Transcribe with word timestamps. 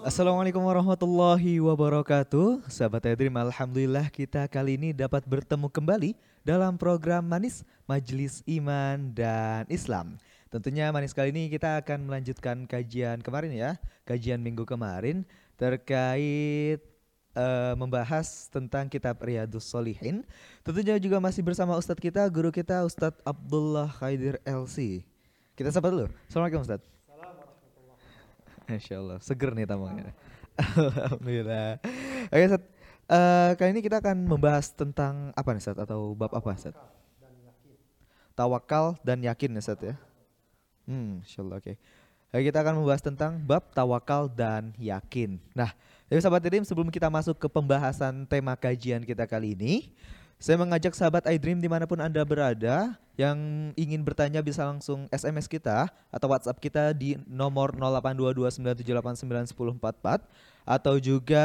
Assalamualaikum 0.00 0.64
warahmatullahi 0.64 1.60
wabarakatuh. 1.60 2.64
Sahabat 2.72 3.04
Edrim, 3.04 3.36
Alhamdulillah 3.36 4.08
kita 4.08 4.48
kali 4.48 4.80
ini 4.80 4.96
dapat 4.96 5.20
bertemu 5.28 5.68
kembali 5.68 6.16
dalam 6.40 6.80
program 6.80 7.20
Manis 7.20 7.68
Majelis 7.84 8.40
Iman 8.48 9.12
dan 9.12 9.68
Islam. 9.68 10.16
Tentunya 10.48 10.88
Manis 10.88 11.12
kali 11.12 11.36
ini 11.36 11.52
kita 11.52 11.84
akan 11.84 12.08
melanjutkan 12.08 12.64
kajian 12.64 13.20
kemarin 13.20 13.52
ya 13.52 13.70
Kajian 14.08 14.40
minggu 14.40 14.64
kemarin 14.64 15.20
terkait 15.60 16.80
uh, 17.36 17.76
membahas 17.76 18.48
tentang 18.48 18.88
kitab 18.88 19.20
Riyadus 19.20 19.68
Solihin 19.68 20.24
Tentunya 20.64 20.96
juga 20.96 21.20
masih 21.20 21.44
bersama 21.44 21.76
Ustadz 21.76 22.00
kita, 22.00 22.24
guru 22.32 22.48
kita 22.48 22.88
Ustadz 22.88 23.20
Abdullah 23.20 23.92
Khaidir 24.00 24.40
LC 24.48 25.04
Kita 25.52 25.68
sapa 25.68 25.92
dulu. 25.92 26.08
Assalamualaikum 26.24 26.64
Ustadz 26.64 26.99
Masya 28.70 29.02
Allah, 29.02 29.18
seger 29.18 29.50
nih 29.50 29.66
tamunya. 29.66 30.14
Alhamdulillah. 30.94 31.82
Oke, 32.30 32.46
Seth. 32.46 32.66
Uh, 33.10 33.58
kali 33.58 33.74
ini 33.74 33.82
kita 33.82 33.98
akan 33.98 34.22
membahas 34.22 34.70
tentang 34.70 35.34
apa 35.34 35.50
nih, 35.50 35.62
Seth? 35.66 35.82
Atau 35.82 36.14
bab 36.14 36.30
apa, 36.30 36.54
Seth? 36.54 36.78
Tawakal 38.38 38.94
dan 39.02 39.18
yakin 39.26 39.58
ya, 39.58 39.62
Seth 39.66 39.82
ya? 39.82 39.98
Hmm, 40.86 41.18
Insya 41.26 41.42
Allah, 41.42 41.58
oke. 41.58 41.74
Okay. 42.30 42.42
kita 42.46 42.62
akan 42.62 42.78
membahas 42.78 43.02
tentang 43.02 43.42
bab 43.42 43.74
tawakal 43.74 44.30
dan 44.30 44.70
yakin. 44.78 45.42
Nah, 45.50 45.74
jadi 46.06 46.22
sahabat 46.22 46.46
tim 46.46 46.62
sebelum 46.62 46.86
kita 46.94 47.10
masuk 47.10 47.34
ke 47.42 47.50
pembahasan 47.50 48.22
tema 48.22 48.54
kajian 48.54 49.02
kita 49.02 49.26
kali 49.26 49.58
ini, 49.58 49.90
saya 50.40 50.56
mengajak 50.56 50.96
sahabat 50.96 51.28
iDream 51.28 51.60
di 51.60 51.68
mana 51.68 51.84
pun 51.84 52.00
Anda 52.00 52.24
berada 52.24 52.96
yang 53.20 53.36
ingin 53.76 54.00
bertanya 54.00 54.40
bisa 54.40 54.64
langsung 54.64 55.04
SMS 55.12 55.44
kita 55.44 55.92
atau 56.08 56.26
WhatsApp 56.32 56.56
kita 56.56 56.96
di 56.96 57.20
nomor 57.28 57.76
082297891044 57.76 60.24
atau 60.64 60.94
juga 60.96 61.44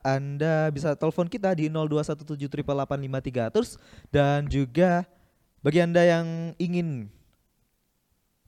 Anda 0.00 0.72
bisa 0.72 0.96
telepon 0.96 1.28
kita 1.28 1.52
di 1.52 1.68
0217885300 1.68 3.76
dan 4.08 4.48
juga 4.48 5.04
bagi 5.60 5.84
Anda 5.84 6.00
yang 6.00 6.56
ingin 6.56 7.12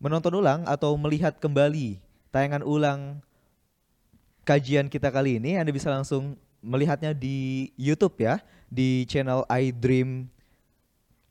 menonton 0.01 0.33
ulang 0.33 0.65
atau 0.65 0.97
melihat 0.97 1.37
kembali 1.37 2.01
tayangan 2.33 2.65
ulang 2.65 3.21
kajian 4.49 4.89
kita 4.89 5.13
kali 5.13 5.37
ini 5.37 5.61
Anda 5.61 5.77
bisa 5.77 5.93
langsung 5.93 6.41
melihatnya 6.65 7.13
di 7.13 7.69
YouTube 7.77 8.25
ya 8.25 8.41
di 8.73 9.05
channel 9.05 9.45
iDream 9.53 10.33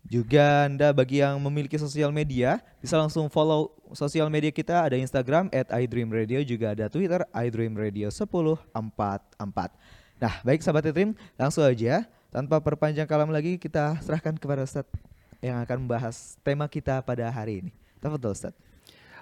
juga 0.05 0.69
Anda 0.69 0.93
bagi 0.93 1.23
yang 1.23 1.39
memiliki 1.41 1.79
sosial 1.79 2.11
media 2.13 2.59
bisa 2.83 2.99
langsung 2.99 3.31
follow 3.31 3.71
sosial 3.95 4.27
media 4.29 4.51
kita 4.51 4.83
ada 4.85 4.99
Instagram 4.99 5.47
at 5.49 5.71
iDreamRadio 5.71 6.43
juga 6.45 6.77
ada 6.77 6.91
Twitter 6.91 7.23
iDreamRadio1044. 7.33 9.69
Nah 10.21 10.33
baik 10.45 10.61
sahabat 10.61 10.85
iDream 10.91 11.15
langsung 11.39 11.63
aja 11.65 12.05
tanpa 12.29 12.61
perpanjang 12.61 13.09
kalam 13.09 13.33
lagi 13.33 13.57
kita 13.57 13.97
serahkan 14.03 14.37
kepada 14.37 14.61
Ustadz 14.67 14.93
yang 15.43 15.59
akan 15.63 15.77
membahas 15.87 16.37
tema 16.45 16.67
kita 16.67 17.01
pada 17.03 17.29
hari 17.31 17.59
ini. 17.67 17.71
Tafadhol 17.99 18.35
Ustadz. 18.35 18.59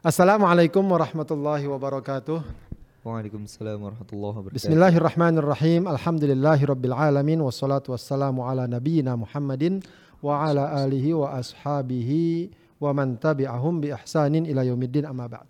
Assalamualaikum 0.02 0.82
warahmatullahi 0.82 1.70
wabarakatuh. 1.70 2.71
Waalaikumsalam 3.02 3.82
warahmatullahi 3.82 4.36
wabarakatuh. 4.38 4.62
Bismillahirrahmanirrahim. 4.62 5.90
Alhamdulillahirabbil 5.90 6.94
alamin 6.94 7.42
wassalatu 7.42 7.98
wassalamu 7.98 8.46
ala 8.46 8.70
nabiyyina 8.70 9.18
Muhammadin 9.18 9.82
wa 10.22 10.46
ala 10.46 10.70
alihi 10.86 11.18
wa 11.18 11.34
ashabihi 11.34 12.54
wa 12.78 12.94
man 12.94 13.18
tabi'ahum 13.18 13.82
bi 13.82 13.90
ihsanin 13.90 14.46
ila 14.46 14.62
yaumiddin 14.62 15.10
amma 15.10 15.26
ba'd. 15.26 15.50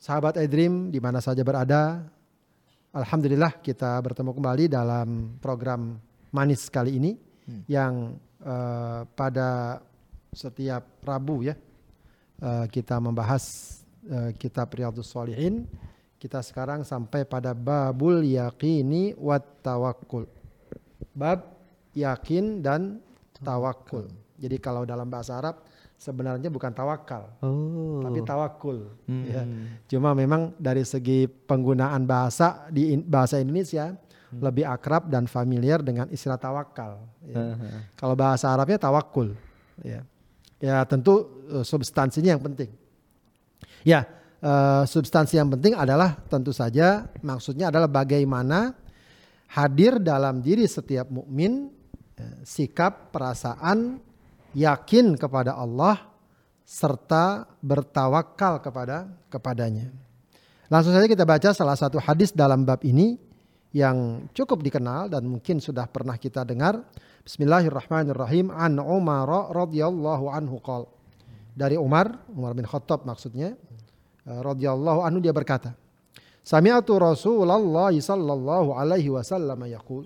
Sahabat 0.00 0.40
iDream 0.40 0.88
di 0.88 0.96
mana 1.04 1.20
saja 1.20 1.44
berada, 1.44 2.08
alhamdulillah 2.96 3.60
kita 3.60 4.00
bertemu 4.00 4.32
kembali 4.32 4.72
dalam 4.72 5.36
program 5.44 6.00
manis 6.32 6.64
kali 6.72 6.96
ini 6.96 7.12
hmm. 7.44 7.68
yang 7.68 8.16
uh, 8.40 9.04
pada 9.12 9.84
setiap 10.32 10.96
Rabu 11.04 11.44
ya 11.44 11.60
uh, 12.40 12.64
kita 12.72 12.96
membahas 13.04 13.76
uh, 14.08 14.32
kitab 14.32 14.72
Riyadhus 14.72 15.12
Shalihin 15.12 15.68
kita 16.18 16.42
sekarang 16.42 16.82
sampai 16.82 17.22
pada 17.22 17.54
babul 17.54 18.26
yakini 18.26 19.14
wat 19.14 19.62
tawakkul. 19.62 20.26
Bab 21.14 21.46
yakin 21.94 22.62
dan 22.62 22.98
tawakul. 23.42 24.10
Jadi 24.38 24.58
kalau 24.58 24.82
dalam 24.86 25.06
bahasa 25.06 25.38
Arab 25.38 25.62
sebenarnya 25.98 26.46
bukan 26.46 26.70
tawakal, 26.70 27.26
oh. 27.42 27.98
tapi 28.06 28.22
tawakul. 28.22 28.86
Hmm. 29.10 29.26
Ya. 29.26 29.42
Cuma 29.90 30.14
memang 30.14 30.54
dari 30.54 30.86
segi 30.86 31.26
penggunaan 31.26 32.06
bahasa 32.06 32.70
di 32.70 32.94
bahasa 33.02 33.42
Indonesia 33.42 33.90
hmm. 33.94 34.38
lebih 34.38 34.64
akrab 34.66 35.10
dan 35.10 35.26
familiar 35.26 35.82
dengan 35.82 36.06
istilah 36.10 36.38
tawakal. 36.38 37.02
Ya. 37.26 37.34
Uh-huh. 37.34 37.78
Kalau 37.98 38.14
bahasa 38.14 38.46
Arabnya 38.54 38.78
tawakul. 38.78 39.34
Ya, 39.82 40.02
ya 40.58 40.82
tentu 40.86 41.46
uh, 41.50 41.62
substansinya 41.66 42.34
yang 42.34 42.42
penting. 42.42 42.70
Ya, 43.86 44.06
uh, 44.42 44.84
substansi 44.86 45.38
yang 45.38 45.50
penting 45.52 45.74
adalah 45.74 46.18
tentu 46.26 46.50
saja 46.54 47.06
maksudnya 47.22 47.70
adalah 47.70 47.90
bagaimana 47.90 48.74
hadir 49.54 49.98
dalam 50.02 50.42
diri 50.44 50.66
setiap 50.68 51.08
mukmin 51.08 51.70
uh, 52.18 52.38
sikap 52.44 53.14
perasaan 53.14 54.02
yakin 54.56 55.14
kepada 55.14 55.54
Allah 55.56 56.08
serta 56.68 57.48
bertawakal 57.64 58.60
kepada 58.60 59.08
kepadanya. 59.32 59.88
Langsung 60.68 60.92
saja 60.92 61.08
kita 61.08 61.24
baca 61.24 61.56
salah 61.56 61.80
satu 61.80 61.96
hadis 61.96 62.28
dalam 62.28 62.68
bab 62.68 62.84
ini 62.84 63.16
yang 63.72 64.28
cukup 64.36 64.60
dikenal 64.60 65.08
dan 65.08 65.24
mungkin 65.24 65.64
sudah 65.64 65.88
pernah 65.88 66.20
kita 66.20 66.44
dengar. 66.44 66.84
Bismillahirrahmanirrahim. 67.24 68.52
An 68.52 68.76
Umar 68.76 69.28
radhiyallahu 69.48 70.28
anhu 70.28 70.60
qol. 70.60 70.84
Dari 71.56 71.80
Umar, 71.80 72.20
Umar 72.32 72.52
bin 72.52 72.68
Khattab 72.68 73.08
maksudnya. 73.08 73.56
Eh, 74.28 74.40
radhiyallahu 74.44 75.00
anhu 75.08 75.24
dia 75.24 75.32
berkata, 75.32 75.72
Sami'atu 76.44 77.00
Rasulullah 77.00 77.88
sallallahu 77.92 78.76
alaihi 78.76 79.08
wasallam 79.08 79.64
yaqul. 79.64 80.04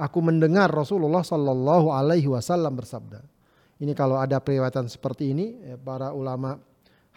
Aku 0.00 0.18
mendengar 0.24 0.72
Rasulullah 0.72 1.20
sallallahu 1.20 1.92
alaihi 1.92 2.28
wasallam 2.28 2.72
bersabda. 2.72 3.20
Ini 3.80 3.92
kalau 3.92 4.16
ada 4.16 4.40
periwayatan 4.40 4.88
seperti 4.88 5.36
ini 5.36 5.60
ya, 5.60 5.76
para 5.76 6.16
ulama 6.16 6.56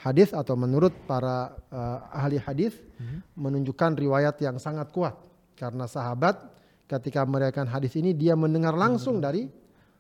hadis 0.04 0.36
atau 0.36 0.54
menurut 0.60 0.94
para 1.08 1.58
uh, 1.72 2.06
ahli 2.14 2.38
hadis 2.38 2.76
hmm. 3.02 3.34
menunjukkan 3.34 3.98
riwayat 3.98 4.38
yang 4.44 4.62
sangat 4.62 4.94
kuat 4.94 5.18
karena 5.58 5.90
sahabat 5.90 6.38
ketika 6.86 7.26
meriwayatkan 7.26 7.66
hadis 7.72 7.98
ini 7.98 8.14
dia 8.14 8.38
mendengar 8.38 8.78
langsung 8.78 9.18
dari 9.18 9.50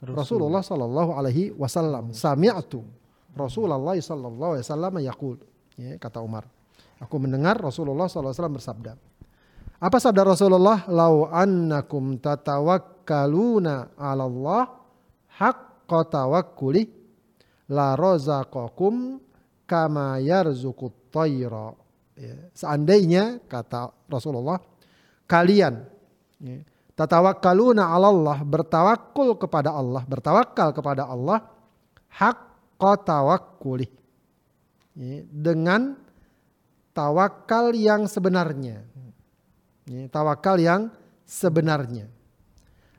Rasulullah 0.04 0.62
sallallahu 0.62 1.18
alaihi 1.18 1.56
wasallam. 1.58 2.14
Sami'atu 2.14 2.86
Rasulullah 3.34 3.98
sallallahu 3.98 4.52
alaihi 4.60 4.66
wasallam 4.66 4.94
yaqul 5.02 5.38
ya, 5.78 5.96
kata 6.02 6.20
Umar. 6.20 6.50
Aku 6.98 7.22
mendengar 7.22 7.62
Rasulullah 7.62 8.10
SAW 8.10 8.34
bersabda. 8.34 8.98
Apa 9.78 10.02
sabda 10.02 10.26
Rasulullah? 10.26 10.90
Lau 10.90 11.30
annakum 11.30 12.18
tatawakkaluna 12.18 13.94
ala 13.94 14.26
Allah 14.26 14.64
haqqa 15.38 16.00
tawakkuli 16.10 16.90
la 17.70 17.94
razaqakum 17.94 19.22
kama 19.70 20.18
yarzuqut 20.18 21.14
tayra. 21.14 21.78
Ya, 22.18 22.34
seandainya 22.58 23.38
kata 23.46 23.94
Rasulullah 24.10 24.58
kalian 25.30 25.86
ya, 26.42 26.66
tatawakkaluna 26.98 27.94
ala 27.94 28.10
Allah 28.10 28.38
bertawakul 28.42 29.38
kepada 29.38 29.70
Allah 29.70 30.02
bertawakal 30.02 30.74
kepada 30.74 31.06
Allah 31.06 31.46
haqqa 32.10 32.92
tawakkuli 33.06 33.86
dengan 35.30 35.94
tawakal 36.98 37.78
yang 37.78 38.10
sebenarnya. 38.10 38.82
Ya, 39.86 40.10
tawakal 40.10 40.58
yang 40.58 40.90
sebenarnya. 41.24 42.10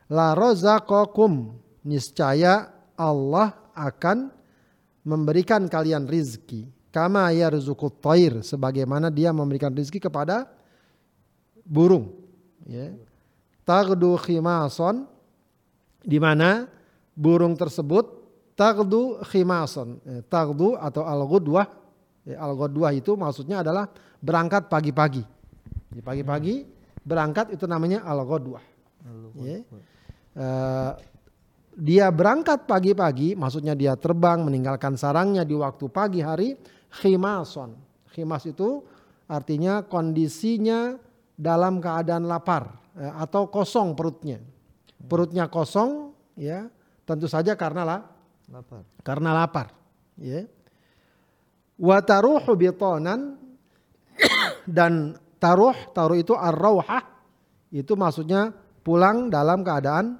La 0.07 0.31
rozaqakum 0.33 1.53
niscaya 1.83 2.71
Allah 2.95 3.53
akan 3.75 4.31
memberikan 5.03 5.67
kalian 5.67 6.07
rizki. 6.07 6.71
Kama 6.89 7.29
yarzuqut 7.29 8.01
tair 8.01 8.41
sebagaimana 8.41 9.13
dia 9.13 9.29
memberikan 9.29 9.69
rizki 9.69 10.01
kepada 10.01 10.49
burung. 11.61 12.17
Ya. 12.65 12.97
Tagdu 13.61 14.17
khimason 14.17 15.05
di 16.01 16.17
mana 16.17 16.65
burung 17.13 17.53
tersebut 17.53 18.09
tagdu 18.57 19.21
khimason. 19.29 20.01
Eh, 20.01 20.25
tagdu 20.25 20.73
atau 20.73 21.05
al-ghudwah 21.05 21.69
Ya, 22.27 22.43
Al-Ghadwah 22.43 22.91
itu 22.91 23.15
maksudnya 23.15 23.63
adalah 23.63 23.87
berangkat 24.19 24.67
pagi-pagi. 24.67 25.23
Di 25.89 26.01
pagi-pagi 26.03 26.67
berangkat 27.01 27.55
itu 27.55 27.65
namanya 27.65 28.03
Al-Ghadwah. 28.05 28.63
Ya. 29.39 29.63
Uh, 30.35 30.93
dia 31.79 32.11
berangkat 32.11 32.67
pagi-pagi, 32.67 33.39
maksudnya 33.39 33.71
dia 33.71 33.95
terbang 33.95 34.43
meninggalkan 34.43 34.99
sarangnya 34.99 35.47
di 35.47 35.55
waktu 35.55 35.87
pagi 35.87 36.19
hari, 36.19 36.59
khimason. 36.91 37.71
Khimas 38.11 38.43
itu 38.43 38.83
artinya 39.31 39.85
kondisinya 39.87 40.99
dalam 41.39 41.79
keadaan 41.79 42.27
lapar 42.27 42.75
eh, 42.99 43.07
atau 43.07 43.47
kosong 43.47 43.95
perutnya. 43.95 44.43
Perutnya 44.99 45.47
kosong 45.47 46.11
ya, 46.35 46.67
tentu 47.07 47.31
saja 47.31 47.55
karena 47.55 47.87
lah 47.87 48.01
Lapar. 48.51 48.83
karena 49.05 49.29
lapar, 49.31 49.71
ya. 50.19 50.43
Wa 51.79 52.03
taruhu 52.03 52.51
bitonan 52.59 53.39
dan 54.67 55.15
taruh 55.39 55.75
taruh 55.95 56.19
itu 56.19 56.35
ar-rauhah 56.35 57.03
itu 57.71 57.95
maksudnya 57.95 58.51
pulang 58.83 59.31
dalam 59.31 59.63
keadaan 59.63 60.19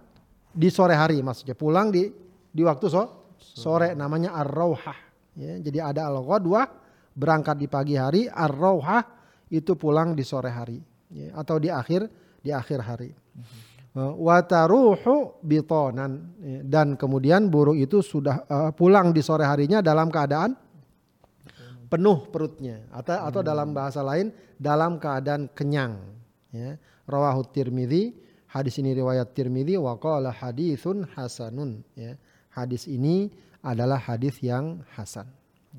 di 0.55 0.71
sore 0.71 0.95
hari 0.95 1.19
maksudnya 1.19 1.53
pulang 1.59 1.91
di 1.91 2.07
di 2.49 2.61
waktu 2.63 2.87
so, 2.87 3.03
sore 3.37 3.91
namanya 3.93 4.33
ar-rauhah 4.39 4.97
ya. 5.35 5.59
Jadi 5.59 5.79
ada 5.83 6.07
al-ghadwah 6.07 6.65
berangkat 7.15 7.59
di 7.59 7.67
pagi 7.67 7.95
hari, 7.99 8.31
ar-rauhah 8.31 9.03
itu 9.51 9.75
pulang 9.75 10.15
di 10.15 10.23
sore 10.23 10.51
hari 10.53 10.79
ya. 11.11 11.35
atau 11.35 11.59
di 11.59 11.67
akhir 11.67 12.07
di 12.39 12.55
akhir 12.55 12.79
hari. 12.79 13.09
Uh, 13.89 14.13
Wataruhu 14.21 15.41
bitonan 15.41 16.37
ya. 16.37 16.61
dan 16.61 16.93
kemudian 16.93 17.49
burung 17.49 17.75
itu 17.75 18.05
sudah 18.05 18.45
uh, 18.45 18.71
pulang 18.71 19.09
di 19.09 19.25
sore 19.25 19.43
harinya 19.43 19.81
dalam 19.81 20.13
keadaan 20.13 20.53
penuh 21.89 22.29
perutnya 22.29 22.85
atau 22.93 23.17
atau 23.27 23.41
dalam 23.41 23.73
bahasa 23.73 24.05
lain 24.05 24.29
dalam 24.55 25.01
keadaan 25.01 25.49
kenyang 25.51 25.97
ya. 26.53 26.77
Rawahu 27.09 27.49
tirmidzi 27.49 28.13
hadis 28.45 28.77
ini 28.77 28.93
riwayat 28.93 29.33
tirmidzi 29.33 29.75
wa 29.81 29.97
qala 29.97 30.29
haditsun 30.29 31.09
hasanun 31.17 31.81
ya. 31.97 32.13
Hadis 32.53 32.85
ini 32.85 33.33
adalah 33.65 33.97
hadis 33.97 34.39
yang 34.39 34.85
hasan 34.95 35.27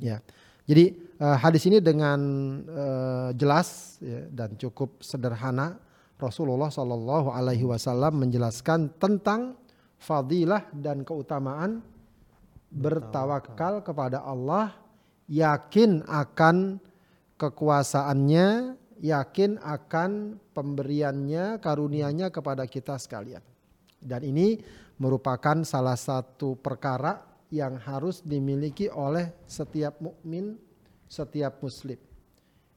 ya. 0.03 0.19
Jadi 0.69 0.95
uh, 1.19 1.35
hadis 1.35 1.67
ini 1.67 1.83
dengan 1.83 2.21
uh, 2.71 3.31
jelas 3.35 3.99
ya, 3.99 4.27
dan 4.31 4.55
cukup 4.55 5.03
sederhana 5.03 5.79
Rasulullah 6.21 6.71
Shallallahu 6.71 7.33
Alaihi 7.33 7.67
Wasallam 7.67 8.23
menjelaskan 8.23 8.93
tentang 9.01 9.57
fadilah 9.99 10.69
dan 10.71 11.03
keutamaan 11.03 11.83
bertawakal 12.71 13.83
kepada 13.83 14.23
Allah 14.23 14.77
yakin 15.31 16.03
akan 16.11 16.83
kekuasaannya, 17.39 18.75
yakin 18.99 19.63
akan 19.63 20.43
pemberiannya, 20.51 21.63
karunianya 21.63 22.35
kepada 22.35 22.67
kita 22.67 22.99
sekalian. 22.99 23.41
Dan 24.03 24.27
ini 24.27 24.59
merupakan 24.99 25.63
salah 25.63 25.97
satu 25.97 26.59
perkara 26.59 27.23
yang 27.55 27.79
harus 27.79 28.21
dimiliki 28.21 28.91
oleh 28.91 29.31
setiap 29.47 30.03
mukmin, 30.03 30.59
setiap 31.07 31.63
muslim. 31.63 31.97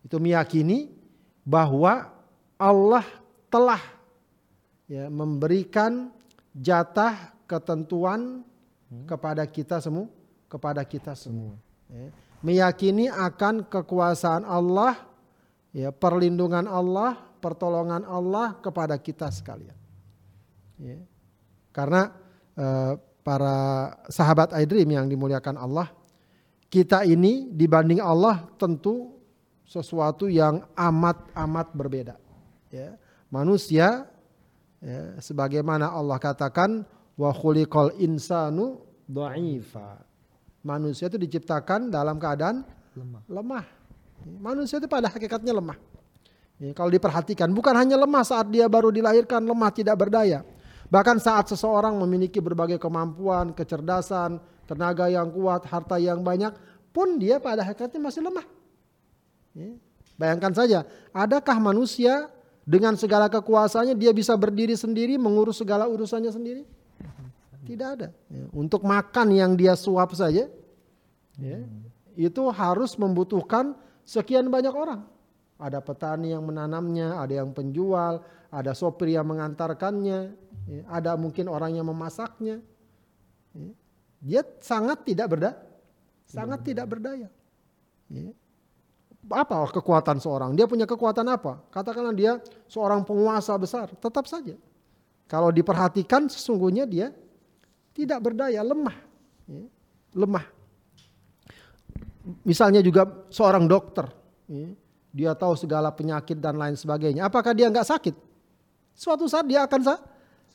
Itu 0.06 0.22
meyakini 0.22 0.94
bahwa 1.44 2.08
Allah 2.56 3.06
telah 3.50 3.82
ya, 4.86 5.10
memberikan 5.10 6.14
jatah 6.54 7.34
ketentuan 7.50 8.46
kepada 9.10 9.44
kita 9.50 9.82
semua, 9.82 10.08
kepada 10.48 10.82
kita 10.86 11.18
semua. 11.18 11.58
Ya 11.90 12.14
meyakini 12.44 13.08
akan 13.08 13.66
kekuasaan 13.72 14.44
Allah, 14.44 15.00
ya, 15.72 15.90
perlindungan 15.96 16.68
Allah, 16.68 17.18
pertolongan 17.40 18.04
Allah 18.04 18.60
kepada 18.60 19.00
kita 19.00 19.32
sekalian. 19.32 19.76
Ya. 20.78 21.00
Karena 21.72 22.12
eh, 22.54 22.94
para 23.24 23.58
sahabat 24.12 24.52
Aidrim 24.54 24.92
yang 24.92 25.08
dimuliakan 25.08 25.56
Allah, 25.56 25.88
kita 26.68 27.08
ini 27.08 27.50
dibanding 27.50 28.04
Allah 28.04 28.44
tentu 28.60 29.16
sesuatu 29.64 30.28
yang 30.28 30.68
amat-amat 30.76 31.68
berbeda. 31.72 32.16
Ya. 32.70 33.00
Manusia, 33.32 34.06
ya, 34.84 35.18
sebagaimana 35.24 35.90
Allah 35.90 36.20
katakan, 36.20 36.84
wa 37.16 37.32
khuliqal 37.32 37.96
insanu 37.98 38.84
dha'ifa 39.08 40.13
manusia 40.64 41.12
itu 41.12 41.20
diciptakan 41.20 41.92
dalam 41.92 42.18
keadaan 42.18 42.64
lemah. 42.96 43.22
lemah. 43.28 43.66
Manusia 44.40 44.80
itu 44.80 44.88
pada 44.88 45.12
hakikatnya 45.12 45.52
lemah. 45.52 45.76
Ya, 46.58 46.72
kalau 46.72 46.88
diperhatikan 46.88 47.52
bukan 47.52 47.76
hanya 47.76 48.00
lemah 48.00 48.24
saat 48.24 48.48
dia 48.48 48.72
baru 48.72 48.88
dilahirkan 48.88 49.44
lemah 49.44 49.70
tidak 49.76 50.00
berdaya. 50.00 50.48
Bahkan 50.88 51.20
saat 51.20 51.52
seseorang 51.52 51.98
memiliki 52.00 52.40
berbagai 52.40 52.80
kemampuan, 52.80 53.52
kecerdasan, 53.52 54.40
tenaga 54.64 55.12
yang 55.12 55.28
kuat, 55.34 55.68
harta 55.68 56.00
yang 56.00 56.24
banyak 56.24 56.56
pun 56.96 57.20
dia 57.20 57.42
pada 57.44 57.66
hakikatnya 57.68 58.00
masih 58.00 58.22
lemah. 58.24 58.46
Ya. 59.58 59.76
Bayangkan 60.16 60.54
saja, 60.54 60.86
adakah 61.12 61.58
manusia 61.58 62.30
dengan 62.64 62.94
segala 62.96 63.28
kekuasaannya 63.28 63.98
dia 63.98 64.14
bisa 64.14 64.38
berdiri 64.38 64.78
sendiri 64.78 65.18
mengurus 65.18 65.60
segala 65.60 65.90
urusannya 65.90 66.30
sendiri? 66.30 66.64
Tidak 67.64 67.88
ada. 68.00 68.10
Ya, 68.28 68.44
untuk 68.52 68.84
makan 68.84 69.32
yang 69.32 69.56
dia 69.56 69.74
suap 69.80 70.12
saja, 70.12 70.52
ya, 71.40 71.60
itu 72.20 72.44
harus 72.52 73.00
membutuhkan 73.00 73.74
sekian 74.04 74.52
banyak 74.52 74.76
orang. 74.76 75.08
Ada 75.56 75.80
petani 75.80 76.36
yang 76.36 76.44
menanamnya, 76.44 77.24
ada 77.24 77.40
yang 77.40 77.56
penjual, 77.56 78.20
ada 78.52 78.76
sopir 78.76 79.16
yang 79.16 79.24
mengantarkannya, 79.24 80.20
ya, 80.68 80.82
ada 80.92 81.16
mungkin 81.16 81.48
orang 81.48 81.80
yang 81.80 81.88
memasaknya. 81.88 82.60
Ya. 83.56 83.72
Dia 84.24 84.42
sangat 84.60 85.08
tidak 85.08 85.32
berdaya, 85.32 85.56
sangat 86.28 86.68
tidak 86.68 86.86
berdaya. 86.92 87.32
Ya. 88.12 88.32
Apa 89.32 89.72
kekuatan 89.72 90.20
seorang? 90.20 90.52
Dia 90.52 90.68
punya 90.68 90.84
kekuatan 90.84 91.24
apa? 91.32 91.64
Katakanlah 91.72 92.12
dia 92.12 92.44
seorang 92.68 93.08
penguasa 93.08 93.56
besar, 93.56 93.88
tetap 93.96 94.28
saja. 94.28 94.60
Kalau 95.32 95.48
diperhatikan 95.48 96.28
sesungguhnya 96.28 96.84
dia 96.84 97.16
tidak 97.94 98.20
berdaya, 98.20 98.60
lemah. 98.66 98.98
Ya, 99.48 99.64
lemah. 100.18 100.46
Misalnya 102.44 102.80
juga 102.80 103.06
seorang 103.30 103.68
dokter, 103.68 104.08
ya, 104.48 104.68
dia 105.14 105.32
tahu 105.38 105.54
segala 105.54 105.94
penyakit 105.94 106.42
dan 106.42 106.58
lain 106.58 106.74
sebagainya. 106.74 107.30
Apakah 107.30 107.54
dia 107.54 107.70
nggak 107.70 107.86
sakit? 107.86 108.16
Suatu 108.98 109.30
saat 109.30 109.46
dia 109.46 109.62
akan 109.66 109.82
sa 109.86 109.96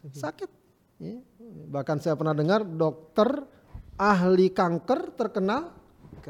sakit. 0.03 0.51
Ya. 0.99 1.23
Bahkan 1.71 2.03
saya 2.03 2.19
pernah 2.19 2.35
dengar 2.35 2.67
dokter 2.67 3.47
ahli 3.95 4.51
kanker 4.51 5.15
terkenal 5.15 5.75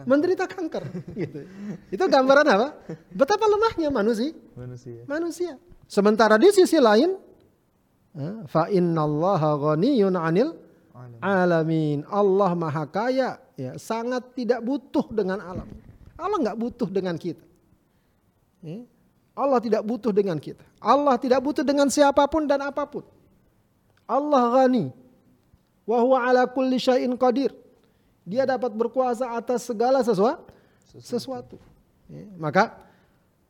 menderita 0.05 0.45
kanker. 0.45 0.85
gitu. 1.25 1.41
Itu 1.89 2.05
gambaran 2.05 2.47
apa? 2.53 2.69
Betapa 3.11 3.49
lemahnya 3.49 3.89
manusia. 3.89 4.37
Manusia. 4.55 5.03
Manusia. 5.09 5.53
Sementara 5.89 6.37
di 6.37 6.53
sisi 6.53 6.77
lain, 6.77 7.17
fa 8.45 8.69
innallaha 8.69 9.57
ghaniyun 9.57 10.15
'anil 10.15 10.68
alamin. 11.23 12.03
Allah 12.09 12.51
maha 12.55 12.85
kaya, 12.89 13.39
ya 13.55 13.75
sangat 13.79 14.35
tidak 14.35 14.61
butuh 14.63 15.07
dengan 15.11 15.39
alam. 15.43 15.69
Allah 16.19 16.39
nggak 16.43 16.59
butuh 16.59 16.89
dengan 16.91 17.15
kita. 17.15 17.45
Ya. 18.63 18.83
Allah 19.39 19.63
tidak 19.63 19.87
butuh 19.87 20.11
dengan 20.11 20.39
kita. 20.43 20.67
Allah 20.83 21.15
tidak 21.15 21.39
butuh 21.39 21.63
dengan 21.63 21.87
siapa 21.87 22.27
pun 22.27 22.51
dan 22.51 22.59
apa 22.59 22.83
pun. 22.91 23.07
Allah 24.03 24.51
ghani. 24.59 24.91
Wa 25.87 26.03
huwa 26.03 26.27
ala 26.27 26.43
kulli 26.51 26.83
syai'in 26.83 27.15
qadir. 27.15 27.55
Dia 28.27 28.43
dapat 28.45 28.75
berkuasa 28.75 29.31
atas 29.39 29.65
segala 29.71 30.03
sesuatu. 30.03 30.51
sesuatu. 30.99 31.57
Ya. 32.11 32.27
Maka 32.35 32.75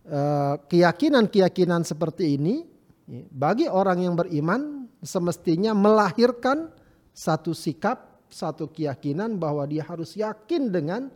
eh, 0.05 0.55
keyakinan-keyakinan 0.69 1.89
seperti 1.89 2.37
ini 2.37 2.69
ya, 3.09 3.25
bagi 3.33 3.65
orang 3.65 4.05
yang 4.05 4.15
beriman 4.15 4.93
semestinya 5.01 5.73
melahirkan 5.73 6.69
satu 7.19 7.51
sikap, 7.51 8.23
satu 8.31 8.71
keyakinan 8.71 9.35
bahwa 9.43 9.67
dia 9.67 9.83
harus 9.83 10.15
yakin 10.15 10.71
dengan 10.71 11.11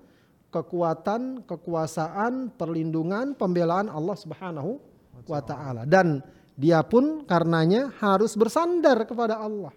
kekuatan, 0.50 1.46
kekuasaan, 1.46 2.50
perlindungan, 2.58 3.38
pembelaan 3.38 3.86
Allah 3.86 4.18
Subhanahu 4.18 4.82
wa 5.30 5.38
taala 5.38 5.86
dan 5.86 6.18
dia 6.58 6.82
pun 6.82 7.22
karenanya 7.22 7.94
harus 8.02 8.34
bersandar 8.34 9.06
kepada 9.06 9.38
Allah. 9.38 9.70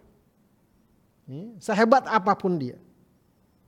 Sehebat 1.61 2.09
apa 2.09 2.33
pun 2.33 2.57
dia. 2.57 2.81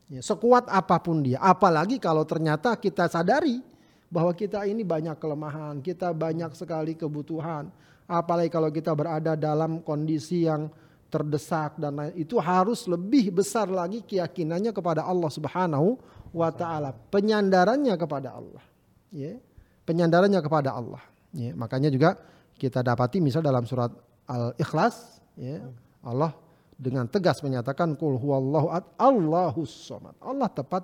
Sekuat 0.09 0.65
apa 0.65 0.97
pun 0.97 1.21
dia. 1.21 1.37
Apalagi 1.37 2.01
kalau 2.01 2.25
ternyata 2.25 2.73
kita 2.73 3.05
sadari 3.05 3.61
bahwa 4.09 4.33
kita 4.33 4.65
ini 4.65 4.81
banyak 4.81 5.19
kelemahan, 5.21 5.77
kita 5.85 6.09
banyak 6.09 6.57
sekali 6.57 6.97
kebutuhan. 6.97 7.69
Apalagi 8.07 8.49
kalau 8.49 8.71
kita 8.71 8.95
berada 8.95 9.35
dalam 9.35 9.83
kondisi 9.83 10.47
yang 10.47 10.71
terdesak 11.07 11.79
dan 11.79 11.95
lain 11.95 12.13
itu 12.19 12.35
harus 12.39 12.83
lebih 12.85 13.31
besar 13.31 13.67
lagi 13.71 14.03
keyakinannya 14.03 14.75
kepada 14.75 15.07
Allah 15.07 15.31
Subhanahu 15.31 15.95
wa 16.35 16.49
taala, 16.51 16.91
penyandarannya 16.91 17.95
kepada 17.95 18.35
Allah. 18.35 18.63
Ya. 19.11 19.39
Penyandarannya 19.87 20.39
kepada 20.43 20.75
Allah. 20.75 20.99
Ya. 21.31 21.55
Makanya 21.55 21.87
juga 21.87 22.19
kita 22.59 22.83
dapati 22.83 23.23
misal 23.23 23.39
dalam 23.39 23.63
surat 23.63 23.91
Al-Ikhlas 24.27 25.23
ya, 25.39 25.63
Allah 26.03 26.35
dengan 26.75 27.07
tegas 27.07 27.39
menyatakan 27.39 27.95
kul 27.95 28.19
huwallahu 28.19 28.67
ad 28.67 28.85
Allahus 28.99 29.71
somad. 29.71 30.13
Allah 30.19 30.51
tepat 30.51 30.83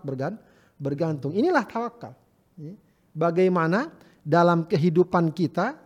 bergantung. 0.79 1.35
Inilah 1.35 1.67
tawakal. 1.67 2.15
Ya. 2.55 2.73
Bagaimana 3.11 3.91
dalam 4.23 4.63
kehidupan 4.63 5.35
kita 5.35 5.83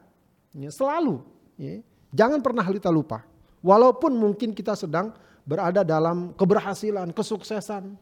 Ya, 0.58 0.74
selalu. 0.74 1.22
Ya. 1.54 1.86
Jangan 2.10 2.42
pernah 2.42 2.66
kita 2.66 2.90
lupa. 2.90 3.22
Walaupun 3.62 4.14
mungkin 4.14 4.54
kita 4.54 4.78
sedang 4.78 5.14
berada 5.48 5.88
dalam 5.88 6.36
keberhasilan, 6.36 7.16
kesuksesan. 7.16 7.96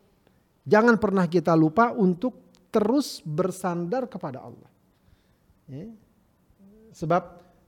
Jangan 0.66 0.98
pernah 0.98 1.30
kita 1.30 1.54
lupa 1.54 1.94
untuk 1.94 2.42
terus 2.74 3.22
bersandar 3.22 4.10
kepada 4.10 4.42
Allah. 4.42 4.72
Ya. 5.70 5.94
Sebab 6.98 7.24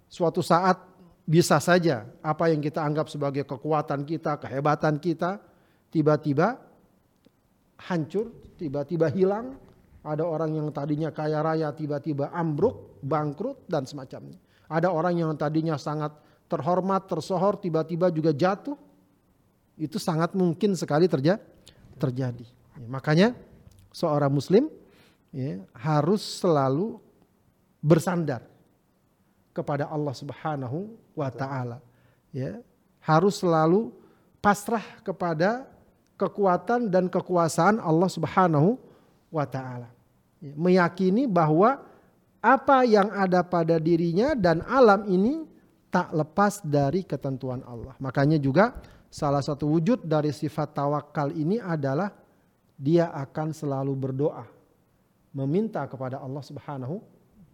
suatu 0.10 0.42
saat 0.42 0.82
bisa 1.28 1.62
saja 1.62 2.10
apa 2.26 2.50
yang 2.50 2.58
kita 2.58 2.82
anggap 2.82 3.06
sebagai 3.06 3.46
kekuatan 3.46 4.02
kita, 4.02 4.42
kehebatan 4.42 4.98
kita, 4.98 5.38
tiba-tiba 5.94 6.58
hancur, 7.86 8.34
tiba-tiba 8.58 9.14
hilang. 9.14 9.62
Ada 10.08 10.24
orang 10.24 10.56
yang 10.56 10.68
tadinya 10.72 11.12
kaya 11.12 11.44
raya 11.44 11.70
tiba-tiba 11.76 12.32
ambruk, 12.34 12.98
bangkrut 13.04 13.68
dan 13.70 13.84
semacamnya. 13.84 14.40
Ada 14.72 14.90
orang 14.90 15.20
yang 15.20 15.32
tadinya 15.36 15.76
sangat 15.76 16.16
terhormat, 16.48 17.06
tersohor 17.08 17.60
tiba-tiba 17.60 18.12
juga 18.12 18.32
jatuh. 18.32 18.76
Itu 19.78 20.02
sangat 20.02 20.34
mungkin 20.34 20.74
sekali 20.74 21.06
terja 21.06 21.38
terjadi. 22.02 22.48
Ya, 22.78 22.88
makanya 22.90 23.28
seorang 23.94 24.34
muslim 24.34 24.72
ya, 25.30 25.62
harus 25.76 26.42
selalu 26.42 26.98
bersandar 27.84 28.42
kepada 29.54 29.86
Allah 29.90 30.14
Subhanahu 30.18 30.98
wa 31.14 31.30
taala. 31.30 31.78
Ya, 32.34 32.62
harus 33.02 33.42
selalu 33.42 33.94
pasrah 34.42 34.84
kepada 35.06 35.66
kekuatan 36.18 36.90
dan 36.90 37.06
kekuasaan 37.06 37.78
Allah 37.78 38.10
Subhanahu 38.10 38.82
wa 39.30 39.46
taala. 39.46 39.90
Ya, 40.42 40.54
meyakini 40.58 41.30
bahwa 41.30 41.82
apa 42.42 42.86
yang 42.86 43.10
ada 43.14 43.42
pada 43.42 43.82
dirinya 43.82 44.38
dan 44.38 44.62
alam 44.66 45.10
ini 45.10 45.57
tak 45.98 46.14
lepas 46.14 46.62
dari 46.62 47.02
ketentuan 47.02 47.66
Allah. 47.66 47.98
Makanya 47.98 48.38
juga 48.38 48.78
salah 49.10 49.42
satu 49.42 49.66
wujud 49.66 50.06
dari 50.06 50.30
sifat 50.30 50.78
tawakal 50.78 51.34
ini 51.34 51.58
adalah 51.58 52.14
dia 52.78 53.10
akan 53.10 53.50
selalu 53.50 53.98
berdoa 53.98 54.46
meminta 55.34 55.82
kepada 55.90 56.22
Allah 56.22 56.46
Subhanahu 56.46 57.02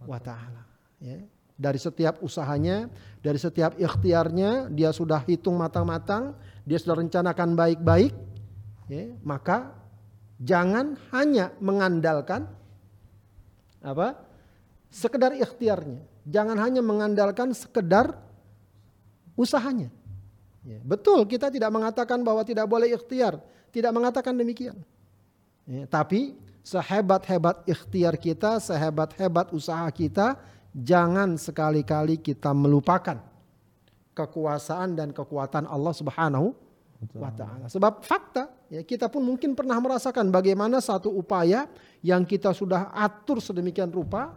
wa 0.03 0.19
taala. 0.19 0.67
Ya. 0.99 1.23
Dari 1.55 1.79
setiap 1.79 2.19
usahanya, 2.19 2.91
dari 3.23 3.39
setiap 3.39 3.79
ikhtiarnya, 3.79 4.67
dia 4.75 4.91
sudah 4.91 5.23
hitung 5.23 5.55
matang-matang, 5.55 6.35
dia 6.67 6.75
sudah 6.75 6.99
rencanakan 6.99 7.55
baik-baik, 7.55 8.11
ya, 8.91 9.15
maka 9.23 9.71
jangan 10.41 10.99
hanya 11.15 11.55
mengandalkan 11.63 12.51
apa? 13.79 14.19
Sekedar 14.91 15.31
ikhtiarnya, 15.37 16.03
jangan 16.27 16.57
hanya 16.59 16.81
mengandalkan 16.83 17.55
sekedar 17.55 18.32
usahanya. 19.33 19.89
Ya, 20.63 20.79
betul 20.79 21.27
kita 21.27 21.51
tidak 21.51 21.69
mengatakan 21.75 22.23
bahwa 22.23 22.41
tidak 22.47 22.65
boleh 22.65 22.95
ikhtiar, 22.95 23.39
tidak 23.73 23.91
mengatakan 23.91 24.31
demikian. 24.31 24.79
Ya, 25.67 25.83
tapi 25.87 26.39
sehebat-hebat 26.63 27.67
ikhtiar 27.67 28.15
kita, 28.15 28.63
sehebat-hebat 28.63 29.51
usaha 29.51 29.83
kita, 29.91 30.39
jangan 30.71 31.35
sekali-kali 31.35 32.15
kita 32.17 32.55
melupakan 32.55 33.19
kekuasaan 34.15 34.95
dan 34.95 35.09
kekuatan 35.11 35.67
Allah 35.67 35.93
Subhanahu 35.93 36.55
wa 37.11 37.31
taala. 37.35 37.67
Sebab 37.67 37.99
fakta 38.05 38.47
ya 38.71 38.79
kita 38.85 39.11
pun 39.11 39.25
mungkin 39.25 39.57
pernah 39.57 39.75
merasakan 39.83 40.31
bagaimana 40.31 40.79
satu 40.79 41.11
upaya 41.11 41.67
yang 41.99 42.23
kita 42.23 42.55
sudah 42.55 42.95
atur 42.95 43.43
sedemikian 43.43 43.91
rupa, 43.91 44.31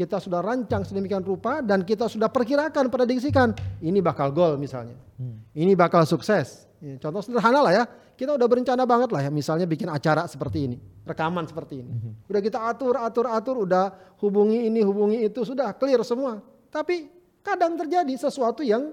kita 0.00 0.16
sudah 0.16 0.40
rancang 0.40 0.80
sedemikian 0.80 1.20
rupa 1.20 1.60
dan 1.60 1.84
kita 1.84 2.08
sudah 2.08 2.32
perkirakan 2.32 2.88
prediksikan 2.88 3.52
ini 3.84 4.00
bakal 4.00 4.32
gol 4.32 4.56
misalnya. 4.56 4.96
Hmm. 5.20 5.44
Ini 5.52 5.76
bakal 5.76 6.08
sukses. 6.08 6.64
Ya, 6.80 6.96
contoh 6.96 7.20
sederhana 7.20 7.60
lah 7.60 7.72
ya. 7.76 7.84
Kita 8.16 8.32
udah 8.32 8.48
berencana 8.48 8.88
banget 8.88 9.12
lah 9.12 9.20
ya 9.28 9.30
misalnya 9.32 9.68
bikin 9.68 9.92
acara 9.92 10.24
seperti 10.24 10.68
ini, 10.68 10.76
rekaman 11.04 11.44
seperti 11.48 11.84
ini. 11.84 11.92
Mhm. 11.92 12.12
Udah 12.28 12.40
kita 12.44 12.58
atur, 12.68 13.00
atur, 13.00 13.28
atur, 13.28 13.56
udah 13.64 14.16
hubungi 14.20 14.68
ini, 14.68 14.84
hubungi 14.84 15.24
itu, 15.24 15.40
sudah 15.40 15.72
clear 15.72 16.04
semua. 16.04 16.40
Tapi 16.68 17.08
kadang 17.40 17.80
terjadi 17.80 18.12
sesuatu 18.20 18.60
yang 18.60 18.92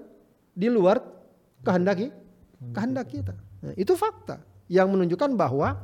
di 0.56 0.72
luar 0.72 1.00
kehendaki 1.60 2.08
kehendak 2.72 3.12
kita. 3.12 3.36
Nah, 3.60 3.76
itu 3.76 3.92
fakta 4.00 4.40
yang 4.64 4.88
menunjukkan 4.88 5.36
bahwa 5.36 5.76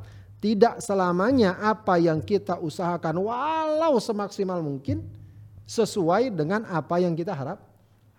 tidak 0.45 0.77
selamanya 0.77 1.57
apa 1.57 1.97
yang 1.97 2.21
kita 2.21 2.61
usahakan 2.61 3.17
walau 3.17 3.97
semaksimal 3.97 4.61
mungkin 4.61 5.01
sesuai 5.65 6.29
dengan 6.29 6.69
apa 6.69 7.01
yang 7.01 7.17
kita 7.17 7.33
harap 7.33 7.65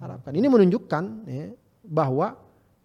harapkan. 0.02 0.34
Ini 0.34 0.50
menunjukkan 0.50 1.04
ya, 1.30 1.54
bahwa 1.86 2.34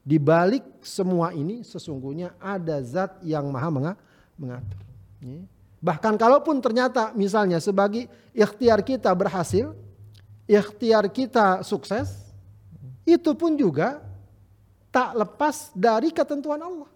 di 0.05 0.21
balik 0.21 0.61
semua 0.85 1.33
ini 1.33 1.65
sesungguhnya 1.65 2.37
ada 2.37 2.85
zat 2.85 3.17
yang 3.25 3.49
maha 3.49 3.97
mengatur. 4.37 4.81
Ya. 5.25 5.41
Bahkan 5.81 6.21
kalaupun 6.21 6.61
ternyata 6.61 7.09
misalnya 7.17 7.57
sebagai 7.57 8.05
ikhtiar 8.37 8.85
kita 8.85 9.09
berhasil, 9.17 9.73
ikhtiar 10.45 11.09
kita 11.09 11.65
sukses, 11.65 12.13
itu 13.09 13.33
pun 13.33 13.57
juga 13.57 14.05
tak 14.93 15.17
lepas 15.17 15.73
dari 15.73 16.13
ketentuan 16.13 16.61
Allah. 16.61 16.89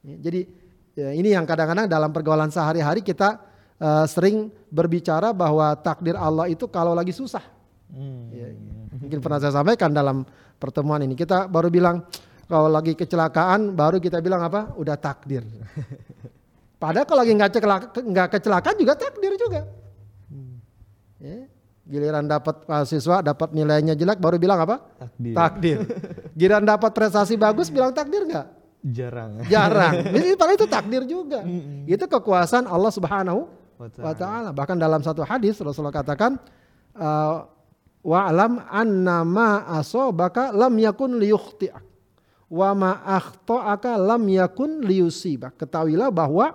Ya, 0.00 0.16
jadi 0.16 0.65
ya 0.96 1.12
ini 1.12 1.36
yang 1.36 1.44
kadang-kadang 1.44 1.86
dalam 1.86 2.10
pergaulan 2.10 2.48
sehari-hari 2.48 3.04
kita 3.04 3.36
uh, 3.78 4.08
sering 4.08 4.48
berbicara 4.72 5.36
bahwa 5.36 5.76
takdir 5.76 6.16
Allah 6.16 6.48
itu 6.48 6.64
kalau 6.66 6.96
lagi 6.96 7.12
susah. 7.12 7.44
Hmm. 7.92 8.32
Ya, 8.32 8.50
mungkin 8.96 9.20
pernah 9.22 9.38
saya 9.38 9.54
sampaikan 9.54 9.92
dalam 9.92 10.24
pertemuan 10.58 11.04
ini. 11.04 11.14
Kita 11.14 11.46
baru 11.46 11.68
bilang 11.68 12.02
kalau 12.48 12.72
lagi 12.72 12.96
kecelakaan 12.96 13.76
baru 13.76 14.00
kita 14.00 14.18
bilang 14.24 14.42
apa? 14.42 14.74
Udah 14.74 14.96
takdir. 14.96 15.44
Padahal 16.82 17.06
kalau 17.08 17.20
lagi 17.24 17.32
nggak 17.32 17.52
kecelakaan, 17.56 18.28
kecelakaan 18.32 18.76
juga 18.76 18.92
takdir 18.96 19.32
juga. 19.36 19.60
Hmm. 20.32 20.58
Ya. 21.20 21.48
Giliran 21.86 22.26
dapat 22.26 22.66
mahasiswa 22.66 23.22
dapat 23.22 23.54
nilainya 23.54 23.94
jelek 23.94 24.18
baru 24.18 24.42
bilang 24.42 24.58
apa? 24.58 24.82
Takdir. 24.98 25.34
takdir. 25.38 25.78
Giliran 26.38 26.66
dapat 26.66 26.90
prestasi 26.90 27.38
bagus 27.38 27.70
bilang 27.70 27.94
takdir 27.94 28.26
nggak? 28.26 28.65
Jarang. 28.86 29.42
Jarang. 29.50 29.94
Jadi 30.14 30.38
padahal 30.38 30.58
itu 30.58 30.68
takdir 30.70 31.02
juga. 31.02 31.42
Mm 31.42 31.90
Itu 31.90 32.06
kekuasaan 32.06 32.70
Allah 32.70 32.92
Subhanahu 32.94 33.50
wa 33.82 34.14
taala. 34.14 34.54
Bahkan 34.54 34.78
dalam 34.78 35.02
satu 35.02 35.26
hadis 35.26 35.58
Rasulullah 35.58 35.94
katakan 35.94 36.38
uh, 36.94 37.50
wa'lam 38.06 38.62
anna 38.70 39.26
ma 39.26 39.66
asobaka 39.74 40.54
lam 40.54 40.70
yakun 40.78 41.18
liyukhti'ak 41.18 41.82
wa 42.46 42.70
ma 42.78 42.90
akhta'aka 43.02 43.98
lam 43.98 44.22
yakun 44.30 44.86
liyusibak. 44.86 45.58
Ketahuilah 45.58 46.14
bahwa 46.14 46.54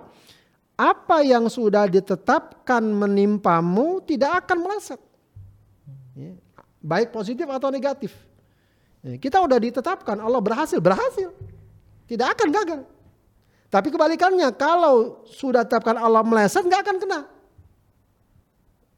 apa 0.72 1.20
yang 1.20 1.52
sudah 1.52 1.84
ditetapkan 1.84 2.80
menimpamu 2.80 4.00
tidak 4.08 4.46
akan 4.46 4.58
meleset. 4.64 5.00
Ya. 6.16 6.32
Baik 6.80 7.12
positif 7.12 7.44
atau 7.44 7.68
negatif. 7.68 8.10
Ya, 9.04 9.20
kita 9.20 9.36
udah 9.44 9.58
ditetapkan 9.60 10.16
Allah 10.16 10.40
berhasil, 10.40 10.80
berhasil. 10.80 11.28
Tidak 12.06 12.28
akan 12.28 12.48
gagal. 12.52 12.80
Tapi 13.72 13.88
kebalikannya 13.88 14.52
kalau 14.52 15.24
sudah 15.24 15.64
ditetapkan 15.64 15.96
Allah 15.96 16.20
meleset 16.20 16.60
nggak 16.60 16.82
akan 16.84 16.96
kena. 17.00 17.20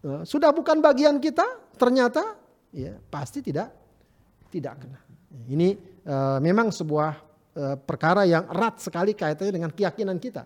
Ya, 0.04 0.16
sudah 0.26 0.50
bukan 0.50 0.82
bagian 0.82 1.22
kita, 1.22 1.46
ternyata 1.78 2.34
ya 2.74 2.98
pasti 3.06 3.38
tidak 3.38 3.70
tidak 4.50 4.82
kena. 4.82 5.00
Ini 5.46 5.78
uh, 6.04 6.38
memang 6.42 6.74
sebuah 6.74 7.10
uh, 7.54 7.76
perkara 7.78 8.26
yang 8.26 8.50
erat 8.50 8.82
sekali 8.82 9.14
kaitannya 9.14 9.54
dengan 9.54 9.70
keyakinan 9.70 10.18
kita. 10.18 10.44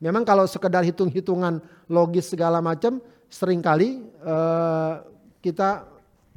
Memang 0.00 0.24
kalau 0.24 0.48
sekedar 0.48 0.82
hitung-hitungan 0.82 1.60
logis 1.86 2.32
segala 2.32 2.64
macam, 2.64 2.98
sering 3.28 3.60
kali 3.60 4.02
uh, 4.24 5.04
kita 5.44 5.84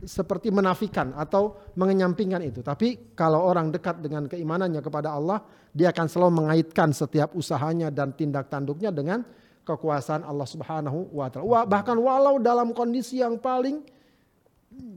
seperti 0.03 0.51
menafikan 0.51 1.12
atau 1.15 1.72
mengenyampingkan 1.75 2.39
itu. 2.44 2.63
Tapi 2.63 3.15
kalau 3.15 3.44
orang 3.44 3.72
dekat 3.72 4.00
dengan 4.00 4.27
keimanannya 4.27 4.79
kepada 4.79 5.15
Allah, 5.15 5.44
dia 5.75 5.91
akan 5.91 6.08
selalu 6.08 6.32
mengaitkan 6.46 6.96
setiap 6.96 7.36
usahanya 7.36 7.91
dan 7.91 8.15
tindak 8.15 8.48
tanduknya 8.48 8.89
dengan 8.89 9.24
kekuasaan 9.68 10.25
Allah 10.25 10.48
Subhanahu 10.48 11.13
wa 11.13 11.27
taala. 11.29 11.68
Bahkan 11.68 11.98
walau 12.00 12.41
dalam 12.41 12.74
kondisi 12.74 13.22
yang 13.22 13.38
paling 13.38 13.84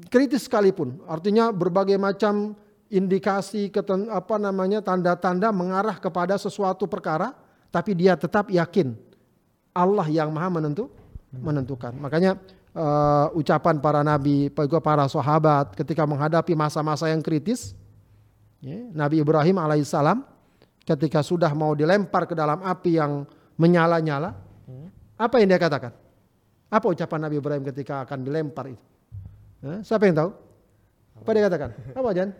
kritis 0.08 0.46
sekalipun. 0.46 1.02
Artinya 1.04 1.50
berbagai 1.52 1.98
macam 2.00 2.56
indikasi 2.92 3.72
apa 4.12 4.36
namanya 4.36 4.84
tanda-tanda 4.84 5.48
mengarah 5.52 5.96
kepada 5.96 6.36
sesuatu 6.36 6.84
perkara, 6.88 7.32
tapi 7.72 7.96
dia 7.96 8.16
tetap 8.16 8.52
yakin 8.52 8.92
Allah 9.72 10.06
yang 10.12 10.28
maha 10.32 10.52
menentu 10.52 10.92
menentukan. 11.32 11.96
Makanya 11.96 12.36
uh, 12.76 13.32
ucapan 13.36 13.78
para 13.80 14.00
nabi, 14.04 14.48
para 14.52 15.04
sahabat 15.08 15.76
ketika 15.76 16.04
menghadapi 16.04 16.52
masa-masa 16.56 17.08
yang 17.08 17.20
kritis, 17.20 17.76
ya, 18.60 18.78
Nabi 18.92 19.20
Ibrahim 19.20 19.56
alaihissalam 19.60 20.24
ketika 20.82 21.22
sudah 21.22 21.52
mau 21.54 21.72
dilempar 21.76 22.26
ke 22.26 22.34
dalam 22.34 22.60
api 22.64 22.98
yang 22.98 23.24
menyala-nyala, 23.56 24.34
apa 25.16 25.34
yang 25.38 25.48
dia 25.54 25.60
katakan? 25.60 25.92
Apa 26.72 26.88
ucapan 26.88 27.28
Nabi 27.28 27.36
Ibrahim 27.38 27.62
ketika 27.68 28.02
akan 28.02 28.18
dilempar 28.24 28.66
itu? 28.72 28.82
siapa 29.86 30.10
yang 30.10 30.16
tahu? 30.18 30.30
Apa 31.22 31.30
dia 31.30 31.42
katakan? 31.46 31.70
Apa 31.94 32.08
Jan? 32.10 32.30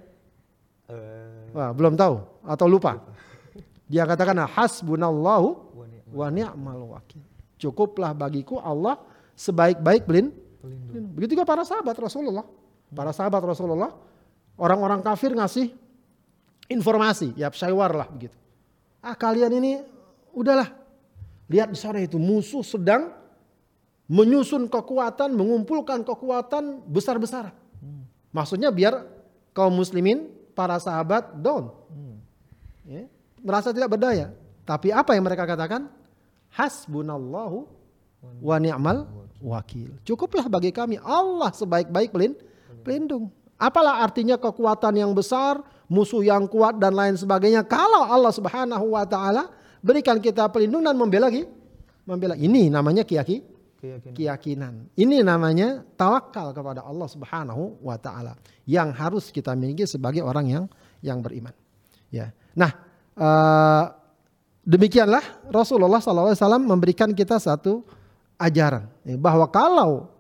Eh, 0.91 1.55
Wah, 1.55 1.71
belum 1.71 1.95
tahu 1.95 2.19
atau 2.43 2.67
lupa. 2.67 2.99
Dia 3.87 4.09
katakan 4.09 4.49
hasbunallahu 4.49 5.49
wa 6.17 6.29
ni'mal 6.33 6.83
wakil. 6.97 7.23
Cukuplah 7.61 8.17
bagiku 8.17 8.59
Allah 8.59 8.99
sebaik-baik 9.35 10.07
pelin. 10.07 10.31
pelindung. 10.63 11.13
Begitu 11.17 11.39
juga 11.39 11.47
para 11.49 11.67
sahabat 11.67 11.97
Rasulullah. 11.99 12.47
Para 12.93 13.11
sahabat 13.11 13.43
Rasulullah, 13.43 13.91
orang-orang 14.61 15.01
kafir 15.01 15.33
ngasih 15.33 15.73
informasi, 16.69 17.33
ya 17.35 17.49
syaywar 17.51 17.93
lah 17.93 18.09
begitu. 18.09 18.37
Ah 19.01 19.17
kalian 19.17 19.53
ini 19.57 19.81
udahlah. 20.37 20.71
Lihat 21.49 21.73
di 21.73 21.79
sana 21.81 22.01
itu 22.01 22.17
musuh 22.17 22.65
sedang 22.65 23.13
menyusun 24.09 24.69
kekuatan, 24.69 25.33
mengumpulkan 25.33 26.05
kekuatan 26.05 26.85
besar-besaran. 26.85 27.57
Maksudnya 28.33 28.73
biar 28.73 29.05
kaum 29.53 29.73
muslimin, 29.73 30.29
para 30.53 30.77
sahabat 30.81 31.33
down. 31.41 31.73
Ya, 32.85 33.09
merasa 33.41 33.73
tidak 33.73 33.97
berdaya. 33.97 34.33
Tapi 34.69 34.93
apa 34.93 35.17
yang 35.17 35.25
mereka 35.25 35.49
katakan? 35.49 35.89
Hasbunallahu 36.53 37.65
wa 38.45 38.57
ni'mal 38.61 39.09
wakil. 39.43 39.99
Cukuplah 40.07 40.47
bagi 40.47 40.71
kami 40.71 40.97
Allah 41.03 41.51
sebaik-baik 41.51 42.15
pelin- 42.15 42.39
pelindung. 42.81 43.29
Apalah 43.59 44.03
artinya 44.03 44.35
kekuatan 44.39 44.99
yang 44.99 45.13
besar, 45.15 45.63
musuh 45.87 46.23
yang 46.23 46.51
kuat 46.51 46.79
dan 46.83 46.95
lain 46.95 47.15
sebagainya 47.15 47.63
kalau 47.63 48.03
Allah 48.03 48.35
Subhanahu 48.35 48.95
wa 48.99 49.07
taala 49.07 49.51
berikan 49.79 50.19
kita 50.19 50.47
pelindung 50.51 50.83
dan 50.83 50.95
membela 50.99 51.31
membela. 52.03 52.35
Ini 52.35 52.71
namanya 52.71 53.07
kiyaki 53.07 53.43
Keyakinan. 53.79 54.15
keyakinan. 54.15 54.75
Ini 54.95 55.27
namanya 55.27 55.83
tawakal 55.95 56.55
kepada 56.55 56.83
Allah 56.83 57.07
Subhanahu 57.07 57.83
wa 57.83 57.99
taala 57.99 58.35
yang 58.67 58.91
harus 58.95 59.31
kita 59.31 59.55
miliki 59.59 59.87
sebagai 59.87 60.23
orang 60.23 60.47
yang 60.47 60.65
yang 61.03 61.19
beriman. 61.19 61.55
Ya. 62.11 62.31
Nah, 62.55 62.71
eh, 63.15 63.85
demikianlah 64.63 65.51
Rasulullah 65.51 65.99
SAW 65.99 66.63
memberikan 66.63 67.11
kita 67.11 67.39
satu 67.43 67.83
ajaran. 68.43 68.91
Ya, 69.07 69.15
bahwa 69.15 69.47
kalau 69.47 70.11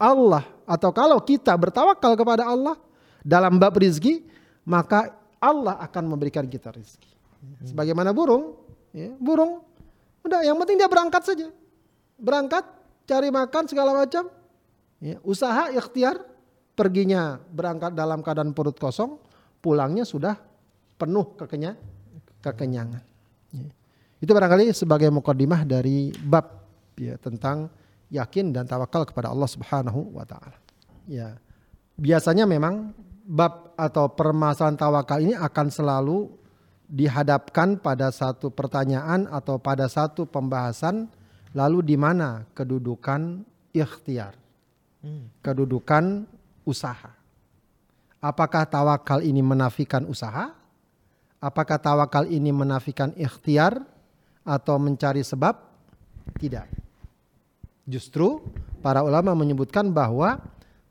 Allah 0.00 0.48
atau 0.64 0.88
kalau 0.96 1.20
kita 1.20 1.52
bertawakal 1.52 2.16
kepada 2.16 2.48
Allah 2.48 2.80
dalam 3.20 3.60
bab 3.60 3.76
rizki 3.76 4.24
maka 4.64 5.12
Allah 5.36 5.76
akan 5.84 6.16
memberikan 6.16 6.48
kita 6.48 6.72
rizki. 6.72 7.08
Sebagaimana 7.64 8.12
burung, 8.12 8.56
ya, 8.92 9.16
burung 9.16 9.64
udah 10.20 10.44
yang 10.44 10.56
penting 10.60 10.76
dia 10.80 10.88
berangkat 10.88 11.22
saja. 11.24 11.48
Berangkat 12.20 12.64
cari 13.08 13.32
makan 13.32 13.64
segala 13.64 13.96
macam. 13.96 14.28
Ya, 15.00 15.16
usaha 15.24 15.72
ikhtiar 15.72 16.20
perginya 16.76 17.40
berangkat 17.48 17.96
dalam 17.96 18.20
keadaan 18.20 18.52
perut 18.52 18.76
kosong 18.76 19.16
pulangnya 19.64 20.04
sudah 20.04 20.36
penuh 21.00 21.32
kekenya, 21.40 21.76
kekenyangan. 22.44 23.04
Ya. 23.50 23.72
itu 24.20 24.30
barangkali 24.30 24.70
sebagai 24.76 25.08
mukadimah 25.08 25.64
dari 25.64 26.12
bab 26.12 26.59
ya 27.00 27.16
tentang 27.16 27.72
yakin 28.12 28.52
dan 28.52 28.68
tawakal 28.68 29.08
kepada 29.08 29.32
Allah 29.32 29.48
Subhanahu 29.48 30.12
wa 30.12 30.28
taala 30.28 30.60
ya 31.08 31.40
biasanya 31.96 32.44
memang 32.44 32.92
bab 33.24 33.72
atau 33.80 34.12
permasalahan 34.12 34.76
tawakal 34.76 35.18
ini 35.24 35.32
akan 35.32 35.72
selalu 35.72 36.28
dihadapkan 36.90 37.78
pada 37.78 38.10
satu 38.10 38.50
pertanyaan 38.50 39.30
atau 39.30 39.56
pada 39.56 39.86
satu 39.86 40.26
pembahasan 40.26 41.06
lalu 41.54 41.82
di 41.82 41.96
mana 41.98 42.46
kedudukan 42.54 43.46
ikhtiar, 43.70 44.34
Hmm. 45.00 45.32
kedudukan 45.40 46.28
usaha. 46.68 47.16
Apakah 48.20 48.68
tawakal 48.68 49.24
ini 49.24 49.40
menafikan 49.40 50.04
usaha? 50.04 50.52
Apakah 51.40 51.80
tawakal 51.80 52.28
ini 52.28 52.52
menafikan 52.52 53.16
ikhtiar 53.16 53.80
atau 54.44 54.76
mencari 54.76 55.24
sebab? 55.24 55.56
Tidak. 56.36 56.89
Justru 57.88 58.42
para 58.80 59.04
ulama 59.04 59.32
menyebutkan 59.36 59.92
bahwa 59.92 60.40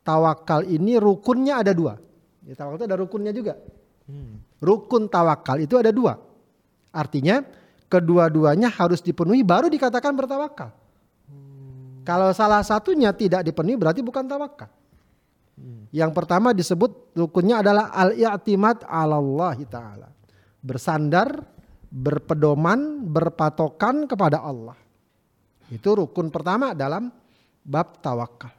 tawakal 0.05 0.65
ini 0.65 0.97
rukunnya 0.97 1.61
ada 1.61 1.73
dua. 1.73 1.97
Ya, 2.45 2.57
tawakal 2.57 2.81
itu 2.81 2.85
ada 2.89 2.97
rukunnya 2.97 3.31
juga. 3.33 3.53
Hmm. 4.09 4.41
Rukun 4.59 5.05
tawakal 5.07 5.61
itu 5.61 5.77
ada 5.77 5.93
dua. 5.93 6.17
Artinya 6.89 7.45
kedua-duanya 7.89 8.69
harus 8.73 9.01
dipenuhi 9.01 9.45
baru 9.45 9.69
dikatakan 9.69 10.13
bertawakal. 10.17 10.73
Kalau 12.07 12.33
salah 12.33 12.65
satunya 12.65 13.13
tidak 13.13 13.45
dipenuhi 13.45 13.77
berarti 13.77 14.01
bukan 14.01 14.25
tawakal. 14.25 14.69
Yang 15.89 16.11
pertama 16.13 16.53
disebut 16.53 17.17
rukunnya 17.17 17.65
adalah 17.65 17.89
al-i'timad 17.93 18.85
Allah 18.85 19.57
taala. 19.65 20.09
Bersandar, 20.61 21.41
berpedoman, 21.89 23.09
berpatokan 23.09 24.05
kepada 24.05 24.41
Allah. 24.45 24.77
Itu 25.69 25.93
rukun 25.93 26.33
pertama 26.33 26.73
dalam 26.73 27.13
bab 27.61 28.01
tawakal. 28.01 28.53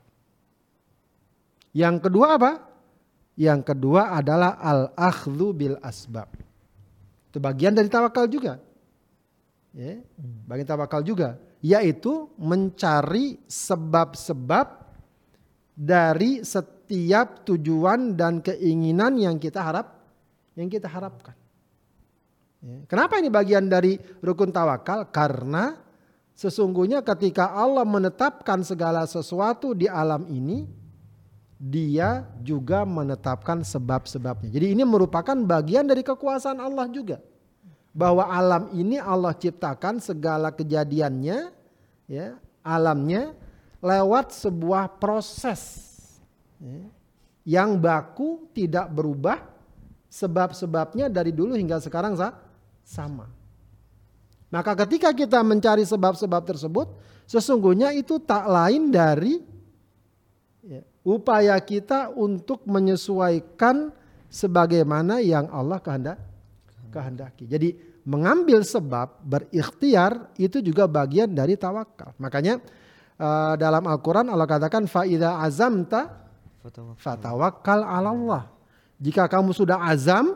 Yang 1.74 2.10
kedua 2.10 2.38
apa? 2.38 2.52
Yang 3.38 3.60
kedua 3.74 4.14
adalah 4.14 4.58
al-akhdhu 4.58 5.46
bil 5.54 5.76
asbab. 5.82 6.30
Itu 7.30 7.38
bagian 7.38 7.74
dari 7.74 7.86
tawakal 7.86 8.26
juga. 8.26 8.58
Ya, 9.70 10.02
bagian 10.50 10.66
tawakal 10.66 11.06
juga, 11.06 11.38
yaitu 11.62 12.26
mencari 12.34 13.38
sebab-sebab 13.46 14.66
dari 15.78 16.42
setiap 16.42 17.46
tujuan 17.46 18.18
dan 18.18 18.42
keinginan 18.42 19.14
yang 19.14 19.38
kita 19.38 19.62
harap 19.62 19.94
yang 20.58 20.66
kita 20.66 20.90
harapkan. 20.90 21.38
Ya, 22.60 22.82
Kenapa 22.90 23.22
ini 23.22 23.30
bagian 23.30 23.70
dari 23.70 23.94
rukun 24.20 24.50
tawakal? 24.50 25.08
Karena 25.14 25.78
sesungguhnya 26.40 27.05
ketika 27.05 27.53
Allah 27.53 27.85
menetapkan 27.85 28.64
segala 28.64 29.05
sesuatu 29.05 29.76
di 29.76 29.85
alam 29.85 30.24
ini, 30.24 30.64
dia 31.61 32.24
juga 32.40 32.88
menetapkan 32.88 33.61
sebab-sebabnya. 33.61 34.48
Jadi 34.48 34.72
ini 34.72 34.81
merupakan 34.81 35.37
bagian 35.37 35.85
dari 35.85 36.00
kekuasaan 36.00 36.57
Allah 36.57 36.88
juga. 36.88 37.20
Bahwa 37.92 38.24
alam 38.24 38.72
ini 38.72 38.96
Allah 38.96 39.37
ciptakan 39.37 40.00
segala 40.00 40.48
kejadiannya, 40.48 41.53
ya, 42.09 42.40
alamnya 42.64 43.37
lewat 43.85 44.33
sebuah 44.33 44.96
proses 44.96 45.61
ya, 46.57 46.88
yang 47.44 47.76
baku 47.76 48.48
tidak 48.57 48.88
berubah 48.88 49.44
sebab-sebabnya 50.09 51.12
dari 51.12 51.37
dulu 51.37 51.53
hingga 51.53 51.83
sekarang 51.83 52.16
sa- 52.16 52.37
sama. 52.87 53.39
Maka 54.50 54.74
ketika 54.84 55.14
kita 55.14 55.46
mencari 55.46 55.86
sebab-sebab 55.86 56.42
tersebut, 56.42 56.90
sesungguhnya 57.30 57.94
itu 57.94 58.18
tak 58.18 58.50
lain 58.50 58.90
dari 58.90 59.38
ya, 60.66 60.82
upaya 61.06 61.54
kita 61.62 62.10
untuk 62.10 62.66
menyesuaikan 62.66 63.94
sebagaimana 64.26 65.22
yang 65.22 65.46
Allah 65.54 65.78
kehendak 65.78 66.18
kehendaki. 66.90 67.46
Jadi 67.46 67.78
mengambil 68.02 68.66
sebab 68.66 69.22
berikhtiar 69.22 70.34
itu 70.34 70.58
juga 70.58 70.90
bagian 70.90 71.30
dari 71.30 71.54
tawakal. 71.54 72.10
Makanya 72.18 72.58
eh, 73.14 73.54
dalam 73.54 73.86
Al-Qur'an 73.86 74.26
Allah 74.26 74.50
katakan 74.50 74.90
faida 74.90 75.38
azamta 75.38 76.26
fatawakkal 76.98 77.86
'ala 77.86 78.10
Allah. 78.10 78.42
Jika 78.98 79.30
kamu 79.30 79.54
sudah 79.54 79.78
azam 79.86 80.34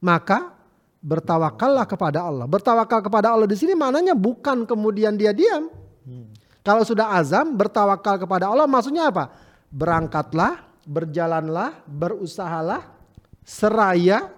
maka 0.00 0.59
bertawakallah 1.00 1.88
kepada 1.88 2.28
Allah. 2.28 2.44
Bertawakal 2.44 3.00
kepada 3.00 3.32
Allah 3.32 3.48
di 3.48 3.56
sini 3.56 3.72
maknanya 3.72 4.12
bukan 4.12 4.68
kemudian 4.68 5.16
dia 5.16 5.32
diam. 5.32 5.72
Kalau 6.60 6.84
sudah 6.84 7.16
azam 7.16 7.56
bertawakal 7.56 8.20
kepada 8.20 8.52
Allah 8.52 8.68
maksudnya 8.68 9.08
apa? 9.08 9.32
Berangkatlah, 9.72 10.68
berjalanlah, 10.84 11.80
berusahalah, 11.88 12.84
seraya 13.40 14.28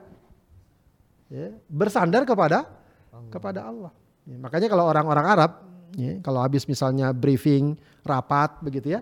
ya, 1.27 1.51
bersandar 1.67 2.23
kepada 2.23 2.71
kepada 3.27 3.67
Allah. 3.67 3.91
Ya, 4.23 4.39
makanya 4.39 4.71
kalau 4.71 4.87
orang-orang 4.87 5.27
Arab, 5.27 5.51
ya, 5.99 6.23
kalau 6.23 6.39
habis 6.47 6.63
misalnya 6.71 7.11
briefing, 7.11 7.75
rapat 8.07 8.55
begitu 8.63 8.95
ya, 8.95 9.01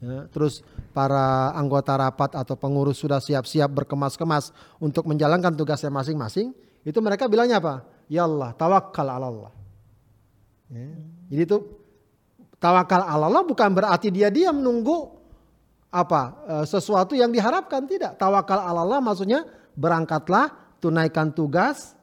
ya, 0.00 0.24
terus 0.32 0.64
para 0.92 1.56
anggota 1.56 1.96
rapat 1.96 2.36
atau 2.36 2.54
pengurus 2.54 3.00
sudah 3.00 3.18
siap-siap 3.18 3.72
berkemas-kemas 3.72 4.52
untuk 4.76 5.08
menjalankan 5.08 5.56
tugasnya 5.56 5.88
masing-masing, 5.88 6.52
itu 6.84 6.98
mereka 7.00 7.26
bilangnya 7.26 7.58
apa? 7.58 7.84
Ya 8.06 8.28
Allah, 8.28 8.52
tawakal 8.52 9.08
ala 9.08 9.26
Allah. 9.32 9.52
Ya, 10.68 10.88
Jadi 11.32 11.42
itu 11.48 11.58
tawakal 12.60 13.02
ala 13.04 13.28
Allah 13.28 13.44
bukan 13.44 13.72
berarti 13.72 14.12
dia 14.12 14.28
diam 14.28 14.60
nunggu 14.60 15.20
apa 15.92 16.22
eh, 16.48 16.64
sesuatu 16.68 17.12
yang 17.12 17.32
diharapkan 17.32 17.84
tidak. 17.88 18.16
Tawakal 18.16 18.60
ala 18.60 18.84
Allah 18.84 19.00
maksudnya 19.00 19.44
berangkatlah, 19.76 20.76
tunaikan 20.80 21.32
tugas, 21.32 21.96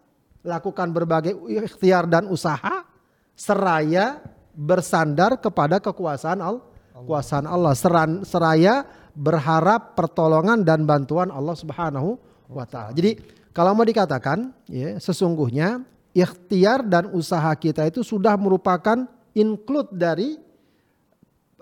lakukan 0.45 0.89
berbagai 0.93 1.33
ikhtiar 1.49 2.05
dan 2.05 2.29
usaha 2.29 2.85
seraya 3.33 4.21
bersandar 4.53 5.39
kepada 5.39 5.81
kekuasaan 5.81 6.39
Allah. 6.43 6.68
Kekuasaan 6.99 7.45
Allah 7.47 7.73
Seran- 7.75 8.21
seraya 8.27 8.83
berharap 9.15 9.95
pertolongan 9.95 10.63
dan 10.63 10.83
bantuan 10.83 11.31
Allah 11.31 11.55
Subhanahu 11.55 12.19
wa 12.51 12.65
taala. 12.67 12.91
Jadi 12.91 13.19
kalau 13.55 13.75
mau 13.75 13.87
dikatakan 13.87 14.51
ya 14.67 14.99
sesungguhnya 14.99 15.83
ikhtiar 16.11 16.83
dan 16.83 17.11
usaha 17.15 17.49
kita 17.55 17.87
itu 17.87 18.03
sudah 18.03 18.35
merupakan 18.35 19.07
include 19.31 19.95
dari 19.95 20.35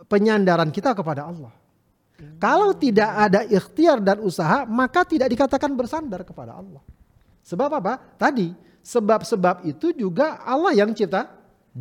penyandaran 0.09 0.73
kita 0.73 0.97
kepada 0.97 1.27
Allah. 1.27 1.53
Kalau 2.41 2.73
tidak 2.73 3.11
ada 3.13 3.45
ikhtiar 3.45 4.01
dan 4.01 4.17
usaha, 4.25 4.65
maka 4.65 5.05
tidak 5.05 5.29
dikatakan 5.29 5.69
bersandar 5.77 6.25
kepada 6.25 6.57
Allah. 6.57 6.81
Sebab 7.45 7.69
apa? 7.77 8.01
Tadi, 8.17 8.57
sebab-sebab 8.81 9.69
itu 9.69 9.93
juga 9.93 10.41
Allah 10.41 10.73
yang 10.73 10.97
cipta, 10.97 11.29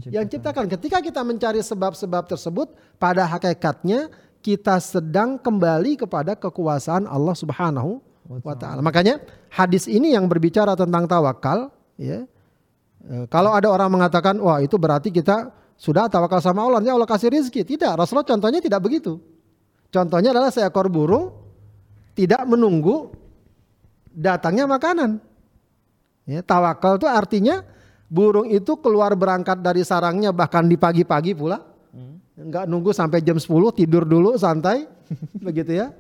yang 0.04 0.26
ciptakan. 0.28 0.68
Ketika 0.68 1.00
kita 1.00 1.20
mencari 1.24 1.61
sebab-sebab 1.64 2.28
tersebut, 2.28 2.72
pada 3.00 3.24
hakikatnya 3.24 4.12
kita 4.44 4.78
sedang 4.78 5.40
kembali 5.40 6.06
kepada 6.06 6.37
kekuasaan 6.37 7.09
Allah 7.09 7.35
Subhanahu 7.35 7.98
wa 8.28 8.54
taala. 8.54 8.85
Makanya 8.85 9.22
hadis 9.48 9.88
ini 9.88 10.12
yang 10.12 10.28
berbicara 10.28 10.76
tentang 10.76 11.09
tawakal, 11.09 11.72
ya. 11.96 12.28
E, 13.02 13.26
kalau 13.30 13.56
ada 13.56 13.72
orang 13.72 13.88
mengatakan, 13.90 14.37
wah 14.38 14.61
itu 14.61 14.76
berarti 14.76 15.11
kita 15.11 15.50
sudah 15.74 16.06
tawakal 16.06 16.38
sama 16.38 16.62
Allah, 16.66 16.85
ya 16.85 16.94
Allah 16.94 17.09
kasih 17.09 17.32
rizki. 17.32 17.64
Tidak, 17.64 17.96
Rasulullah 17.96 18.26
contohnya 18.26 18.61
tidak 18.61 18.85
begitu. 18.85 19.18
Contohnya 19.90 20.35
adalah 20.35 20.52
seekor 20.52 20.92
burung 20.92 21.32
tidak 22.16 22.42
menunggu 22.48 23.12
datangnya 24.11 24.64
makanan. 24.64 25.20
Ya, 26.26 26.42
tawakal 26.42 26.98
itu 26.98 27.06
artinya 27.06 27.62
burung 28.07 28.47
itu 28.51 28.79
keluar 28.79 29.12
berangkat 29.19 29.59
dari 29.59 29.83
sarangnya 29.83 30.31
bahkan 30.31 30.66
di 30.66 30.79
pagi-pagi 30.79 31.35
pula. 31.35 31.62
Hmm. 31.90 32.23
Enggak 32.38 32.64
nunggu 32.71 32.95
sampai 32.95 33.23
jam 33.23 33.38
10 33.38 33.49
tidur 33.75 34.07
dulu 34.07 34.38
santai 34.38 34.87
begitu 35.47 35.77
ya. 35.77 35.92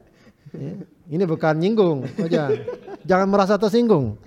ya. 0.54 0.74
Ini 1.06 1.22
bukan 1.22 1.54
nyinggung, 1.54 2.02
aja. 2.18 2.50
Jangan 3.06 3.28
merasa 3.30 3.54
tersinggung. 3.54 4.18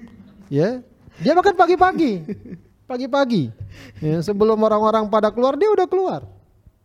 Ya. 0.47 0.79
Dia 1.19 1.35
makan 1.35 1.55
pagi-pagi. 1.59 2.23
Pagi-pagi. 2.87 3.51
Ya, 3.99 4.23
sebelum 4.23 4.55
orang-orang 4.55 5.11
pada 5.11 5.27
keluar 5.29 5.59
dia 5.59 5.67
udah 5.67 5.87
keluar. 5.91 6.23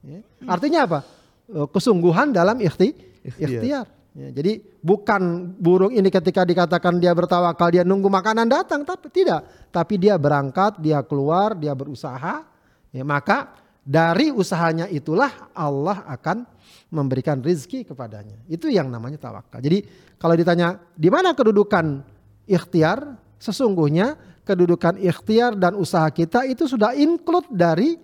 Ya. 0.03 0.21
Artinya 0.51 0.85
apa? 0.85 1.01
Eh, 1.47 1.69
kesungguhan 1.71 2.35
dalam 2.35 2.59
ikhti, 2.59 2.99
ikhtiar. 3.39 3.87
Ya, 4.15 4.31
jadi 4.31 4.63
bukan 4.79 5.53
burung 5.59 5.91
ini 5.91 6.07
ketika 6.07 6.47
dikatakan 6.47 7.03
dia 7.03 7.11
bertawakal 7.11 7.75
dia 7.75 7.83
nunggu 7.83 8.07
makanan 8.07 8.47
datang 8.47 8.87
tapi 8.87 9.11
tidak, 9.11 9.43
tapi 9.75 9.99
dia 9.99 10.15
berangkat, 10.15 10.79
dia 10.79 11.03
keluar, 11.03 11.59
dia 11.59 11.75
berusaha. 11.75 12.47
Ya, 12.95 13.03
maka 13.03 13.59
dari 13.83 14.31
usahanya 14.31 14.87
itulah 14.87 15.51
Allah 15.51 16.07
akan 16.07 16.47
memberikan 16.95 17.43
rizki 17.43 17.83
kepadanya. 17.83 18.39
Itu 18.47 18.71
yang 18.71 18.87
namanya 18.87 19.19
tawakal. 19.19 19.59
Jadi 19.59 19.83
kalau 20.15 20.39
ditanya 20.39 20.79
di 20.95 21.11
mana 21.11 21.35
kedudukan 21.35 22.07
ikhtiar, 22.47 23.19
sesungguhnya 23.43 24.15
kedudukan 24.47 24.95
ikhtiar 25.03 25.59
dan 25.59 25.75
usaha 25.75 26.07
kita 26.15 26.47
itu 26.47 26.71
sudah 26.71 26.95
include 26.95 27.51
dari 27.51 27.99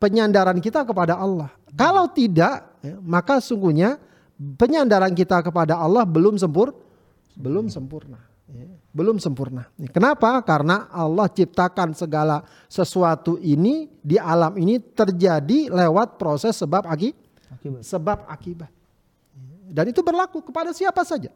penyandaran 0.00 0.64
kita 0.64 0.88
kepada 0.88 1.20
Allah. 1.20 1.52
Kalau 1.76 2.08
tidak, 2.08 2.80
ya, 2.80 2.96
maka 3.04 3.36
sungguhnya 3.36 4.00
penyandaran 4.58 5.14
kita 5.14 5.40
kepada 5.44 5.78
Allah 5.78 6.02
belum 6.02 6.36
sempur, 6.38 6.74
belum 7.38 7.70
sempurna. 7.70 8.18
Ya, 8.52 8.68
belum 8.92 9.16
sempurna. 9.16 9.64
Kenapa? 9.96 10.36
Karena 10.44 10.90
Allah 10.92 11.24
ciptakan 11.30 11.96
segala 11.96 12.44
sesuatu 12.68 13.40
ini 13.40 13.88
di 14.04 14.20
alam 14.20 14.52
ini 14.60 14.76
terjadi 14.76 15.72
lewat 15.72 16.20
proses 16.20 16.52
sebab 16.60 16.84
akibat. 16.84 17.16
Sebab 17.80 18.28
akibat. 18.28 18.68
Dan 19.72 19.88
itu 19.88 20.04
berlaku 20.04 20.44
kepada 20.44 20.76
siapa 20.76 21.00
saja. 21.00 21.32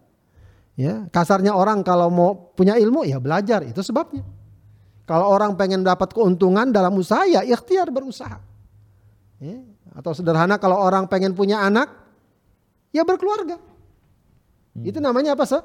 Ya, 0.77 1.09
kasarnya 1.09 1.57
orang 1.57 1.81
kalau 1.81 2.13
mau 2.13 2.53
punya 2.53 2.77
ilmu 2.77 3.09
ya 3.09 3.17
belajar 3.17 3.65
itu 3.65 3.81
sebabnya. 3.81 4.21
Kalau 5.09 5.33
orang 5.33 5.57
pengen 5.57 5.81
dapat 5.81 6.13
keuntungan 6.13 6.69
dalam 6.69 6.93
usaha 7.01 7.25
ya 7.25 7.41
ikhtiar 7.41 7.89
berusaha. 7.89 8.37
Ya, 9.41 9.65
atau 9.97 10.13
sederhana 10.13 10.61
kalau 10.61 10.77
orang 10.77 11.09
pengen 11.09 11.33
punya 11.33 11.65
anak, 11.65 11.89
ya 12.97 13.05
berkeluarga. 13.05 13.61
Hmm. 14.73 14.85
Itu 14.89 14.99
namanya 15.05 15.37
apa? 15.37 15.45
Se 15.45 15.61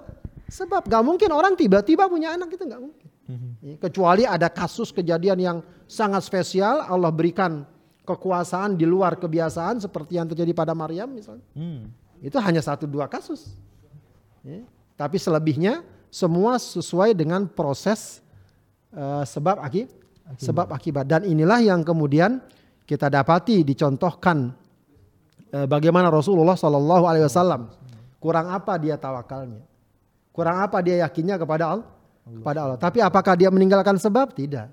sebab 0.51 0.83
gak 0.91 1.03
mungkin 1.07 1.31
orang 1.31 1.55
tiba-tiba 1.55 2.11
punya 2.11 2.35
anak 2.35 2.51
itu 2.51 2.63
gak 2.67 2.81
mungkin. 2.83 3.07
Hmm. 3.31 3.55
Ya, 3.63 3.75
kecuali 3.79 4.27
ada 4.27 4.51
kasus 4.51 4.91
kejadian 4.91 5.39
yang 5.39 5.57
sangat 5.87 6.27
spesial, 6.27 6.83
Allah 6.83 7.07
berikan 7.07 7.63
kekuasaan 8.03 8.75
di 8.75 8.83
luar 8.83 9.15
kebiasaan 9.15 9.79
seperti 9.79 10.19
yang 10.19 10.27
terjadi 10.27 10.51
pada 10.51 10.75
Maryam 10.75 11.07
misalnya. 11.07 11.47
Hmm. 11.55 11.87
Itu 12.19 12.35
hanya 12.43 12.59
satu 12.59 12.83
dua 12.83 13.07
kasus. 13.07 13.55
Ya. 14.43 14.67
Tapi 14.99 15.15
selebihnya 15.15 15.87
semua 16.11 16.59
sesuai 16.59 17.15
dengan 17.15 17.47
proses 17.47 18.19
uh, 18.91 19.23
sebab 19.23 19.63
akibat. 19.63 19.99
Sebab 20.31 20.71
akibat 20.71 21.11
dan 21.11 21.27
inilah 21.27 21.59
yang 21.59 21.83
kemudian 21.83 22.39
kita 22.87 23.11
dapati 23.11 23.67
dicontohkan 23.67 24.55
bagaimana 25.51 26.07
Rasulullah 26.07 26.55
Shallallahu 26.55 27.03
Alaihi 27.05 27.27
Wasallam 27.27 27.71
kurang 28.21 28.53
apa 28.53 28.77
dia 28.77 28.95
tawakalnya, 28.95 29.65
kurang 30.29 30.61
apa 30.61 30.77
dia 30.85 31.01
yakinnya 31.01 31.41
kepada 31.41 31.75
Allah, 31.75 31.87
kepada 32.23 32.59
Allah. 32.63 32.77
Tapi 32.77 33.01
apakah 33.01 33.33
dia 33.33 33.49
meninggalkan 33.49 33.97
sebab? 33.97 34.31
Tidak. 34.37 34.67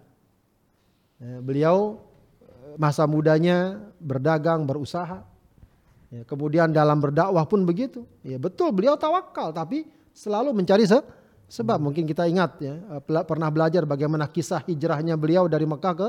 Eh, 1.19 1.39
beliau 1.43 1.99
eh, 2.45 2.77
masa 2.77 3.09
mudanya 3.09 3.81
berdagang, 3.99 4.69
berusaha. 4.69 5.25
Ya, 6.09 6.25
kemudian 6.25 6.73
dalam 6.73 7.01
berdakwah 7.01 7.45
pun 7.49 7.65
begitu. 7.65 8.05
Ya 8.25 8.37
betul 8.37 8.73
beliau 8.73 8.97
tawakal 8.97 9.53
tapi 9.53 9.89
selalu 10.13 10.53
mencari 10.53 10.85
se 10.85 11.01
sebab. 11.49 11.81
Mungkin 11.81 12.05
kita 12.05 12.29
ingat 12.29 12.61
ya 12.61 12.81
pernah 13.25 13.49
belajar 13.49 13.85
bagaimana 13.89 14.29
kisah 14.29 14.61
hijrahnya 14.69 15.17
beliau 15.17 15.49
dari 15.49 15.65
Mekah 15.69 15.95
ke 15.97 16.09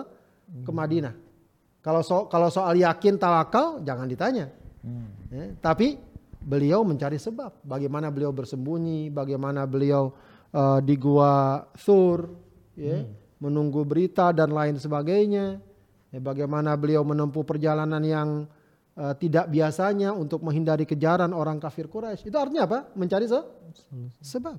ke 0.64 0.72
Madinah. 0.72 1.16
Kalau 1.80 2.04
so, 2.04 2.28
kalau 2.28 2.52
soal 2.52 2.76
yakin 2.76 3.16
tawakal 3.16 3.80
jangan 3.84 4.08
ditanya. 4.08 4.52
Hmm. 4.80 5.12
Ya, 5.30 5.46
tapi 5.60 6.00
beliau 6.40 6.88
mencari 6.88 7.20
sebab. 7.20 7.60
Bagaimana 7.68 8.08
beliau 8.08 8.32
bersembunyi, 8.32 9.12
bagaimana 9.12 9.68
beliau 9.68 10.16
uh, 10.56 10.80
di 10.80 10.96
gua 10.96 11.68
Thur, 11.76 12.32
ya, 12.80 13.04
hmm. 13.04 13.40
menunggu 13.44 13.84
berita 13.84 14.32
dan 14.32 14.56
lain 14.56 14.80
sebagainya. 14.80 15.60
Ya, 16.10 16.20
bagaimana 16.24 16.74
beliau 16.74 17.06
menempuh 17.06 17.46
perjalanan 17.46 18.02
yang 18.02 18.30
uh, 18.98 19.14
tidak 19.14 19.52
biasanya 19.52 20.16
untuk 20.16 20.42
menghindari 20.42 20.88
kejaran 20.88 21.36
orang 21.36 21.62
kafir 21.62 21.86
Quraisy. 21.86 22.26
Itu 22.26 22.38
artinya 22.40 22.66
apa? 22.66 22.80
Mencari 22.98 23.30
se 23.30 23.40
sebab. 24.24 24.58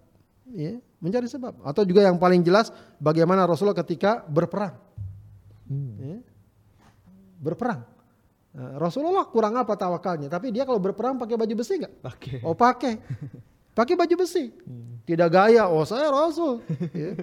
Ya, 0.51 0.79
mencari 1.03 1.27
sebab. 1.27 1.63
Atau 1.67 1.83
juga 1.87 2.07
yang 2.07 2.19
paling 2.19 2.43
jelas 2.47 2.71
bagaimana 3.03 3.47
Rasulullah 3.49 3.79
ketika 3.83 4.23
berperang. 4.29 4.79
Hmm. 5.67 5.95
Ya, 5.99 6.17
berperang. 7.41 7.90
Nah, 8.51 8.83
Rasulullah 8.83 9.23
kurang 9.31 9.55
apa 9.55 9.79
tawakalnya, 9.79 10.27
tapi 10.27 10.51
dia 10.51 10.67
kalau 10.67 10.83
berperang 10.83 11.15
pakai 11.15 11.39
baju 11.39 11.55
besi 11.55 11.79
nggak? 11.79 11.95
Pakai. 12.03 12.39
Oh 12.43 12.55
pakai, 12.59 12.99
pakai 13.79 13.95
baju 13.95 14.15
besi. 14.27 14.51
Hmm. 14.67 14.99
Tidak 15.07 15.29
gaya, 15.31 15.71
oh 15.71 15.87
saya 15.87 16.11
Rasul. 16.11 16.59
ya. 16.91 17.15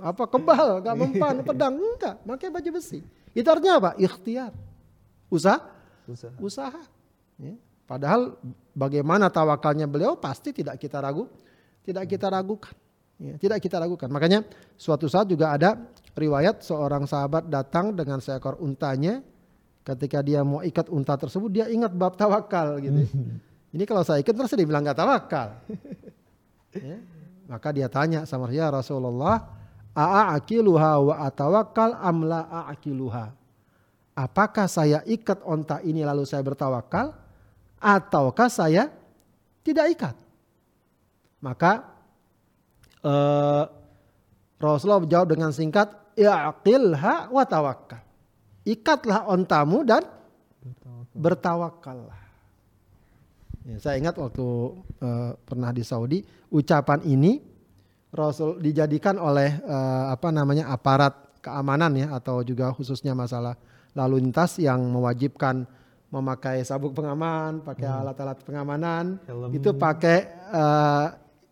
Apa 0.00 0.30
kebal, 0.30 0.80
nggak 0.86 0.96
mempan 0.96 1.34
pedang, 1.48 1.74
enggak, 1.76 2.22
pakai 2.22 2.48
baju 2.48 2.70
besi. 2.78 3.02
Itu 3.34 3.46
artinya 3.50 3.82
apa? 3.82 3.90
Ikhtiar, 3.98 4.54
usaha, 5.28 5.60
usaha. 6.06 6.34
usaha. 6.38 6.82
Ya. 7.36 7.58
Padahal 7.90 8.38
bagaimana 8.70 9.26
tawakalnya 9.26 9.90
beliau 9.90 10.14
pasti 10.14 10.54
tidak 10.54 10.78
kita 10.78 11.02
ragu, 11.02 11.26
tidak 11.82 12.06
kita 12.06 12.30
ragukan. 12.30 12.74
Ya, 13.20 13.34
tidak 13.36 13.58
kita 13.60 13.76
ragukan. 13.76 14.08
Makanya 14.08 14.46
suatu 14.78 15.04
saat 15.10 15.28
juga 15.28 15.52
ada 15.52 15.76
riwayat 16.16 16.64
seorang 16.64 17.04
sahabat 17.04 17.50
datang 17.50 17.92
dengan 17.92 18.22
seekor 18.22 18.56
untanya. 18.62 19.20
Ketika 19.80 20.20
dia 20.20 20.44
mau 20.44 20.60
ikat 20.60 20.92
unta 20.92 21.16
tersebut, 21.16 21.48
dia 21.48 21.66
ingat 21.72 21.96
bab 21.96 22.12
tawakal 22.12 22.76
gitu. 22.84 23.08
Ini 23.70 23.84
kalau 23.88 24.04
saya 24.04 24.20
ikat 24.20 24.34
terus 24.36 24.52
dia 24.52 24.66
bilang 24.68 24.84
gak 24.84 24.98
tawakal. 24.98 25.56
ya, 26.74 26.98
maka 27.48 27.68
dia 27.72 27.88
tanya 27.88 28.28
sama 28.28 28.50
ya 28.52 28.68
Rasulullah, 28.68 29.46
a'akiluha 29.96 30.92
wa 31.00 31.14
atawakal 31.24 31.96
amla 31.96 32.50
a'akiluha. 32.50 33.32
Apakah 34.18 34.68
saya 34.68 35.00
ikat 35.08 35.40
onta 35.46 35.80
ini 35.80 36.04
lalu 36.04 36.28
saya 36.28 36.44
bertawakal 36.44 37.16
ataukah 37.80 38.52
saya 38.52 38.92
tidak 39.64 39.96
ikat? 39.96 40.16
Maka 41.40 41.88
uh, 43.00 43.64
Rasulullah 44.60 45.00
menjawab 45.00 45.28
dengan 45.32 45.56
singkat, 45.56 45.88
"Ya'qilha 46.20 47.32
wa 47.32 47.44
tawakkal." 47.48 48.09
Ikatlah 48.64 49.28
ontamu 49.28 49.82
dan 49.82 50.04
bertawakallah. 51.16 52.18
Ya, 53.64 53.76
saya 53.76 54.00
ingat 54.00 54.16
waktu 54.16 54.44
uh, 55.04 55.36
pernah 55.44 55.70
di 55.72 55.84
Saudi, 55.84 56.24
ucapan 56.48 57.04
ini 57.04 57.40
Rasul 58.10 58.58
dijadikan 58.58 59.20
oleh 59.20 59.60
uh, 59.62 60.10
apa 60.10 60.32
namanya 60.32 60.72
aparat 60.72 61.12
keamanan 61.40 61.92
ya 61.96 62.08
atau 62.16 62.42
juga 62.42 62.72
khususnya 62.72 63.14
masalah 63.16 63.54
lalu 63.96 64.20
lintas 64.20 64.58
yang 64.60 64.80
mewajibkan 64.92 65.64
memakai 66.10 66.66
sabuk 66.66 66.90
pengaman, 66.90 67.62
pakai 67.62 67.86
Hmm. 67.86 68.02
alat-alat 68.02 68.38
pengamanan, 68.42 69.22
Helm. 69.30 69.54
itu 69.54 69.70
pakai 69.70 70.26
eh, 70.26 71.06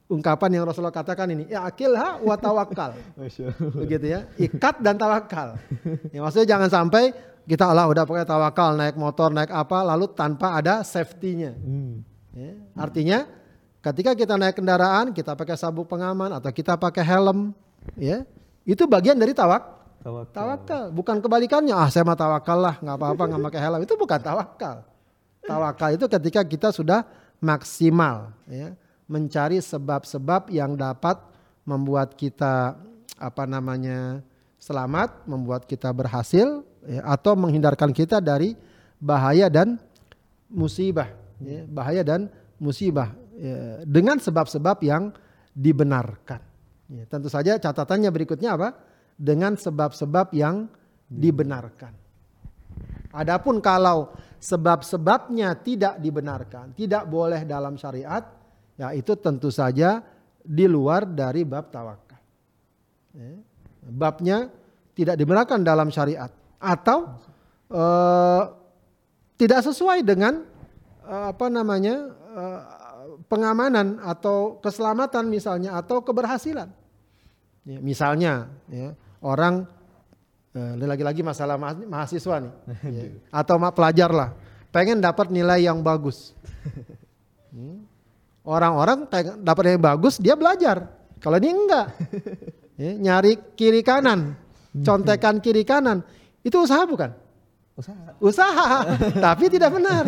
ungkapan 0.09 0.51
yang 0.57 0.65
Rasulullah 0.65 0.93
katakan 0.93 1.29
ini, 1.31 1.45
ya 1.53 1.69
akilha 1.69 2.19
wa 2.25 2.35
tawakkal. 2.35 2.97
begitu 3.85 4.07
ya. 4.09 4.25
Ikat 4.41 4.81
dan 4.81 4.97
tawakal 4.97 5.61
ya, 6.11 6.21
maksudnya 6.25 6.49
jangan 6.57 6.69
sampai 6.73 7.13
kita 7.49 7.65
Allah 7.65 7.89
udah 7.89 8.05
pakai 8.05 8.25
tawakal 8.29 8.77
naik 8.77 8.97
motor 8.97 9.33
naik 9.33 9.53
apa 9.53 9.85
lalu 9.85 10.09
tanpa 10.13 10.57
ada 10.57 10.81
safety-nya. 10.85 11.57
Hmm. 11.57 12.05
Ya, 12.37 12.53
artinya 12.77 13.25
ketika 13.81 14.13
kita 14.13 14.37
naik 14.37 14.57
kendaraan 14.57 15.17
kita 15.17 15.33
pakai 15.33 15.57
sabuk 15.57 15.89
pengaman 15.89 16.29
atau 16.35 16.53
kita 16.53 16.77
pakai 16.77 17.01
helm 17.03 17.57
ya 17.97 18.23
itu 18.69 18.85
bagian 18.85 19.17
dari 19.17 19.33
tawak 19.33 19.81
Tawakal. 19.99 20.31
tawakal 20.31 20.83
bukan 20.95 21.19
kebalikannya 21.19 21.75
ah 21.75 21.89
saya 21.91 22.05
mah 22.07 22.15
tawakal 22.15 22.59
lah 22.61 22.77
nggak 22.79 22.97
apa-apa 23.01 23.23
nggak 23.33 23.43
pakai 23.49 23.61
helm. 23.65 23.81
Itu 23.85 23.95
bukan 23.97 24.21
tawakal 24.21 24.77
tawakal 25.43 25.91
itu 25.97 26.05
ketika 26.07 26.45
kita 26.45 26.69
sudah 26.71 27.03
maksimal 27.41 28.35
ya 28.51 28.77
mencari 29.09 29.59
sebab-sebab 29.59 30.53
yang 30.53 30.77
dapat 30.77 31.17
membuat 31.65 32.15
kita 32.15 32.77
apa 33.19 33.45
namanya 33.49 34.23
selamat 34.61 35.27
membuat 35.27 35.65
kita 35.65 35.91
berhasil 35.91 36.63
ya, 36.85 37.01
atau 37.09 37.35
menghindarkan 37.35 37.91
kita 37.91 38.21
dari 38.21 38.55
bahaya 39.01 39.49
dan 39.49 39.81
musibah 40.53 41.09
ya, 41.41 41.65
bahaya 41.67 42.03
dan 42.05 42.29
musibah 42.61 43.15
ya, 43.35 43.83
dengan 43.89 44.21
sebab-sebab 44.21 44.77
yang 44.85 45.11
dibenarkan. 45.57 46.41
Ya, 46.89 47.05
tentu 47.05 47.29
saja 47.29 47.59
catatannya 47.61 48.09
berikutnya 48.09 48.57
apa? 48.57 48.73
Dengan 49.19 49.59
sebab-sebab 49.59 50.33
yang 50.33 50.71
dibenarkan. 51.11 51.93
Adapun 53.13 53.59
kalau 53.59 54.15
sebab-sebabnya 54.39 55.59
tidak 55.65 55.99
dibenarkan, 55.99 56.77
tidak 56.79 57.09
boleh 57.11 57.43
dalam 57.43 57.75
syariat, 57.75 58.23
ya 58.79 58.95
itu 58.95 59.13
tentu 59.19 59.51
saja 59.51 60.01
di 60.41 60.65
luar 60.71 61.05
dari 61.05 61.43
bab 61.43 61.69
tawakal. 61.69 62.23
Ya, 63.13 63.37
Babnya 63.89 64.49
tidak 64.95 65.19
dibenarkan 65.19 65.67
dalam 65.67 65.91
syariat 65.91 66.31
atau 66.63 67.11
eh, 67.69 68.43
tidak 69.37 69.61
sesuai 69.67 70.07
dengan 70.07 70.47
eh, 71.05 71.25
apa 71.35 71.47
namanya 71.51 72.15
eh, 72.15 72.61
pengamanan 73.27 73.99
atau 74.01 74.63
keselamatan 74.63 75.27
misalnya 75.27 75.77
atau 75.77 76.01
keberhasilan. 76.01 76.71
Ya, 77.69 77.79
misalnya 77.85 78.49
ya, 78.73 78.97
orang 79.21 79.69
lagi-lagi 80.59 81.23
masalah 81.23 81.55
ma- 81.55 81.87
mahasiswa 81.87 82.43
nih 82.43 82.53
ya, 82.91 83.05
atau 83.45 83.63
pelajar 83.71 84.11
lah 84.11 84.35
pengen 84.75 84.99
dapat 84.99 85.31
nilai 85.31 85.67
yang 85.67 85.83
bagus. 85.83 86.33
Hmm. 87.49 87.88
Orang-orang 88.49 89.05
dapat 89.45 89.63
yang 89.69 89.83
bagus 89.85 90.17
dia 90.17 90.33
belajar. 90.33 90.89
Kalau 91.21 91.37
ini 91.37 91.53
enggak. 91.53 91.87
Ya, 92.79 92.95
nyari 92.95 93.35
kiri 93.59 93.83
kanan, 93.83 94.39
contekan 94.87 95.43
kiri 95.43 95.67
kanan. 95.67 96.07
Itu 96.47 96.63
usaha 96.63 96.87
bukan? 96.87 97.11
Usaha. 97.75 98.15
Usaha, 98.23 98.87
tapi 99.27 99.51
tidak 99.51 99.75
benar. 99.75 100.07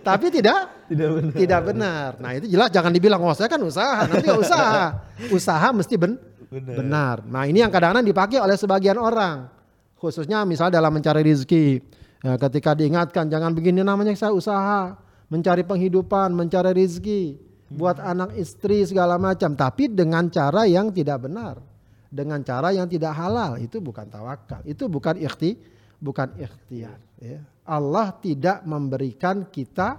tapi 0.00 0.32
tidak 0.32 0.88
Tidak 0.88 1.08
benar. 1.12 1.32
tidak 1.36 1.60
benar. 1.68 2.08
Nah 2.16 2.32
itu 2.32 2.48
jelas 2.48 2.72
jangan 2.72 2.96
dibilang 2.96 3.20
oh 3.20 3.36
saya 3.36 3.52
kan 3.52 3.60
usaha, 3.60 4.08
nanti 4.08 4.24
nggak 4.24 4.40
usaha. 4.40 5.04
Usaha 5.36 5.68
mesti 5.76 6.00
ben- 6.00 6.16
Benar. 6.48 6.76
benar. 6.80 7.16
Nah 7.28 7.44
ini 7.44 7.60
yang 7.60 7.68
kadang-kadang 7.68 8.08
dipakai 8.08 8.40
oleh 8.40 8.56
sebagian 8.56 8.96
orang, 8.96 9.52
khususnya 10.00 10.48
misalnya 10.48 10.80
dalam 10.80 10.96
mencari 10.96 11.20
rezeki. 11.20 11.76
Ya, 12.24 12.40
ketika 12.40 12.72
diingatkan 12.72 13.28
jangan 13.28 13.52
begini 13.52 13.84
namanya 13.84 14.16
saya 14.16 14.32
usaha, 14.32 14.96
mencari 15.28 15.60
penghidupan, 15.60 16.32
mencari 16.32 16.72
rezeki, 16.72 17.36
buat 17.72 17.96
anak 17.98 18.36
istri 18.36 18.84
segala 18.84 19.16
macam, 19.16 19.56
tapi 19.56 19.88
dengan 19.88 20.28
cara 20.28 20.68
yang 20.68 20.92
tidak 20.92 21.24
benar, 21.24 21.58
dengan 22.12 22.44
cara 22.44 22.70
yang 22.76 22.84
tidak 22.84 23.16
halal 23.16 23.56
itu 23.56 23.80
bukan 23.80 24.04
tawakal, 24.12 24.60
itu 24.68 24.84
bukan 24.86 25.16
ikhti, 25.16 25.56
bukan 25.96 26.28
ikhtiar. 26.36 27.00
Ya. 27.16 27.40
Allah 27.64 28.12
tidak 28.20 28.66
memberikan 28.68 29.48
kita 29.48 29.96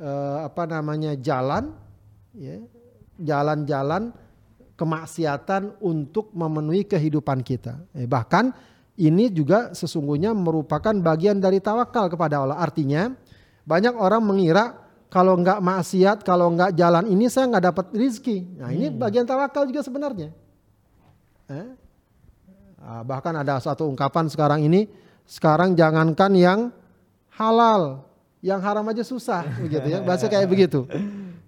eh, 0.00 0.38
apa 0.48 0.64
namanya 0.64 1.12
jalan, 1.20 1.76
ya, 2.32 2.56
jalan-jalan 3.20 4.14
kemaksiatan 4.78 5.82
untuk 5.82 6.30
memenuhi 6.32 6.86
kehidupan 6.86 7.42
kita. 7.42 7.82
Eh, 7.92 8.06
bahkan 8.06 8.54
ini 8.98 9.30
juga 9.30 9.74
sesungguhnya 9.74 10.34
merupakan 10.34 10.94
bagian 10.94 11.38
dari 11.38 11.58
tawakal 11.58 12.08
kepada 12.08 12.42
Allah. 12.42 12.58
Artinya 12.58 13.10
banyak 13.68 13.94
orang 13.94 14.22
mengira 14.24 14.87
kalau 15.08 15.40
nggak 15.40 15.64
maksiat, 15.64 16.20
kalau 16.20 16.52
nggak 16.52 16.76
jalan 16.76 17.08
ini 17.08 17.32
saya 17.32 17.48
nggak 17.48 17.64
dapat 17.72 17.86
rizki. 17.96 18.44
Nah 18.60 18.68
ini 18.68 18.92
bagian 18.92 19.24
tawakal 19.24 19.64
juga 19.64 19.80
sebenarnya. 19.80 20.28
Eh? 21.48 21.68
Ah, 22.78 23.00
bahkan 23.02 23.32
ada 23.32 23.56
satu 23.58 23.88
ungkapan 23.88 24.28
sekarang 24.28 24.60
ini, 24.68 24.84
sekarang 25.24 25.72
jangankan 25.72 26.32
yang 26.36 26.60
halal, 27.32 28.04
yang 28.44 28.60
haram 28.60 28.84
aja 28.92 29.00
susah, 29.00 29.48
begitu 29.64 29.88
ya. 29.88 30.04
Bahasa 30.04 30.28
kayak 30.28 30.48
begitu. 30.48 30.84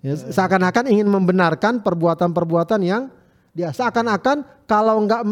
Ya, 0.01 0.17
seakan-akan 0.17 0.89
ingin 0.89 1.09
membenarkan 1.13 1.85
perbuatan-perbuatan 1.85 2.81
yang 2.81 3.13
dia 3.53 3.75
seakan-akan 3.77 4.65
kalau 4.65 5.05
nggak 5.05 5.23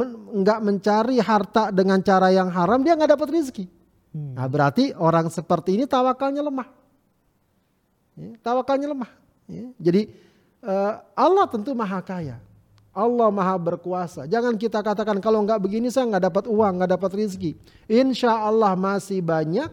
nggak 0.43 0.61
mencari 0.61 1.17
harta 1.23 1.73
dengan 1.73 2.03
cara 2.05 2.29
yang 2.29 2.53
haram 2.53 2.85
dia 2.85 2.93
nggak 2.93 3.17
dapat 3.17 3.29
rezeki. 3.33 3.65
Nah 4.37 4.45
berarti 4.51 4.93
orang 4.99 5.33
seperti 5.33 5.81
ini 5.81 5.85
tawakalnya 5.89 6.45
lemah. 6.45 6.78
Ya, 8.19 8.35
tawakalnya 8.43 8.91
lemah. 8.91 9.11
Ya, 9.47 9.71
jadi 9.79 10.11
eh, 10.67 10.93
Allah 11.15 11.47
tentu 11.47 11.71
maha 11.79 12.03
kaya. 12.03 12.43
Allah 12.99 13.31
maha 13.31 13.55
berkuasa. 13.55 14.27
Jangan 14.27 14.59
kita 14.59 14.83
katakan 14.83 15.23
kalau 15.23 15.39
nggak 15.47 15.63
begini 15.63 15.87
saya 15.87 16.11
nggak 16.11 16.25
dapat 16.35 16.45
uang, 16.51 16.83
nggak 16.83 16.91
dapat 16.99 17.11
rezeki. 17.15 17.55
Insya 17.87 18.35
Allah 18.35 18.75
masih 18.75 19.23
banyak 19.23 19.71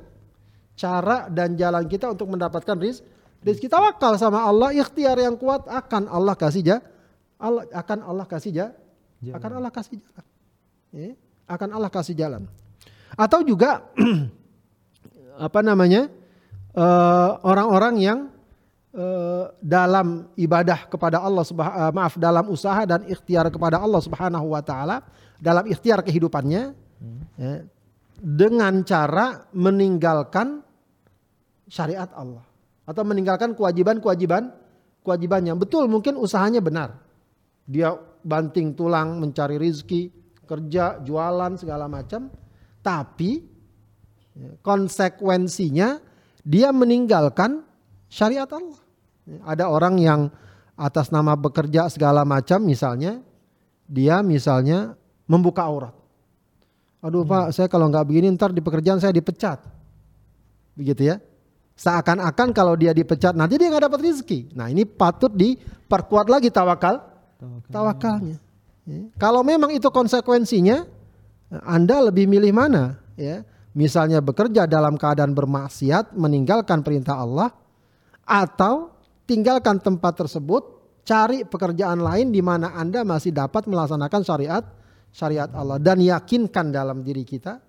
cara 0.78 1.26
dan 1.34 1.58
jalan 1.58 1.90
kita 1.90 2.14
untuk 2.14 2.30
mendapatkan 2.30 2.78
riz, 2.78 3.02
rezeki. 3.42 3.66
Tawakal 3.66 4.22
sama 4.22 4.46
Allah, 4.46 4.78
ikhtiar 4.78 5.18
yang 5.18 5.34
kuat 5.42 5.66
akan 5.66 6.06
Allah 6.06 6.38
kasih 6.38 6.62
ja, 6.62 6.78
Allah 7.42 7.66
akan 7.74 8.00
Allah 8.06 8.26
kasih 8.30 8.52
ja, 8.54 8.68
akan 9.34 9.52
Allah 9.58 9.72
kasih 9.74 9.98
jalan. 9.98 10.26
Ya, 10.94 11.12
akan 11.50 11.70
Allah 11.74 11.90
kasih 11.90 12.14
jalan. 12.14 12.44
Atau 13.18 13.42
juga 13.42 13.90
apa 15.50 15.60
namanya 15.66 16.14
eh, 16.78 17.32
orang-orang 17.42 17.96
yang 17.98 18.20
eh, 18.28 18.35
dalam 19.60 20.32
ibadah 20.40 20.88
kepada 20.88 21.20
Allah 21.20 21.44
eh, 21.44 21.92
maaf 21.92 22.16
dalam 22.16 22.48
usaha 22.48 22.88
dan 22.88 23.04
ikhtiar 23.04 23.52
kepada 23.52 23.76
Allah 23.76 24.00
Subhanahu 24.00 24.56
wa 24.56 24.64
taala 24.64 25.04
dalam 25.36 25.68
ikhtiar 25.68 26.00
kehidupannya 26.00 26.72
ya, 27.36 27.54
dengan 28.24 28.88
cara 28.88 29.52
meninggalkan 29.52 30.64
syariat 31.68 32.08
Allah 32.16 32.48
atau 32.88 33.04
meninggalkan 33.04 33.52
kewajiban-kewajiban 33.52 34.56
kewajibannya. 35.04 35.54
Betul 35.60 35.92
mungkin 35.92 36.16
usahanya 36.16 36.64
benar. 36.64 36.96
Dia 37.68 37.94
banting 38.24 38.78
tulang 38.78 39.20
mencari 39.20 39.60
rizki, 39.60 40.08
kerja, 40.48 41.04
jualan 41.04 41.60
segala 41.60 41.92
macam, 41.92 42.32
tapi 42.80 43.44
ya, 44.38 44.56
konsekuensinya 44.64 46.00
dia 46.46 46.70
meninggalkan 46.72 47.66
syariat 48.06 48.48
Allah. 48.48 48.85
Ada 49.46 49.70
orang 49.70 49.98
yang 49.98 50.30
atas 50.76 51.10
nama 51.10 51.34
bekerja 51.34 51.88
segala 51.88 52.28
macam 52.28 52.62
misalnya 52.62 53.24
dia 53.88 54.22
misalnya 54.22 54.94
membuka 55.26 55.66
aurat. 55.66 55.96
Aduh 57.02 57.26
pak 57.26 57.54
saya 57.54 57.70
kalau 57.70 57.90
nggak 57.90 58.06
begini 58.06 58.34
ntar 58.34 58.54
di 58.54 58.62
pekerjaan 58.62 59.02
saya 59.02 59.14
dipecat. 59.14 59.62
Begitu 60.78 61.14
ya. 61.14 61.18
Seakan-akan 61.76 62.56
kalau 62.56 62.74
dia 62.80 62.96
dipecat 62.96 63.36
nanti 63.36 63.60
dia 63.60 63.68
nggak 63.68 63.86
dapat 63.92 64.00
rezeki. 64.06 64.56
Nah 64.56 64.72
ini 64.72 64.88
patut 64.88 65.34
diperkuat 65.34 66.30
lagi 66.32 66.50
tawakal. 66.50 67.02
Tawakalnya. 67.70 68.38
Ya. 68.86 69.02
Kalau 69.18 69.42
memang 69.42 69.74
itu 69.74 69.90
konsekuensinya 69.90 70.86
anda 71.64 72.02
lebih 72.02 72.26
milih 72.26 72.52
mana? 72.52 72.98
Ya, 73.16 73.46
misalnya 73.72 74.20
bekerja 74.20 74.66
dalam 74.66 74.98
keadaan 74.98 75.32
bermaksiat, 75.38 76.18
meninggalkan 76.18 76.82
perintah 76.82 77.22
Allah, 77.22 77.54
atau 78.26 78.92
tinggalkan 79.26 79.82
tempat 79.82 80.26
tersebut, 80.26 80.64
cari 81.06 81.46
pekerjaan 81.46 82.02
lain 82.02 82.34
di 82.34 82.42
mana 82.42 82.74
Anda 82.74 83.06
masih 83.06 83.34
dapat 83.34 83.70
melaksanakan 83.70 84.22
syariat 84.26 84.64
syariat 85.16 85.48
Allah 85.56 85.80
dan 85.80 86.02
yakinkan 86.02 86.76
dalam 86.76 87.06
diri 87.06 87.24
kita. 87.24 87.62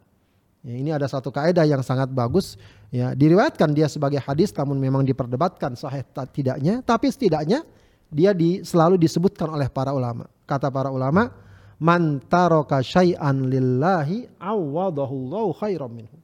Ya, 0.66 0.74
ini 0.74 0.90
ada 0.90 1.06
satu 1.06 1.30
kaidah 1.30 1.62
yang 1.62 1.78
sangat 1.86 2.10
bagus. 2.10 2.58
Ya, 2.90 3.14
diriwayatkan 3.14 3.70
dia 3.70 3.86
sebagai 3.86 4.18
hadis, 4.18 4.50
namun 4.50 4.82
memang 4.82 5.06
diperdebatkan 5.06 5.78
sahih 5.78 6.02
tidaknya. 6.34 6.82
Tapi 6.82 7.06
setidaknya 7.06 7.62
dia 8.10 8.34
di, 8.34 8.66
selalu 8.66 8.98
disebutkan 8.98 9.46
oleh 9.46 9.70
para 9.70 9.94
ulama. 9.94 10.26
Kata 10.42 10.66
para 10.74 10.90
ulama, 10.90 11.30
man 11.78 12.18
taraka 12.26 12.82
syai'an 12.82 13.46
lillahi 13.46 14.26
awadahullahu 14.42 15.54
khairam 15.54 15.92
minhu. 15.94 16.18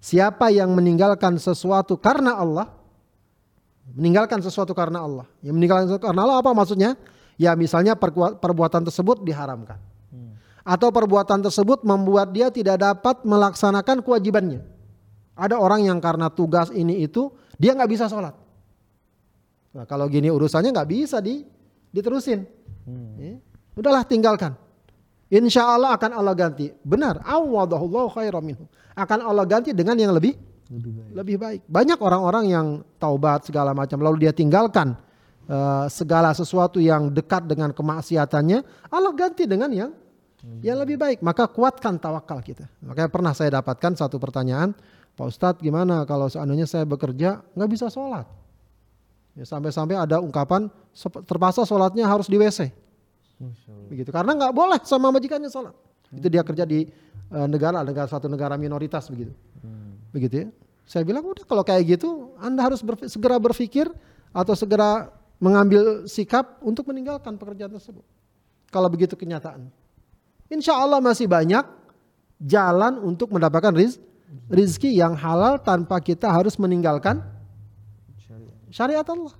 Siapa 0.00 0.48
yang 0.54 0.72
meninggalkan 0.72 1.36
sesuatu 1.36 2.00
karena 2.00 2.40
Allah, 2.40 2.72
meninggalkan 3.94 4.42
sesuatu 4.42 4.74
karena 4.74 5.04
Allah. 5.04 5.26
Yang 5.44 5.54
meninggalkan 5.54 5.84
sesuatu 5.86 6.06
karena 6.10 6.22
Allah 6.26 6.38
apa 6.42 6.50
maksudnya? 6.56 6.98
Ya 7.36 7.52
misalnya 7.52 7.94
perbuatan 8.40 8.82
tersebut 8.88 9.22
diharamkan. 9.22 9.78
Atau 10.66 10.90
perbuatan 10.90 11.46
tersebut 11.46 11.86
membuat 11.86 12.34
dia 12.34 12.50
tidak 12.50 12.82
dapat 12.82 13.22
melaksanakan 13.22 14.02
kewajibannya. 14.02 14.66
Ada 15.38 15.62
orang 15.62 15.86
yang 15.86 16.02
karena 16.02 16.26
tugas 16.26 16.74
ini 16.74 17.06
itu 17.06 17.30
dia 17.54 17.70
nggak 17.76 17.86
bisa 17.86 18.10
sholat. 18.10 18.34
Nah, 19.76 19.84
kalau 19.86 20.10
gini 20.10 20.26
urusannya 20.26 20.74
nggak 20.74 20.90
bisa 20.90 21.22
di, 21.22 21.44
diterusin. 21.92 22.42
Hmm. 22.88 23.14
Ya. 23.20 23.36
Udahlah 23.76 24.02
tinggalkan. 24.08 24.56
Insya 25.28 25.68
Allah 25.68 25.94
akan 25.94 26.16
Allah 26.16 26.34
ganti. 26.34 26.72
Benar. 26.82 27.20
Awadahullahu 27.22 28.10
khairan 28.16 28.42
minhu. 28.42 28.64
Akan 28.96 29.20
Allah 29.22 29.44
ganti 29.44 29.70
dengan 29.70 29.94
yang 30.00 30.16
lebih 30.16 30.34
lebih 30.70 30.92
baik. 30.92 31.10
Lebih 31.14 31.36
baik. 31.38 31.60
Banyak 31.70 31.98
orang-orang 32.02 32.44
yang 32.50 32.66
taubat 32.98 33.46
segala 33.46 33.70
macam 33.70 34.02
lalu 34.02 34.26
dia 34.26 34.32
tinggalkan 34.34 34.98
uh, 35.46 35.86
segala 35.86 36.34
sesuatu 36.34 36.82
yang 36.82 37.10
dekat 37.10 37.46
dengan 37.46 37.70
kemaksiatannya, 37.70 38.90
Allah 38.90 39.12
ganti 39.14 39.46
dengan 39.46 39.70
yang 39.70 39.90
hmm. 40.42 40.60
yang 40.62 40.78
lebih 40.82 40.98
baik. 40.98 41.18
Maka 41.22 41.46
kuatkan 41.46 41.98
tawakal 42.02 42.42
kita. 42.42 42.66
Makanya 42.82 43.10
pernah 43.10 43.32
saya 43.32 43.62
dapatkan 43.62 43.94
satu 43.94 44.18
pertanyaan, 44.18 44.74
Pak 45.14 45.26
Ustadz 45.26 45.62
gimana 45.62 46.02
kalau 46.04 46.26
seandainya 46.26 46.66
saya 46.66 46.82
bekerja 46.82 47.42
nggak 47.54 47.70
bisa 47.70 47.86
sholat? 47.86 48.26
Ya, 49.36 49.44
sampai-sampai 49.44 50.00
ada 50.00 50.16
ungkapan 50.18 50.72
terpaksa 51.28 51.68
sholatnya 51.68 52.08
harus 52.08 52.26
di 52.26 52.40
WC. 52.40 52.72
Begitu 53.92 54.08
karena 54.08 54.32
nggak 54.32 54.54
boleh 54.56 54.80
sama 54.82 55.12
majikannya 55.12 55.52
sholat. 55.52 55.76
Hmm. 56.10 56.18
Itu 56.18 56.26
dia 56.32 56.40
kerja 56.40 56.64
di 56.64 56.88
uh, 57.30 57.46
negara 57.46 57.84
negara 57.84 58.08
satu 58.08 58.26
negara 58.26 58.56
minoritas 58.56 59.06
begitu. 59.12 59.36
Begitu 60.16 60.34
ya. 60.40 60.48
Saya 60.88 61.04
bilang 61.04 61.28
udah 61.28 61.44
kalau 61.44 61.60
kayak 61.60 62.00
gitu 62.00 62.32
Anda 62.40 62.64
harus 62.64 62.80
berf 62.80 63.04
segera 63.04 63.36
berpikir 63.36 63.92
atau 64.32 64.56
segera 64.56 65.12
mengambil 65.36 66.08
sikap 66.08 66.56
untuk 66.64 66.88
meninggalkan 66.88 67.36
pekerjaan 67.36 67.76
tersebut. 67.76 68.00
Kalau 68.72 68.88
begitu 68.88 69.12
kenyataan. 69.12 69.68
Insya 70.48 70.72
Allah 70.72 71.04
masih 71.04 71.28
banyak 71.28 71.68
jalan 72.40 72.96
untuk 73.04 73.28
mendapatkan 73.28 73.76
riz 73.76 74.00
rizki 74.48 74.96
yang 74.96 75.12
halal 75.12 75.60
tanpa 75.60 76.00
kita 76.00 76.32
harus 76.32 76.56
meninggalkan 76.56 77.20
syariat 78.72 79.04
Allah. 79.04 79.34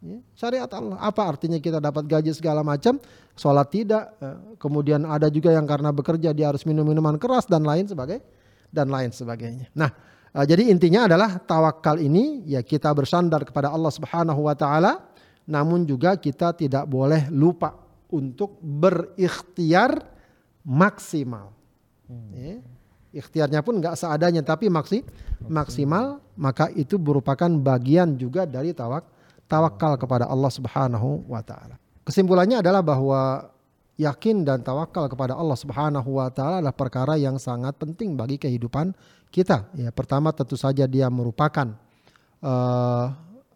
Ya, 0.00 0.18
syariat 0.38 0.70
Allah. 0.70 0.96
Apa 1.02 1.28
artinya 1.28 1.58
kita 1.60 1.82
dapat 1.82 2.06
gaji 2.06 2.30
segala 2.30 2.62
macam, 2.62 2.96
sholat 3.34 3.68
tidak, 3.68 4.14
eh, 4.22 4.38
kemudian 4.56 5.02
ada 5.02 5.26
juga 5.28 5.50
yang 5.50 5.66
karena 5.66 5.90
bekerja 5.90 6.30
dia 6.30 6.46
harus 6.52 6.62
minum 6.62 6.86
minuman 6.86 7.18
keras 7.18 7.44
dan 7.50 7.66
lain 7.66 7.90
sebagainya 7.90 8.22
dan 8.70 8.90
lain 8.90 9.10
sebagainya. 9.10 9.70
Nah, 9.74 9.90
uh, 10.34 10.44
jadi 10.46 10.68
intinya 10.68 11.06
adalah 11.08 11.40
tawakal 11.42 11.98
ini 11.98 12.46
ya 12.46 12.60
kita 12.60 12.92
bersandar 12.92 13.46
kepada 13.46 13.72
Allah 13.72 13.92
Subhanahu 13.92 14.46
wa 14.46 14.54
taala 14.54 15.02
namun 15.46 15.86
juga 15.86 16.18
kita 16.18 16.52
tidak 16.58 16.84
boleh 16.90 17.30
lupa 17.30 17.78
untuk 18.10 18.58
berikhtiar 18.58 20.02
maksimal. 20.66 21.54
Hmm. 22.10 22.30
Ya. 22.34 22.58
Ikhtiarnya 23.16 23.64
pun 23.64 23.80
nggak 23.80 23.96
seadanya 23.96 24.44
tapi 24.44 24.68
maksi, 24.68 25.00
maksimal 25.48 26.20
maka 26.36 26.68
itu 26.76 27.00
merupakan 27.00 27.48
bagian 27.48 28.12
juga 28.18 28.44
dari 28.44 28.76
tawak 28.76 29.08
tawakal 29.48 29.96
kepada 29.96 30.28
Allah 30.28 30.52
Subhanahu 30.52 31.24
wa 31.24 31.40
taala. 31.40 31.80
Kesimpulannya 32.04 32.60
adalah 32.60 32.84
bahwa 32.84 33.50
yakin 33.96 34.44
dan 34.44 34.60
tawakal 34.60 35.08
kepada 35.08 35.32
Allah 35.32 35.56
Subhanahu 35.56 36.20
wa 36.20 36.28
taala 36.28 36.60
adalah 36.60 36.76
perkara 36.76 37.16
yang 37.16 37.40
sangat 37.40 37.80
penting 37.80 38.14
bagi 38.14 38.36
kehidupan 38.36 38.92
kita. 39.32 39.72
Ya, 39.76 39.88
pertama 39.90 40.32
tentu 40.36 40.54
saja 40.54 40.84
dia 40.84 41.08
merupakan 41.08 41.72
uh, 42.44 43.04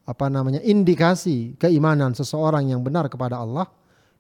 apa 0.09 0.27
namanya 0.27 0.65
indikasi 0.65 1.55
keimanan 1.61 2.17
seseorang 2.17 2.73
yang 2.73 2.81
benar 2.81 3.07
kepada 3.13 3.39
Allah 3.39 3.69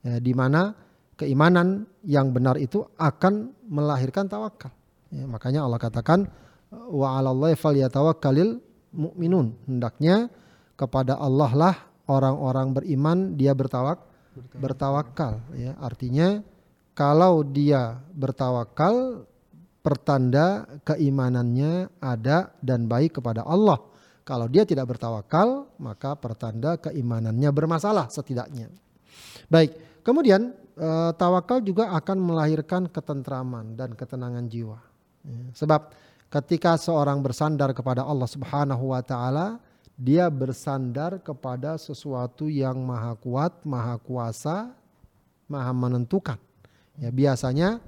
ya, 0.04 0.20
di 0.20 0.37
mana 0.37 0.76
keimanan 1.16 1.88
yang 2.04 2.30
benar 2.30 2.61
itu 2.61 2.85
akan 3.00 3.56
melahirkan 3.66 4.28
tawakal. 4.28 4.70
Ya, 5.11 5.24
makanya 5.26 5.66
Allah 5.66 5.80
katakan 5.80 6.28
wa 6.70 7.16
'alallahi 7.16 7.56
falyatawakkalil 7.59 8.61
mu'minun. 8.94 9.56
Hendaknya 9.66 10.28
kepada 10.76 11.16
Allah 11.16 11.50
lah 11.56 11.74
orang-orang 12.09 12.76
beriman 12.76 13.18
dia 13.38 13.52
bertawak 13.56 14.10
bertawakal. 14.57 15.40
Ya. 15.57 15.76
Artinya 15.81 16.44
kalau 16.92 17.40
dia 17.46 18.00
bertawakal 18.12 19.24
pertanda 19.81 20.68
keimanannya 20.85 21.88
ada 22.03 22.53
dan 22.61 22.85
baik 22.85 23.20
kepada 23.20 23.44
Allah. 23.46 23.81
Kalau 24.24 24.46
dia 24.46 24.68
tidak 24.68 24.94
bertawakal 24.94 25.66
maka 25.81 26.14
pertanda 26.14 26.76
keimanannya 26.76 27.48
bermasalah 27.50 28.12
setidaknya. 28.12 28.68
Baik 29.48 30.03
kemudian 30.05 30.53
eh, 30.76 31.11
tawakal 31.16 31.64
juga 31.64 31.90
akan 31.96 32.18
melahirkan 32.20 32.87
ketentraman 32.92 33.74
dan 33.74 33.96
ketenangan 33.96 34.46
jiwa. 34.46 34.79
Ya, 35.24 35.42
sebab 35.57 35.92
ketika 36.31 36.79
seorang 36.79 37.20
bersandar 37.20 37.74
kepada 37.74 38.07
Allah 38.07 38.29
Subhanahu 38.29 38.94
wa 38.94 39.03
taala 39.03 39.59
dia 40.00 40.32
bersandar 40.32 41.20
kepada 41.20 41.76
sesuatu 41.76 42.48
yang 42.48 42.80
maha 42.80 43.12
kuat, 43.20 43.52
maha 43.68 44.00
kuasa, 44.00 44.72
maha 45.44 45.76
menentukan. 45.76 46.40
Ya, 46.96 47.12
biasanya 47.12 47.84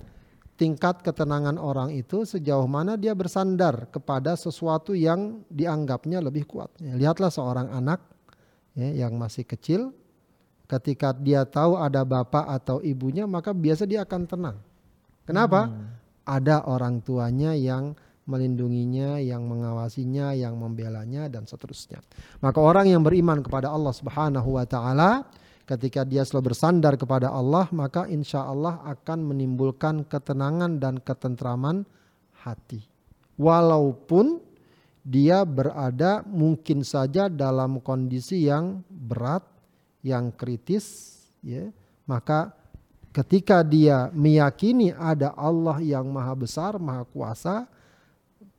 tingkat 0.61 1.01
ketenangan 1.01 1.57
orang 1.57 1.89
itu 1.97 2.29
sejauh 2.29 2.69
mana 2.69 3.01
dia 3.01 3.17
bersandar 3.17 3.89
kepada 3.89 4.37
sesuatu 4.37 4.93
yang 4.93 5.41
dianggapnya 5.49 6.21
lebih 6.21 6.45
kuat. 6.45 6.69
Ya, 6.85 7.01
lihatlah 7.01 7.33
seorang 7.33 7.73
anak 7.73 8.05
ya, 8.77 9.09
yang 9.09 9.17
masih 9.17 9.49
kecil, 9.49 9.97
ketika 10.69 11.17
dia 11.17 11.49
tahu 11.49 11.81
ada 11.81 12.05
bapak 12.05 12.45
atau 12.61 12.85
ibunya, 12.85 13.25
maka 13.25 13.57
biasa 13.57 13.89
dia 13.89 14.05
akan 14.05 14.29
tenang. 14.29 14.57
Kenapa? 15.25 15.73
Hmm. 15.73 15.97
Ada 16.29 16.69
orang 16.69 17.01
tuanya 17.01 17.57
yang 17.57 17.97
melindunginya, 18.27 19.19
yang 19.19 19.47
mengawasinya, 19.51 20.35
yang 20.37 20.55
membelanya 20.55 21.27
dan 21.27 21.47
seterusnya. 21.47 21.99
Maka 22.39 22.59
orang 22.63 22.87
yang 22.91 23.03
beriman 23.03 23.43
kepada 23.43 23.71
Allah 23.71 23.91
Subhanahu 23.91 24.59
wa 24.59 24.67
taala 24.67 25.27
ketika 25.67 26.03
dia 26.07 26.23
selalu 26.27 26.53
bersandar 26.55 26.95
kepada 26.99 27.31
Allah, 27.31 27.67
maka 27.75 28.07
insya 28.11 28.47
Allah 28.47 28.83
akan 28.87 29.35
menimbulkan 29.35 30.07
ketenangan 30.07 30.79
dan 30.79 30.99
ketentraman 31.01 31.87
hati. 32.43 32.83
Walaupun 33.39 34.43
dia 35.03 35.43
berada 35.43 36.23
mungkin 36.27 36.87
saja 36.87 37.27
dalam 37.27 37.83
kondisi 37.83 38.47
yang 38.47 38.87
berat, 38.87 39.43
yang 40.03 40.31
kritis, 40.35 41.19
ya, 41.43 41.71
maka 42.07 42.55
ketika 43.11 43.67
dia 43.67 44.11
meyakini 44.15 44.95
ada 44.95 45.35
Allah 45.35 45.79
yang 45.83 46.07
maha 46.11 46.35
besar, 46.39 46.79
maha 46.79 47.03
kuasa, 47.07 47.67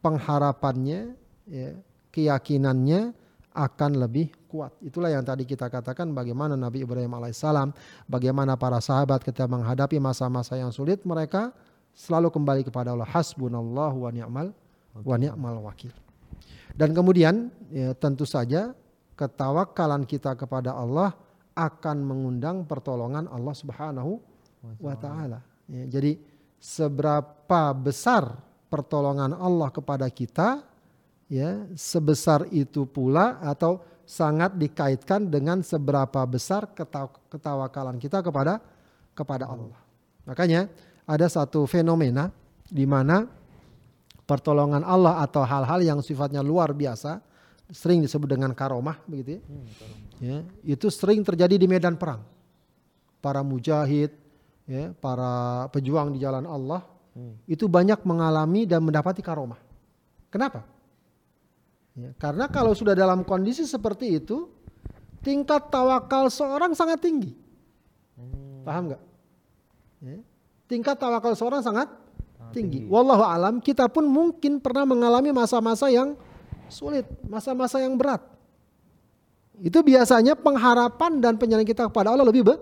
pengharapannya, 0.04 1.16
ya, 1.48 1.72
keyakinannya 2.12 3.16
akan 3.54 3.92
lebih 4.04 4.34
kuat. 4.52 4.76
Itulah 4.84 5.14
yang 5.14 5.24
tadi 5.24 5.48
kita 5.48 5.72
katakan 5.72 6.12
bagaimana 6.12 6.60
Nabi 6.60 6.84
Ibrahim 6.84 7.16
alaihissalam, 7.16 7.72
bagaimana 8.06 8.60
para 8.60 8.84
sahabat 8.84 9.24
ketika 9.24 9.48
menghadapi 9.48 9.98
masa-masa 9.98 10.60
yang 10.60 10.76
sulit 10.76 11.02
mereka 11.08 11.56
selalu 11.96 12.34
kembali 12.34 12.62
kepada 12.68 12.92
Allah. 12.92 13.08
Hasbunallah 13.08 13.94
wa 13.94 14.10
ni'mal 14.12 14.52
wa 14.94 15.16
ni'mal 15.16 15.58
wakil. 15.64 15.94
Dan 16.74 16.92
kemudian 16.92 17.54
ya, 17.70 17.94
tentu 17.94 18.26
saja 18.26 18.74
ketawakalan 19.14 20.10
kita 20.10 20.34
kepada 20.34 20.74
Allah 20.74 21.14
akan 21.54 22.02
mengundang 22.02 22.66
pertolongan 22.66 23.30
Allah 23.30 23.54
Subhanahu 23.54 24.18
wa 24.82 24.98
taala. 24.98 25.46
Ya, 25.70 25.86
jadi 25.86 26.18
seberapa 26.58 27.70
besar 27.78 28.42
pertolongan 28.74 29.38
Allah 29.38 29.70
kepada 29.70 30.10
kita 30.10 30.66
ya 31.30 31.70
sebesar 31.78 32.50
itu 32.50 32.90
pula 32.90 33.38
atau 33.46 33.86
sangat 34.02 34.58
dikaitkan 34.58 35.30
dengan 35.30 35.62
seberapa 35.62 36.26
besar 36.26 36.66
ketawakalan 37.30 38.02
kita 38.02 38.26
kepada 38.26 38.58
kepada 39.14 39.46
Allah. 39.46 39.78
Makanya 40.26 40.74
ada 41.06 41.30
satu 41.30 41.70
fenomena 41.70 42.34
di 42.66 42.90
mana 42.90 43.30
pertolongan 44.26 44.82
Allah 44.82 45.22
atau 45.22 45.46
hal-hal 45.46 45.86
yang 45.86 46.00
sifatnya 46.02 46.42
luar 46.42 46.74
biasa 46.74 47.22
sering 47.70 48.02
disebut 48.02 48.26
dengan 48.26 48.58
karomah 48.58 48.98
begitu 49.06 49.38
ya. 49.38 49.42
Hmm, 49.46 49.68
ya 50.18 50.38
itu 50.66 50.90
sering 50.90 51.22
terjadi 51.22 51.62
di 51.62 51.70
medan 51.70 51.94
perang. 51.94 52.26
Para 53.24 53.40
mujahid, 53.40 54.12
ya, 54.68 54.92
para 55.00 55.64
pejuang 55.72 56.12
di 56.12 56.20
jalan 56.20 56.44
Allah 56.44 56.84
hmm. 57.14 57.48
itu 57.50 57.66
banyak 57.66 58.02
mengalami 58.06 58.68
dan 58.68 58.86
mendapati 58.86 59.22
karomah. 59.24 59.60
Kenapa? 60.30 60.66
Ya, 61.94 62.10
karena 62.18 62.50
kalau 62.50 62.74
sudah 62.74 62.98
dalam 62.98 63.22
kondisi 63.22 63.70
seperti 63.70 64.18
itu, 64.18 64.50
tingkat 65.22 65.70
tawakal 65.70 66.28
seorang 66.28 66.74
sangat 66.74 67.06
tinggi. 67.06 67.38
Hmm. 68.18 68.66
Paham 68.66 68.84
nggak? 68.90 69.02
Ya, 70.04 70.18
tingkat 70.66 70.98
tawakal 70.98 71.38
seorang 71.38 71.62
sangat 71.62 71.88
tinggi. 72.54 72.86
Wallahu 72.86 73.26
alam 73.26 73.58
kita 73.58 73.90
pun 73.90 74.06
mungkin 74.06 74.62
pernah 74.62 74.86
mengalami 74.86 75.34
masa-masa 75.34 75.90
yang 75.90 76.14
sulit, 76.70 77.06
masa-masa 77.26 77.82
yang 77.82 77.98
berat. 77.98 78.22
Itu 79.62 79.86
biasanya 79.86 80.34
pengharapan 80.34 81.22
dan 81.22 81.38
penyerahan 81.38 81.66
kita 81.66 81.90
kepada 81.90 82.14
Allah 82.14 82.26
lebih 82.26 82.46
be 82.46 82.56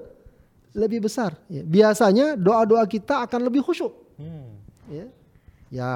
lebih 0.75 1.07
besar. 1.07 1.35
Ya. 1.51 1.63
Biasanya 1.63 2.39
doa-doa 2.39 2.83
kita 2.87 3.23
akan 3.27 3.47
lebih 3.47 3.63
khusyuk. 3.63 3.91
Hmm. 4.21 4.49
Ya. 4.91 5.05
ya 5.73 5.89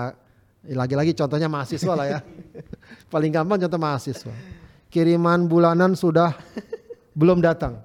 lagi-lagi 0.73 1.13
contohnya 1.13 1.45
mahasiswa 1.45 1.93
lah 1.93 2.07
ya. 2.09 2.19
Paling 3.13 3.29
gampang 3.29 3.61
contoh 3.61 3.77
mahasiswa. 3.77 4.33
Kiriman 4.89 5.45
bulanan 5.45 5.93
sudah 5.93 6.33
belum 7.13 7.43
datang. 7.43 7.77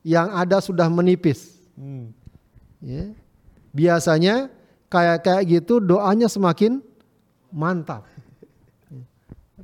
Yang 0.00 0.28
ada 0.32 0.56
sudah 0.64 0.88
menipis. 0.88 1.60
Hmm. 1.76 2.16
Ya. 2.80 3.12
Biasanya 3.74 4.48
kayak 4.88 5.26
kayak 5.26 5.42
gitu 5.50 5.82
doanya 5.82 6.30
semakin 6.30 6.80
mantap. 7.52 8.08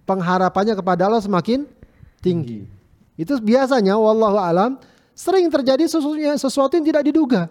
Pengharapannya 0.04 0.74
kepada 0.74 1.06
Allah 1.06 1.22
semakin 1.22 1.64
tinggi. 2.18 2.66
Itu 3.14 3.38
biasanya 3.38 3.94
wallahu 4.00 4.40
alam 4.40 4.80
sering 5.14 5.46
terjadi 5.52 5.84
sesuatu, 5.86 6.16
sesuatu 6.40 6.72
yang 6.74 6.86
tidak 6.88 7.04
diduga. 7.06 7.42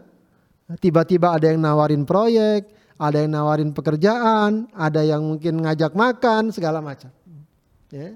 Tiba-tiba 0.77 1.33
ada 1.33 1.49
yang 1.49 1.65
nawarin 1.65 2.05
proyek, 2.05 2.69
ada 3.01 3.25
yang 3.25 3.33
nawarin 3.33 3.73
pekerjaan, 3.73 4.69
ada 4.77 5.01
yang 5.01 5.25
mungkin 5.25 5.65
ngajak 5.65 5.97
makan, 5.97 6.53
segala 6.53 6.77
macam. 6.77 7.09
Ya. 7.89 8.13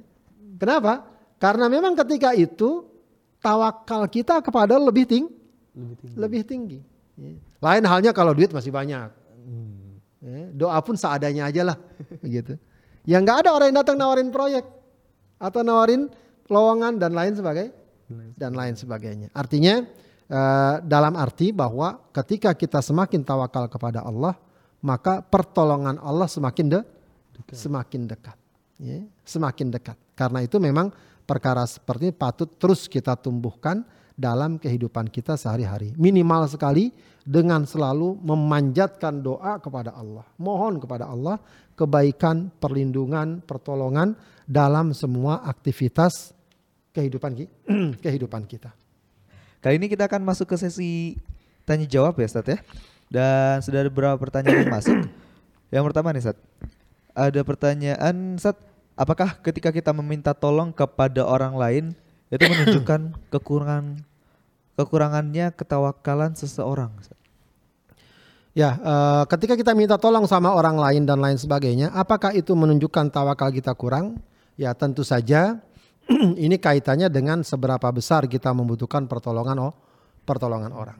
Kenapa? 0.62 1.10
Karena 1.42 1.66
memang 1.66 1.98
ketika 1.98 2.38
itu 2.38 2.86
tawakal 3.42 4.06
kita 4.06 4.38
kepada 4.46 4.78
lebih, 4.78 5.10
ting 5.10 5.26
lebih 5.74 5.98
tinggi. 5.98 6.14
Lebih 6.14 6.42
tinggi. 6.46 6.80
Ya. 7.18 7.34
Lain 7.64 7.84
halnya 7.90 8.12
kalau 8.14 8.38
duit 8.38 8.54
masih 8.54 8.70
banyak. 8.70 9.10
Hmm. 9.42 9.98
Ya, 10.22 10.54
doa 10.54 10.78
pun 10.86 10.94
seadanya 10.94 11.50
aja 11.50 11.74
lah. 11.74 11.78
gitu. 12.22 12.54
Ya 13.04 13.18
nggak 13.18 13.44
ada 13.44 13.50
orang 13.58 13.74
yang 13.74 13.80
datang 13.82 13.98
nawarin 13.98 14.30
proyek 14.30 14.64
atau 15.42 15.66
nawarin 15.66 16.08
lowongan 16.48 17.02
dan 17.02 17.12
lain 17.18 17.34
sebagainya 17.34 17.74
dan 18.38 18.52
lain 18.54 18.76
sebagainya. 18.78 19.28
Artinya 19.34 19.84
uh, 20.30 20.80
dalam 20.84 21.14
arti 21.18 21.52
bahwa 21.52 22.00
ketika 22.14 22.54
kita 22.54 22.80
semakin 22.80 23.24
tawakal 23.24 23.68
kepada 23.68 24.06
Allah, 24.06 24.38
maka 24.84 25.24
pertolongan 25.24 25.98
Allah 26.04 26.28
semakin 26.28 26.66
de 26.68 26.80
dekat. 27.34 27.56
semakin 27.56 28.02
dekat. 28.08 28.38
Ya, 28.82 29.00
semakin 29.24 29.68
dekat. 29.72 29.98
Karena 30.14 30.44
itu 30.44 30.60
memang 30.60 30.92
perkara 31.24 31.64
seperti 31.64 32.12
ini 32.12 32.16
patut 32.16 32.52
terus 32.60 32.92
kita 32.92 33.16
tumbuhkan 33.16 33.88
dalam 34.14 34.62
kehidupan 34.62 35.10
kita 35.10 35.40
sehari-hari. 35.40 35.96
Minimal 35.98 36.52
sekali 36.52 36.94
dengan 37.24 37.66
selalu 37.66 38.20
memanjatkan 38.22 39.24
doa 39.24 39.58
kepada 39.58 39.96
Allah. 39.96 40.28
Mohon 40.38 40.84
kepada 40.84 41.10
Allah 41.10 41.40
kebaikan, 41.74 42.54
perlindungan, 42.62 43.42
pertolongan 43.42 44.14
dalam 44.46 44.92
semua 44.94 45.42
aktivitas 45.48 46.36
kehidupan 46.94 47.34
kehidupan 48.06 48.46
kita. 48.46 48.83
Kali 49.64 49.80
ini 49.80 49.88
kita 49.88 50.12
akan 50.12 50.28
masuk 50.28 50.52
ke 50.52 50.60
sesi 50.60 51.16
tanya 51.64 51.88
jawab 51.88 52.20
ya 52.20 52.28
Ustaz 52.28 52.44
ya. 52.44 52.60
Dan 53.08 53.64
sudah 53.64 53.88
ada 53.88 53.88
beberapa 53.88 54.20
pertanyaan 54.20 54.68
yang 54.68 54.76
masuk. 54.76 55.08
Yang 55.72 55.84
pertama 55.88 56.12
nih 56.12 56.20
Ustaz. 56.20 56.38
Ada 57.16 57.40
pertanyaan 57.48 58.16
Ustaz, 58.36 58.60
apakah 59.00 59.40
ketika 59.40 59.72
kita 59.72 59.96
meminta 59.96 60.36
tolong 60.36 60.76
kepada 60.76 61.24
orang 61.24 61.56
lain 61.56 61.86
itu 62.28 62.44
menunjukkan 62.44 63.16
kekurangan 63.34 64.04
kekurangannya 64.76 65.56
ketawakalan 65.56 66.36
seseorang. 66.36 66.92
Ya, 68.52 68.78
uh, 68.84 69.24
ketika 69.32 69.56
kita 69.56 69.72
minta 69.74 69.96
tolong 69.96 70.28
sama 70.28 70.52
orang 70.52 70.76
lain 70.76 71.08
dan 71.08 71.24
lain 71.24 71.40
sebagainya, 71.40 71.90
apakah 71.96 72.36
itu 72.36 72.52
menunjukkan 72.52 73.10
tawakal 73.10 73.50
kita 73.50 73.72
kurang? 73.74 74.20
Ya, 74.60 74.76
tentu 74.76 75.02
saja 75.02 75.64
ini 76.46 76.56
kaitannya 76.58 77.10
dengan 77.10 77.42
seberapa 77.42 77.90
besar 77.90 78.30
kita 78.30 78.54
membutuhkan 78.54 79.06
pertolongan 79.10 79.72
oh, 79.72 79.74
pertolongan 80.24 80.72
orang. 80.72 81.00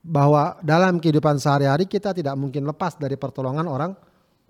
Bahwa 0.00 0.56
dalam 0.64 0.96
kehidupan 0.96 1.36
sehari-hari 1.36 1.84
kita 1.84 2.16
tidak 2.16 2.32
mungkin 2.38 2.64
lepas 2.64 2.96
dari 2.96 3.20
pertolongan 3.20 3.68
orang 3.68 3.92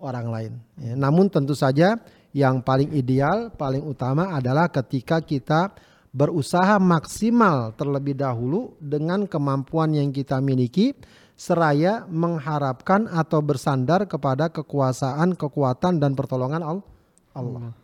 orang 0.01 0.27
lain. 0.31 0.53
Namun 0.97 1.29
tentu 1.29 1.53
saja 1.53 1.99
yang 2.31 2.63
paling 2.63 2.95
ideal, 2.95 3.51
paling 3.53 3.83
utama 3.83 4.31
adalah 4.31 4.71
ketika 4.71 5.19
kita 5.19 5.75
berusaha 6.11 6.75
maksimal 6.79 7.71
terlebih 7.75 8.15
dahulu 8.19 8.75
dengan 8.79 9.27
kemampuan 9.27 9.95
yang 9.95 10.11
kita 10.11 10.43
miliki 10.43 10.91
seraya 11.39 12.05
mengharapkan 12.05 13.07
atau 13.09 13.39
bersandar 13.41 14.05
kepada 14.05 14.51
kekuasaan, 14.51 15.33
kekuatan 15.39 15.97
dan 15.97 16.13
pertolongan 16.13 16.61
Allah. 16.61 17.80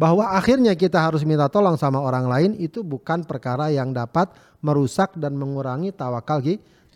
Bahwa 0.00 0.32
akhirnya 0.32 0.72
kita 0.72 0.96
harus 0.96 1.20
minta 1.28 1.44
tolong 1.52 1.76
sama 1.76 2.00
orang 2.00 2.24
lain 2.24 2.50
itu 2.56 2.80
bukan 2.80 3.20
perkara 3.28 3.68
yang 3.68 3.92
dapat 3.92 4.32
merusak 4.64 5.12
dan 5.20 5.36
mengurangi 5.36 5.92
tawakal 5.92 6.40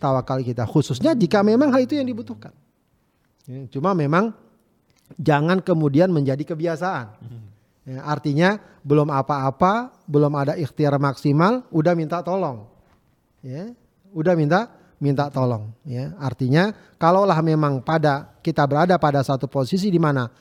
tawakal 0.01 0.41
kita 0.41 0.65
khususnya 0.65 1.13
jika 1.13 1.45
memang 1.45 1.69
hal 1.69 1.85
itu 1.85 2.01
yang 2.01 2.09
dibutuhkan. 2.09 2.49
Ya, 3.45 3.61
cuma 3.69 3.93
memang 3.93 4.33
jangan 5.21 5.61
kemudian 5.61 6.09
menjadi 6.09 6.41
kebiasaan. 6.41 7.13
Ya, 7.85 8.01
artinya 8.01 8.57
belum 8.81 9.13
apa-apa, 9.13 9.93
belum 10.09 10.33
ada 10.33 10.57
ikhtiar 10.57 10.97
maksimal, 10.97 11.61
udah 11.69 11.93
minta 11.93 12.25
tolong. 12.25 12.65
Ya, 13.45 13.69
udah 14.09 14.33
minta 14.33 14.73
minta 14.97 15.27
tolong 15.29 15.69
ya. 15.85 16.15
Artinya 16.17 16.73
kalaulah 16.97 17.37
memang 17.43 17.83
pada 17.83 18.33
kita 18.41 18.65
berada 18.65 18.95
pada 18.97 19.21
satu 19.21 19.45
posisi 19.45 19.91
di 19.91 20.01
mana 20.01 20.31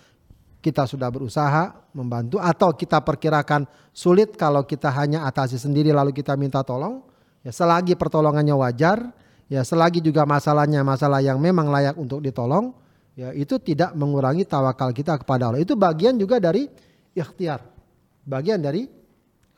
kita 0.65 0.89
sudah 0.89 1.13
berusaha 1.13 1.77
membantu 1.93 2.41
atau 2.41 2.73
kita 2.73 3.05
perkirakan 3.05 3.69
sulit 3.93 4.33
kalau 4.41 4.65
kita 4.65 4.89
hanya 4.89 5.29
atasi 5.29 5.61
sendiri 5.61 5.93
lalu 5.93 6.17
kita 6.17 6.33
minta 6.41 6.65
tolong 6.65 7.05
ya 7.45 7.53
selagi 7.53 7.93
pertolongannya 8.01 8.57
wajar 8.57 9.13
ya 9.53 9.61
selagi 9.61 10.01
juga 10.01 10.25
masalahnya 10.25 10.81
masalah 10.81 11.21
yang 11.21 11.37
memang 11.37 11.69
layak 11.69 12.01
untuk 12.01 12.25
ditolong 12.25 12.73
ya 13.13 13.31
itu 13.37 13.61
tidak 13.61 13.93
mengurangi 13.93 14.49
tawakal 14.49 14.91
kita 14.91 15.21
kepada 15.21 15.53
Allah. 15.53 15.63
Itu 15.63 15.79
bagian 15.79 16.19
juga 16.19 16.43
dari 16.43 16.67
ikhtiar. 17.15 17.63
Bagian 18.25 18.59
dari 18.65 18.89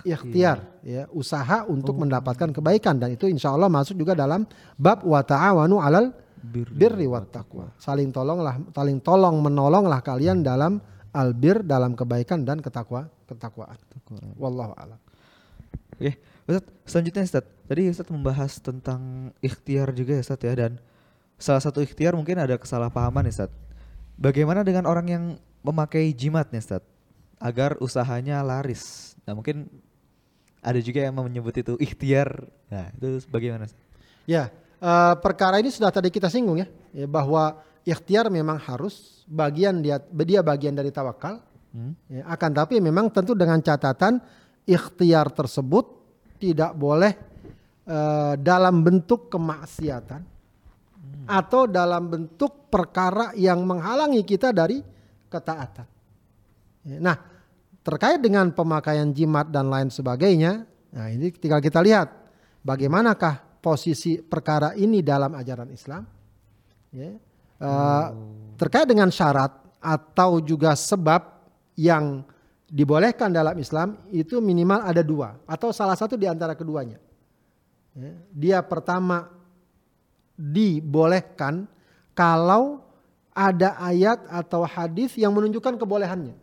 ikhtiar 0.07 0.82
ya 0.86 1.09
usaha 1.11 1.66
untuk 1.66 1.98
oh. 1.98 2.00
mendapatkan 2.07 2.52
kebaikan 2.52 3.00
dan 3.00 3.14
itu 3.16 3.26
insya 3.26 3.54
Allah 3.54 3.66
masuk 3.66 3.98
juga 3.98 4.14
dalam 4.14 4.46
bab 4.78 5.02
wa 5.02 5.22
ta'awanu 5.24 5.82
alal 5.82 6.14
birri 6.46 7.11
wat 7.11 7.32
taqwa. 7.32 7.74
saling 7.74 8.14
tolonglah 8.14 8.54
saling 8.70 9.02
tolong 9.02 9.34
menolonglah 9.42 9.98
kalian 10.04 10.46
dalam 10.46 10.78
albir 11.16 11.64
dalam 11.64 11.96
kebaikan 11.96 12.44
dan 12.44 12.60
ketakwa 12.60 13.08
ketakwaan 13.24 13.80
wallahu 14.36 14.76
alam 14.76 15.00
Oke, 15.96 16.12
Ustaz, 16.44 16.64
selanjutnya 16.84 17.22
Ustaz. 17.24 17.44
Tadi 17.64 17.82
Ustaz 17.88 18.08
membahas 18.12 18.52
tentang 18.60 19.32
ikhtiar 19.40 19.96
juga 19.96 20.12
ya 20.12 20.20
Ustaz 20.20 20.44
ya 20.44 20.52
dan 20.52 20.76
salah 21.40 21.64
satu 21.64 21.80
ikhtiar 21.80 22.12
mungkin 22.12 22.36
ada 22.36 22.60
kesalahpahaman 22.60 23.24
ya 23.32 23.32
Ustaz. 23.32 23.50
Bagaimana 24.20 24.60
dengan 24.60 24.84
orang 24.84 25.06
yang 25.08 25.24
memakai 25.64 26.12
jimat 26.12 26.52
nih 26.52 26.60
Ustaz 26.60 26.84
agar 27.40 27.80
usahanya 27.80 28.44
laris? 28.44 29.16
Nah, 29.24 29.32
mungkin 29.32 29.72
ada 30.60 30.76
juga 30.84 31.00
yang 31.00 31.16
menyebut 31.16 31.56
itu 31.56 31.80
ikhtiar. 31.80 32.44
Nah, 32.68 32.92
itu 32.92 33.24
bagaimana? 33.32 33.64
Ya, 34.28 34.52
uh, 34.84 35.16
perkara 35.16 35.64
ini 35.64 35.72
sudah 35.72 35.88
tadi 35.88 36.12
kita 36.12 36.28
singgung 36.28 36.60
ya, 36.60 36.68
ya 36.92 37.08
bahwa 37.08 37.56
ikhtiar 37.87 38.26
memang 38.28 38.59
harus 38.59 39.22
bagian 39.30 39.78
dia 39.78 40.03
dia 40.03 40.43
bagian 40.43 40.74
dari 40.74 40.91
tawakal. 40.91 41.39
Hmm. 41.70 41.95
Ya, 42.11 42.26
akan 42.26 42.51
tapi 42.51 42.82
memang 42.82 43.07
tentu 43.14 43.39
dengan 43.39 43.62
catatan 43.62 44.18
ikhtiar 44.66 45.30
tersebut 45.30 45.87
tidak 46.43 46.74
boleh 46.74 47.14
uh, 47.87 48.34
dalam 48.34 48.82
bentuk 48.82 49.30
kemaksiatan 49.30 50.20
hmm. 50.20 51.26
atau 51.30 51.70
dalam 51.70 52.11
bentuk 52.11 52.66
perkara 52.68 53.30
yang 53.39 53.62
menghalangi 53.62 54.26
kita 54.26 54.51
dari 54.51 54.82
ketaatan. 55.30 55.87
Ya, 56.87 56.99
nah, 56.99 57.16
terkait 57.87 58.18
dengan 58.18 58.51
pemakaian 58.51 59.14
jimat 59.14 59.47
dan 59.47 59.70
lain 59.70 59.95
sebagainya. 59.95 60.66
Nah, 60.91 61.07
ini 61.12 61.30
tinggal 61.30 61.62
kita 61.62 61.78
lihat 61.82 62.09
bagaimanakah 62.66 63.62
posisi 63.62 64.18
perkara 64.22 64.74
ini 64.74 65.03
dalam 65.03 65.34
ajaran 65.34 65.70
Islam. 65.70 66.03
Ya. 66.95 67.26
Uh, 67.57 68.12
terkait 68.61 68.84
dengan 68.84 69.09
syarat 69.09 69.48
atau 69.80 70.40
juga 70.44 70.76
sebab 70.76 71.24
yang 71.76 72.20
dibolehkan 72.66 73.30
dalam 73.30 73.57
Islam 73.57 73.96
itu 74.11 74.42
minimal 74.42 74.82
ada 74.82 75.00
dua 75.00 75.40
atau 75.46 75.70
salah 75.70 75.96
satu 75.96 76.20
di 76.20 76.28
antara 76.28 76.52
keduanya. 76.52 77.00
Ya. 77.96 78.12
Dia 78.32 78.59
pertama 78.61 79.32
dibolehkan 80.36 81.64
kalau 82.12 82.84
ada 83.32 83.76
ayat 83.80 84.24
atau 84.28 84.64
hadis 84.64 85.16
yang 85.16 85.32
menunjukkan 85.32 85.76
kebolehannya. 85.80 86.36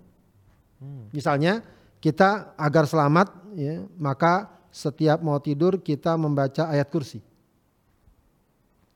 Misalnya 1.14 1.64
kita 2.04 2.54
agar 2.60 2.86
selamat 2.86 3.34
ya, 3.56 3.86
maka 3.96 4.52
setiap 4.74 5.22
mau 5.22 5.38
tidur 5.40 5.80
kita 5.80 6.18
membaca 6.18 6.70
ayat 6.70 6.90
kursi. 6.90 7.22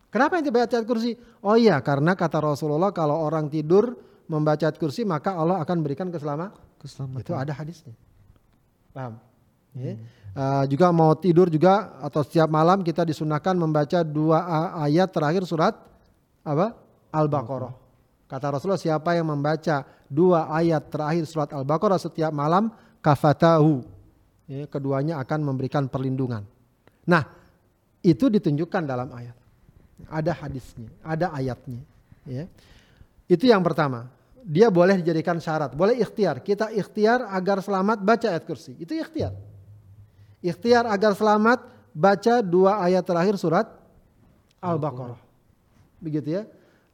Kenapa 0.07 0.39
ente 0.39 0.49
baca 0.49 0.71
ayat 0.71 0.87
kursi? 0.87 1.19
Oh 1.43 1.59
iya, 1.59 1.83
karena 1.83 2.15
kata 2.15 2.39
Rasulullah 2.39 2.95
kalau 2.95 3.19
orang 3.19 3.51
tidur 3.51 3.99
membaca 4.31 4.63
ayat 4.63 4.79
kursi 4.79 5.03
maka 5.03 5.35
Allah 5.35 5.59
akan 5.59 5.77
berikan 5.83 6.07
keselamatan. 6.07 6.55
Keselamatan. 6.79 7.23
Itu 7.23 7.33
ada 7.35 7.51
hadisnya. 7.51 7.95
Paham? 8.95 9.19
Ya. 9.77 9.93
Uh, 10.37 10.63
juga 10.69 10.93
mau 10.93 11.13
tidur 11.17 11.49
juga 11.49 11.97
atau 12.01 12.21
setiap 12.21 12.49
malam 12.49 12.85
kita 12.85 13.01
disunahkan 13.05 13.57
membaca 13.57 14.05
dua 14.05 14.45
ayat 14.85 15.09
terakhir 15.09 15.43
surat 15.45 15.73
apa? 16.45 16.77
Al-Baqarah. 17.13 17.73
Kata 18.27 18.45
Rasulullah 18.51 18.81
siapa 18.81 19.15
yang 19.15 19.31
membaca 19.31 19.87
dua 20.11 20.51
ayat 20.51 20.91
terakhir 20.91 21.23
surat 21.29 21.49
Al-Baqarah 21.53 22.01
setiap 22.01 22.31
malam 22.33 22.73
kafatahu. 23.05 23.85
Ya, 24.47 24.65
keduanya 24.65 25.19
akan 25.21 25.43
memberikan 25.43 25.91
perlindungan. 25.91 26.47
Nah, 27.07 27.23
itu 28.03 28.31
ditunjukkan 28.31 28.83
dalam 28.87 29.11
ayat. 29.13 29.36
Ada 30.05 30.29
hadisnya, 30.29 30.93
ada 31.01 31.33
ayatnya. 31.33 31.81
Ya. 32.29 32.45
Itu 33.25 33.49
yang 33.49 33.65
pertama. 33.65 34.13
Dia 34.47 34.71
boleh 34.71 35.03
dijadikan 35.03 35.41
syarat, 35.43 35.75
boleh 35.75 35.99
ikhtiar. 35.99 36.39
Kita 36.39 36.71
ikhtiar 36.71 37.27
agar 37.35 37.59
selamat 37.59 37.99
baca 37.99 38.31
ayat 38.31 38.47
kursi. 38.47 38.77
Itu 38.79 38.95
ikhtiar. 38.95 39.35
Ikhtiar 40.39 40.87
agar 40.87 41.17
selamat 41.17 41.67
baca 41.91 42.39
dua 42.39 42.79
ayat 42.79 43.03
terakhir 43.03 43.35
surat 43.35 43.67
Al-Baqarah. 44.63 45.19
Begitu 45.99 46.39
ya. 46.39 46.43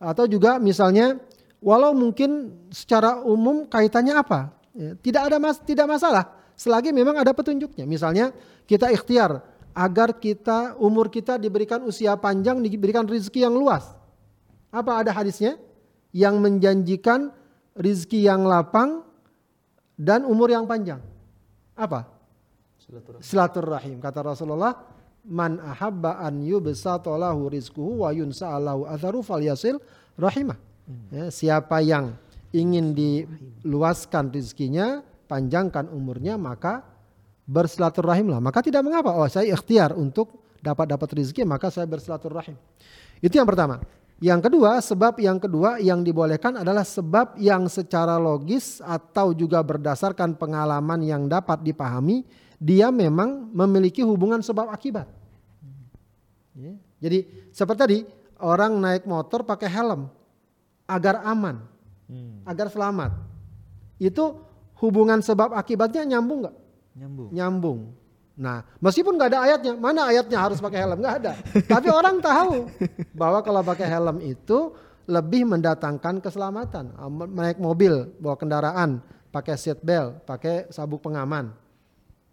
Atau 0.02 0.26
juga 0.26 0.58
misalnya 0.58 1.22
walau 1.62 1.94
mungkin 1.94 2.56
secara 2.74 3.22
umum 3.22 3.70
kaitannya 3.70 4.18
apa? 4.18 4.50
Ya, 4.74 4.98
tidak 4.98 5.30
ada 5.30 5.38
mas, 5.38 5.62
tidak 5.62 5.86
masalah 5.86 6.34
selagi 6.58 6.90
memang 6.90 7.18
ada 7.18 7.30
petunjuknya. 7.36 7.86
Misalnya 7.86 8.34
kita 8.66 8.90
ikhtiar 8.90 9.42
agar 9.74 10.22
kita 10.22 10.78
umur 10.78 11.10
kita 11.10 11.42
diberikan 11.42 11.82
usia 11.84 12.14
panjang, 12.16 12.62
diberikan 12.62 13.04
rezeki 13.04 13.50
yang 13.50 13.54
luas. 13.58 13.90
Apa 14.70 15.02
ada 15.02 15.12
hadisnya 15.14 15.58
yang 16.14 16.38
menjanjikan 16.38 17.34
rezeki 17.74 18.30
yang 18.30 18.46
lapang 18.46 19.02
dan 19.98 20.26
umur 20.26 20.50
yang 20.50 20.70
panjang? 20.70 21.02
Apa? 21.74 22.06
Silaturahim. 23.22 23.98
Kata 23.98 24.22
Rasulullah, 24.22 24.78
"Man 25.26 25.58
ahabba 25.58 26.22
an 26.22 26.46
yubsata 26.46 27.10
lahu 27.18 27.50
rizquhu 27.50 28.06
wa 28.06 28.14
yunsa'alahu 28.14 28.86
atharu 28.86 29.26
falyasil 29.26 29.82
rahimah." 30.14 30.58
Ya, 31.10 31.34
siapa 31.34 31.82
yang 31.82 32.14
ingin 32.54 32.94
diluaskan 32.94 34.30
rezekinya, 34.30 35.02
panjangkan 35.26 35.90
umurnya, 35.90 36.38
maka 36.38 36.93
bersilaturahimlah. 37.48 38.40
Maka 38.40 38.64
tidak 38.64 38.84
mengapa. 38.84 39.12
Oh, 39.16 39.28
saya 39.28 39.52
ikhtiar 39.52 39.96
untuk 39.96 40.44
dapat 40.64 40.96
dapat 40.96 41.10
rezeki, 41.20 41.44
maka 41.44 41.68
saya 41.68 41.84
bersilaturahim. 41.84 42.56
Itu 43.20 43.36
yang 43.36 43.48
pertama. 43.48 43.84
Yang 44.24 44.48
kedua, 44.48 44.80
sebab 44.80 45.20
yang 45.20 45.36
kedua 45.36 45.84
yang 45.84 46.00
dibolehkan 46.00 46.56
adalah 46.64 46.88
sebab 46.88 47.36
yang 47.36 47.68
secara 47.68 48.16
logis 48.16 48.80
atau 48.80 49.36
juga 49.36 49.60
berdasarkan 49.60 50.40
pengalaman 50.40 51.04
yang 51.04 51.28
dapat 51.28 51.60
dipahami, 51.60 52.24
dia 52.56 52.88
memang 52.88 53.52
memiliki 53.52 54.00
hubungan 54.00 54.40
sebab 54.40 54.72
akibat. 54.72 55.12
Ya. 56.56 56.80
Jadi 57.04 57.52
seperti 57.52 57.80
tadi 57.84 57.98
orang 58.40 58.80
naik 58.80 59.04
motor 59.04 59.44
pakai 59.44 59.68
helm 59.68 60.08
agar 60.88 61.20
aman, 61.28 61.60
agar 62.48 62.72
selamat. 62.72 63.12
Itu 64.00 64.40
hubungan 64.80 65.20
sebab 65.20 65.52
akibatnya 65.52 66.08
nyambung 66.16 66.48
nggak? 66.48 66.56
Nyambung. 66.94 67.30
Nyambung. 67.34 67.80
Nah, 68.34 68.66
meskipun 68.82 69.14
nggak 69.14 69.30
ada 69.30 69.40
ayatnya, 69.46 69.74
mana 69.78 70.10
ayatnya 70.10 70.38
harus 70.42 70.58
pakai 70.58 70.82
helm? 70.82 70.98
Nggak 71.02 71.16
ada. 71.22 71.34
Tapi 71.70 71.88
orang 71.94 72.18
tahu 72.18 72.66
bahwa 73.14 73.46
kalau 73.46 73.62
pakai 73.62 73.86
helm 73.86 74.18
itu 74.26 74.74
lebih 75.06 75.46
mendatangkan 75.46 76.18
keselamatan. 76.18 76.98
Ah, 76.98 77.10
Naik 77.10 77.62
mobil, 77.62 78.10
bawa 78.18 78.34
kendaraan, 78.34 79.06
pakai 79.30 79.54
seat 79.54 79.86
belt, 79.86 80.26
pakai 80.26 80.66
sabuk 80.74 81.06
pengaman. 81.06 81.54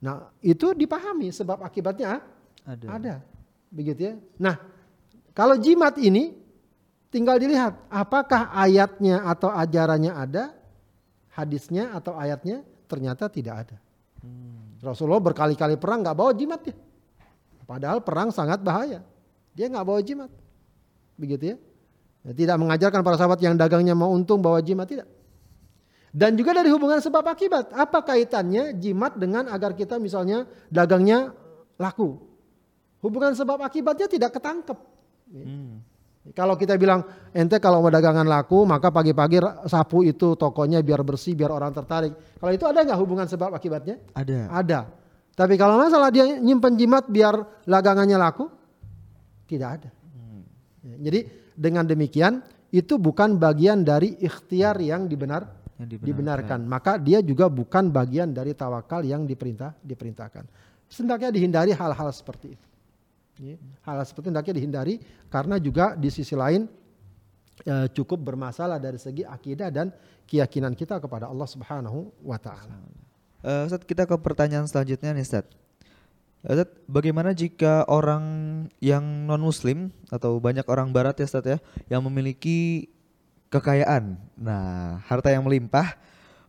Nah, 0.00 0.32
itu 0.40 0.72
dipahami 0.72 1.28
sebab 1.28 1.60
akibatnya 1.60 2.24
Ada. 2.64 2.86
ada. 2.88 3.14
Begitu 3.68 4.00
ya. 4.08 4.14
Nah, 4.40 4.56
kalau 5.36 5.60
jimat 5.60 6.00
ini 6.00 6.32
tinggal 7.12 7.36
dilihat 7.36 7.76
apakah 7.92 8.48
ayatnya 8.56 9.20
atau 9.28 9.52
ajarannya 9.52 10.16
ada, 10.16 10.56
hadisnya 11.36 11.92
atau 11.92 12.16
ayatnya 12.16 12.64
ternyata 12.88 13.28
tidak 13.28 13.68
ada. 13.68 13.76
Rasulullah 14.80 15.20
berkali-kali 15.20 15.76
perang 15.76 16.00
nggak 16.00 16.16
bawa 16.16 16.32
jimat 16.32 16.60
ya. 16.64 16.74
Padahal 17.68 18.00
perang 18.02 18.32
sangat 18.32 18.64
bahaya. 18.64 19.04
Dia 19.52 19.68
nggak 19.68 19.86
bawa 19.86 20.00
jimat. 20.00 20.30
Begitu 21.20 21.54
ya. 21.54 21.56
Ya, 22.24 22.32
Tidak 22.32 22.56
mengajarkan 22.56 23.00
para 23.04 23.16
sahabat 23.20 23.40
yang 23.44 23.56
dagangnya 23.56 23.92
mau 23.92 24.12
untung 24.12 24.40
bawa 24.40 24.60
jimat 24.64 24.88
tidak. 24.88 25.08
Dan 26.10 26.34
juga 26.34 26.56
dari 26.56 26.72
hubungan 26.74 26.98
sebab 26.98 27.22
akibat. 27.22 27.70
Apa 27.70 28.02
kaitannya 28.02 28.74
jimat 28.74 29.14
dengan 29.14 29.46
agar 29.46 29.78
kita 29.78 30.00
misalnya 30.02 30.48
dagangnya 30.66 31.30
laku? 31.78 32.18
Hubungan 33.00 33.32
sebab 33.32 33.62
akibatnya 33.62 34.10
tidak 34.10 34.36
ketangkep. 34.36 34.78
Hmm. 35.30 35.80
Kalau 36.36 36.52
kita 36.52 36.76
bilang 36.76 37.00
ente 37.32 37.56
kalau 37.56 37.80
mau 37.80 37.88
dagangan 37.88 38.28
laku 38.28 38.68
maka 38.68 38.92
pagi-pagi 38.92 39.40
sapu 39.64 40.04
itu 40.04 40.36
tokonya 40.36 40.84
biar 40.84 41.00
bersih 41.00 41.32
biar 41.32 41.48
orang 41.48 41.72
tertarik. 41.72 42.12
Kalau 42.36 42.52
itu 42.52 42.64
ada 42.68 42.84
nggak 42.84 42.98
hubungan 43.00 43.24
sebab 43.24 43.56
akibatnya? 43.56 43.96
Ada. 44.12 44.52
Ada. 44.52 44.80
Tapi 45.32 45.56
kalau 45.56 45.80
masalah 45.80 46.12
dia 46.12 46.28
nyimpen 46.28 46.76
jimat 46.76 47.08
biar 47.08 47.64
dagangannya 47.64 48.20
laku, 48.20 48.52
tidak 49.48 49.80
ada. 49.80 49.90
Ya, 50.84 50.96
Jadi 51.08 51.20
dengan 51.56 51.88
demikian 51.88 52.44
itu 52.68 53.00
bukan 53.00 53.40
bagian 53.40 53.80
dari 53.80 54.20
ikhtiar 54.20 54.76
yang 54.80 55.08
dibenar 55.08 55.48
Yang 55.80 56.04
dibenarkan. 56.04 56.60
Maka 56.68 57.00
dia 57.00 57.24
juga 57.24 57.48
bukan 57.48 57.88
bagian 57.88 58.36
dari 58.36 58.52
tawakal 58.52 59.00
yang 59.00 59.24
diperintah 59.24 59.80
diperintahkan. 59.80 60.44
Hendaknya 60.92 61.32
dihindari 61.32 61.72
hal-hal 61.72 62.12
seperti 62.12 62.52
itu. 62.52 62.69
Ya, 63.40 63.56
Hal-hal 63.88 64.04
seperti 64.04 64.28
itu 64.28 64.30
hendaknya 64.36 64.54
dihindari 64.60 64.94
karena 65.32 65.56
juga 65.56 65.96
di 65.96 66.12
sisi 66.12 66.36
lain 66.36 66.68
eh, 67.64 67.88
cukup 67.88 68.20
bermasalah 68.20 68.76
dari 68.76 69.00
segi 69.00 69.24
akidah 69.24 69.72
dan 69.72 69.88
keyakinan 70.28 70.76
kita 70.76 71.00
kepada 71.00 71.24
Allah 71.24 71.48
Subhanahu 71.48 72.12
wa 72.20 72.36
taala. 72.36 72.76
Eh, 73.40 73.64
Ustadz, 73.64 73.88
kita 73.88 74.04
ke 74.04 74.12
pertanyaan 74.20 74.68
selanjutnya 74.68 75.16
nih 75.16 75.24
Ustadz. 75.24 75.48
Eh, 76.44 76.52
Ustadz, 76.52 76.76
bagaimana 76.84 77.32
jika 77.32 77.88
orang 77.88 78.24
yang 78.84 79.02
non 79.24 79.40
muslim 79.40 79.88
atau 80.12 80.36
banyak 80.36 80.68
orang 80.68 80.92
barat 80.92 81.16
ya 81.16 81.24
Ustadz 81.24 81.56
ya 81.56 81.58
yang 81.88 82.04
memiliki 82.04 82.92
kekayaan, 83.48 84.20
nah 84.36 85.00
harta 85.08 85.32
yang 85.32 85.42
melimpah, 85.42 85.96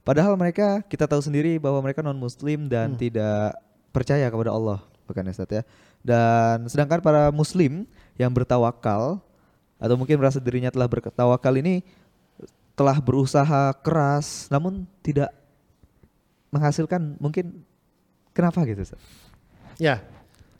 padahal 0.03 0.35
mereka 0.35 0.83
kita 0.85 1.07
tahu 1.07 1.23
sendiri 1.23 1.55
bahwa 1.57 1.79
mereka 1.81 2.03
non 2.03 2.19
muslim 2.19 2.67
dan 2.67 2.93
tidak 2.99 3.55
percaya 3.95 4.27
kepada 4.27 4.51
Allah, 4.51 4.83
bukan 5.07 5.31
ya 5.31 5.31
Ustadz 5.31 5.55
ya. 5.55 5.63
Dan 6.01 6.65
sedangkan 6.65 6.99
para 6.99 7.29
muslim 7.29 7.85
yang 8.17 8.33
bertawakal 8.33 9.21
atau 9.81 9.95
mungkin 9.97 10.17
merasa 10.21 10.37
dirinya 10.37 10.69
telah 10.69 10.85
bertawakal 10.85 11.53
ini 11.57 11.81
telah 12.77 12.97
berusaha 12.97 13.73
keras 13.81 14.49
namun 14.49 14.85
tidak 15.05 15.29
menghasilkan 16.49 17.17
mungkin 17.17 17.61
kenapa 18.33 18.65
gitu 18.65 18.81
Ustaz? 18.83 19.01
Ya, 19.81 20.01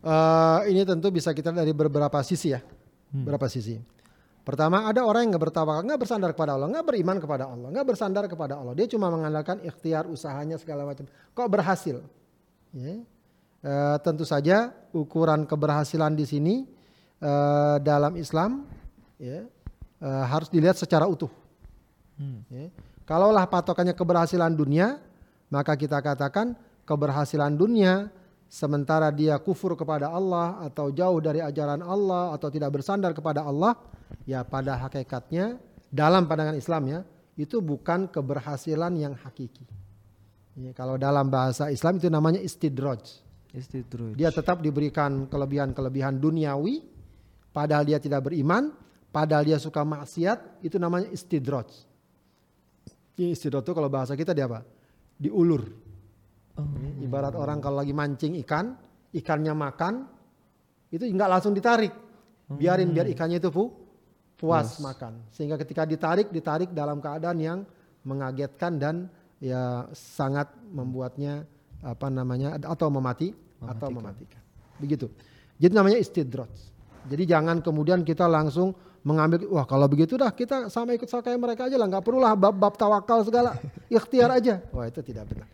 eh, 0.01 0.59
ini 0.73 0.81
tentu 0.85 1.13
bisa 1.13 1.33
kita 1.35 1.53
dari 1.53 1.73
beberapa 1.75 2.17
sisi 2.25 2.53
ya, 2.53 2.61
Hmm. 3.11 3.25
beberapa 3.27 3.45
sisi. 3.51 3.77
Pertama 4.41 4.89
ada 4.89 5.05
orang 5.05 5.29
yang 5.29 5.37
nggak 5.37 5.45
bertawakal, 5.53 5.85
nggak 5.85 6.01
bersandar 6.01 6.31
kepada 6.33 6.57
Allah, 6.57 6.67
nggak 6.73 6.85
beriman 6.85 7.17
kepada 7.21 7.45
Allah, 7.45 7.67
nggak 7.69 7.85
bersandar 7.85 8.25
kepada 8.25 8.57
Allah. 8.57 8.73
Dia 8.73 8.89
cuma 8.89 9.13
mengandalkan 9.13 9.61
ikhtiar 9.61 10.09
usahanya 10.09 10.57
segala 10.57 10.81
macam. 10.81 11.05
Kok 11.37 11.45
berhasil? 11.45 12.01
Ya. 12.73 13.05
Eh, 13.62 13.97
tentu 14.01 14.26
saja 14.26 14.74
ukuran 14.89 15.45
keberhasilan 15.45 16.18
di 16.18 16.26
sini 16.26 16.66
eh, 17.22 17.78
dalam 17.86 18.18
Islam 18.18 18.66
ya, 19.22 19.45
eh, 20.01 20.24
harus 20.26 20.49
dilihat 20.49 20.82
secara 20.82 21.05
utuh. 21.05 21.30
Hmm. 22.18 22.41
Ya. 22.49 22.74
Kalaulah 23.05 23.45
patokannya 23.45 23.93
keberhasilan 23.93 24.57
dunia, 24.57 24.97
maka 25.53 25.78
kita 25.78 26.01
katakan 26.01 26.57
keberhasilan 26.89 27.53
dunia 27.53 28.09
sementara 28.49 29.14
dia 29.14 29.38
kufur 29.38 29.78
kepada 29.78 30.09
Allah 30.09 30.57
atau 30.66 30.89
jauh 30.89 31.22
dari 31.22 31.45
ajaran 31.45 31.86
Allah 31.86 32.34
atau 32.34 32.49
tidak 32.49 32.82
bersandar 32.82 33.14
kepada 33.14 33.45
Allah, 33.45 33.78
ya 34.26 34.41
pada 34.41 34.74
hakikatnya 34.74 35.62
dalam 35.93 36.26
pandangan 36.26 36.57
Islam 36.57 36.82
ya, 36.89 36.99
itu 37.38 37.62
bukan 37.62 38.09
keberhasilan 38.09 38.97
yang 38.97 39.14
hakiki. 39.14 39.70
Ya, 40.57 40.74
kalau 40.74 40.97
dalam 40.97 41.30
bahasa 41.30 41.70
Islam 41.70 42.01
itu 42.01 42.09
namanya 42.09 42.41
istidraj. 42.41 43.30
Dia 44.16 44.32
tetap 44.32 44.64
diberikan 44.64 45.28
kelebihan-kelebihan 45.28 46.18
duniawi 46.18 46.80
padahal 47.52 47.84
dia 47.84 47.99
tidak 47.99 48.32
beriman, 48.32 48.72
padahal 49.12 49.43
dia 49.43 49.60
suka 49.60 49.84
maksiat, 49.84 50.64
itu 50.64 50.80
namanya 50.80 51.12
istidraj. 51.12 51.68
Ini 53.20 53.36
istidraj 53.36 53.68
itu 53.68 53.74
kalau 53.76 53.91
bahasa 53.91 54.16
kita 54.16 54.32
dia 54.32 54.47
apa? 54.47 54.64
Diulur. 55.20 55.68
Oh. 56.58 56.66
Ibarat 57.04 57.36
orang 57.36 57.60
kalau 57.60 57.84
lagi 57.84 57.91
mancing 57.91 58.39
ikan, 58.41 58.74
ikannya 59.12 59.52
makan, 59.52 60.08
itu 60.91 61.04
nggak 61.12 61.30
langsung 61.30 61.52
ditarik. 61.52 61.91
Biarin 62.52 62.91
biar 62.91 63.08
ikannya 63.08 63.39
itu 63.39 63.47
pu, 63.47 63.72
puas 64.36 64.76
Puas. 64.76 64.84
makan. 64.84 65.24
Sehingga 65.32 65.56
ketika 65.56 65.88
ditarik, 65.88 66.28
ditarik 66.32 66.76
dalam 66.76 66.99
keadaan 66.99 67.39
yang 67.39 67.60
mengagetkan 68.04 68.76
dan 68.76 68.95
ya 69.39 69.88
sangat 69.95 70.52
membuatnya 70.68 71.47
apa 71.82 72.07
namanya 72.07 72.57
atau 72.61 72.88
memati 72.93 73.34
atau 73.61 73.89
mematikan. 73.89 74.41
Begitu. 74.77 75.09
Jadi 75.61 75.73
namanya 75.73 75.97
istidraj. 76.01 76.49
Jadi 77.09 77.23
jangan 77.25 77.61
kemudian 77.61 78.05
kita 78.05 78.25
langsung 78.29 78.73
mengambil 79.01 79.49
wah 79.49 79.65
kalau 79.65 79.89
begitu 79.89 80.13
dah 80.13 80.29
kita 80.29 80.69
sama 80.69 80.93
ikut 80.93 81.09
sama 81.09 81.25
kayak 81.25 81.41
mereka 81.41 81.65
aja 81.65 81.73
lah 81.73 81.89
nggak 81.89 82.05
perlulah 82.05 82.38
bab-bab 82.38 82.77
tawakal 82.77 83.25
segala 83.25 83.57
ikhtiar 83.89 84.29
aja. 84.29 84.61
Wah 84.73 84.86
itu 84.86 85.01
tidak 85.01 85.25
benar. 85.29 85.49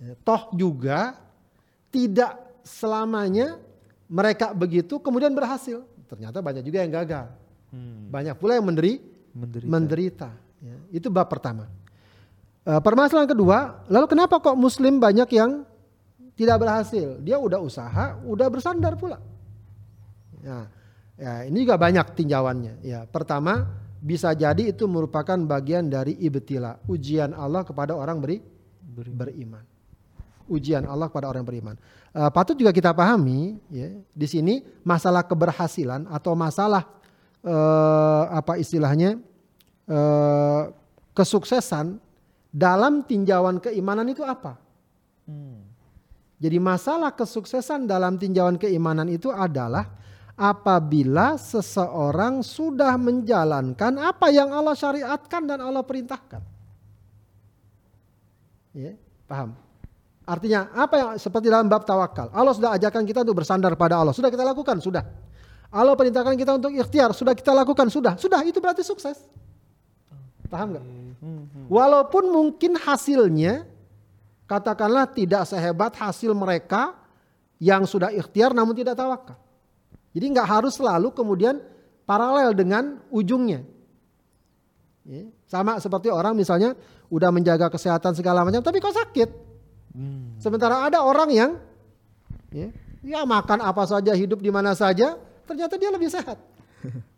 Ya, 0.00 0.16
Toh 0.24 0.48
juga 0.56 1.16
tidak 1.92 2.36
selamanya 2.64 3.60
mereka 4.08 4.52
begitu 4.52 5.00
kemudian 5.00 5.32
berhasil. 5.32 5.84
Ternyata 6.08 6.40
banyak 6.40 6.64
juga 6.64 6.84
yang 6.84 6.92
gagal. 6.92 7.26
Hmm. 7.70 8.10
Banyak 8.10 8.34
pula 8.40 8.58
yang 8.58 8.66
menderi, 8.66 8.98
Menderita. 9.30 9.68
menderita. 9.70 10.30
Ya, 10.60 10.76
itu 10.90 11.08
bab 11.08 11.30
pertama. 11.30 11.70
Eh, 12.60 12.80
permasalahan 12.84 13.24
kedua, 13.24 13.88
lalu 13.88 14.04
kenapa 14.04 14.36
kok 14.36 14.52
Muslim 14.52 15.00
banyak 15.00 15.32
yang 15.32 15.64
tidak 16.36 16.60
berhasil? 16.60 17.16
Dia 17.24 17.40
udah 17.40 17.56
usaha, 17.56 18.20
udah 18.20 18.46
bersandar 18.52 19.00
pula. 19.00 19.16
Ya, 20.44 20.68
ya 21.16 21.32
ini 21.48 21.64
juga 21.64 21.80
banyak 21.80 22.12
tinjauannya. 22.12 22.84
Ya, 22.84 23.08
pertama 23.08 23.64
bisa 24.04 24.32
jadi 24.36 24.76
itu 24.76 24.84
merupakan 24.84 25.36
bagian 25.40 25.88
dari 25.88 26.16
ibtila, 26.20 26.76
ujian 26.84 27.32
Allah 27.32 27.64
kepada 27.64 27.96
orang 27.96 28.20
beri, 28.20 28.44
Beri- 28.80 29.12
beriman. 29.12 29.64
Ujian 30.50 30.84
Allah 30.84 31.08
kepada 31.08 31.32
orang 31.32 31.48
beriman. 31.48 31.80
Eh, 32.12 32.28
patut 32.28 32.60
juga 32.60 32.76
kita 32.76 32.92
pahami, 32.92 33.56
ya, 33.72 33.88
di 34.12 34.26
sini 34.28 34.60
masalah 34.84 35.24
keberhasilan 35.24 36.12
atau 36.12 36.36
masalah 36.36 36.84
eh, 37.40 38.24
apa 38.36 38.60
istilahnya 38.60 39.16
eh, 39.88 40.62
kesuksesan 41.16 42.09
dalam 42.50 43.06
tinjauan 43.06 43.62
keimanan 43.62 44.10
itu 44.10 44.26
apa? 44.26 44.58
Hmm. 45.24 45.62
Jadi 46.40 46.58
masalah 46.58 47.14
kesuksesan 47.14 47.86
dalam 47.86 48.18
tinjauan 48.18 48.58
keimanan 48.58 49.06
itu 49.06 49.30
adalah 49.30 49.86
apabila 50.34 51.36
seseorang 51.36 52.40
sudah 52.40 52.96
menjalankan 52.96 54.00
apa 54.00 54.32
yang 54.32 54.50
Allah 54.50 54.72
syariatkan 54.74 55.44
dan 55.46 55.60
Allah 55.62 55.84
perintahkan. 55.84 56.42
Ya, 58.72 58.96
paham? 59.28 59.52
Artinya 60.24 60.70
apa 60.72 60.94
yang 60.96 61.08
seperti 61.20 61.50
dalam 61.50 61.66
bab 61.68 61.84
tawakal. 61.84 62.30
Allah 62.30 62.54
sudah 62.54 62.72
ajarkan 62.78 63.02
kita 63.04 63.26
untuk 63.26 63.42
bersandar 63.42 63.74
pada 63.74 64.00
Allah. 64.00 64.14
Sudah 64.14 64.30
kita 64.30 64.46
lakukan, 64.46 64.78
sudah. 64.78 65.02
Allah 65.70 65.94
perintahkan 65.94 66.34
kita 66.34 66.56
untuk 66.56 66.72
ikhtiar, 66.74 67.10
sudah 67.14 67.34
kita 67.34 67.50
lakukan, 67.54 67.90
sudah. 67.90 68.14
Sudah, 68.18 68.40
itu 68.46 68.58
berarti 68.62 68.82
sukses. 68.82 69.22
Paham 70.50 70.74
nggak? 70.74 70.84
Hmm, 71.22 71.42
hmm. 71.46 71.66
Walaupun 71.70 72.24
mungkin 72.34 72.74
hasilnya 72.74 73.64
katakanlah 74.50 75.06
tidak 75.14 75.46
sehebat 75.46 75.94
hasil 75.94 76.34
mereka 76.34 76.98
yang 77.62 77.86
sudah 77.86 78.10
ikhtiar 78.10 78.50
namun 78.50 78.74
tidak 78.74 78.98
tawakal. 78.98 79.38
Jadi 80.10 80.26
nggak 80.34 80.48
harus 80.50 80.74
selalu 80.74 81.14
kemudian 81.14 81.62
paralel 82.02 82.50
dengan 82.50 82.98
ujungnya. 83.14 83.62
Ya, 85.06 85.30
Sama 85.46 85.78
seperti 85.78 86.10
orang 86.10 86.34
misalnya 86.34 86.74
udah 87.08 87.30
menjaga 87.30 87.70
kesehatan 87.70 88.18
segala 88.18 88.42
macam 88.42 88.58
tapi 88.58 88.82
kok 88.82 88.90
sakit. 88.90 89.30
Hmm. 89.94 90.34
Sementara 90.42 90.82
ada 90.82 91.06
orang 91.06 91.30
yang 91.30 91.50
ya, 92.50 92.74
ya 93.06 93.22
makan 93.22 93.62
apa 93.62 93.86
saja, 93.86 94.14
hidup 94.18 94.42
di 94.42 94.50
mana 94.50 94.74
saja, 94.74 95.14
ternyata 95.46 95.78
dia 95.78 95.94
lebih 95.94 96.10
sehat. 96.10 96.38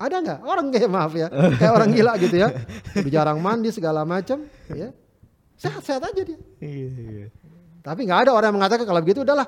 Ada 0.00 0.16
nggak 0.24 0.40
orang 0.48 0.72
kayak 0.72 0.88
maaf 0.88 1.12
ya, 1.12 1.28
kayak 1.28 1.72
orang 1.76 1.92
gila 1.92 2.16
gitu 2.16 2.40
ya, 2.40 2.48
udah 2.96 3.12
jarang 3.12 3.36
mandi 3.36 3.68
segala 3.68 4.00
macam, 4.08 4.48
ya 4.72 4.96
sehat-sehat 5.60 6.00
aja 6.08 6.22
dia. 6.24 6.40
Iya, 6.56 6.88
iya. 6.88 7.26
Tapi 7.84 8.08
nggak 8.08 8.24
ada 8.24 8.30
orang 8.32 8.48
yang 8.48 8.58
mengatakan 8.64 8.88
kalau 8.88 9.04
begitu 9.04 9.20
udahlah 9.28 9.44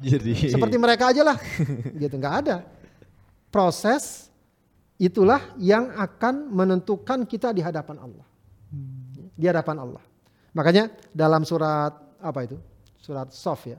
Jadi 0.00 0.48
seperti 0.48 0.80
mereka 0.80 1.12
aja 1.12 1.22
lah, 1.22 1.36
gitu 1.92 2.16
nggak 2.16 2.34
ada. 2.40 2.64
Proses 3.52 4.32
itulah 4.96 5.52
yang 5.60 5.92
akan 5.92 6.48
menentukan 6.48 7.28
kita 7.28 7.52
di 7.52 7.60
hadapan 7.60 8.00
Allah, 8.00 8.26
di 9.36 9.44
hadapan 9.44 9.76
Allah. 9.76 10.02
Makanya 10.56 10.88
dalam 11.12 11.44
surat 11.44 11.92
apa 12.16 12.40
itu? 12.48 12.56
Surat 12.96 13.28
Sof 13.28 13.68
ya. 13.68 13.76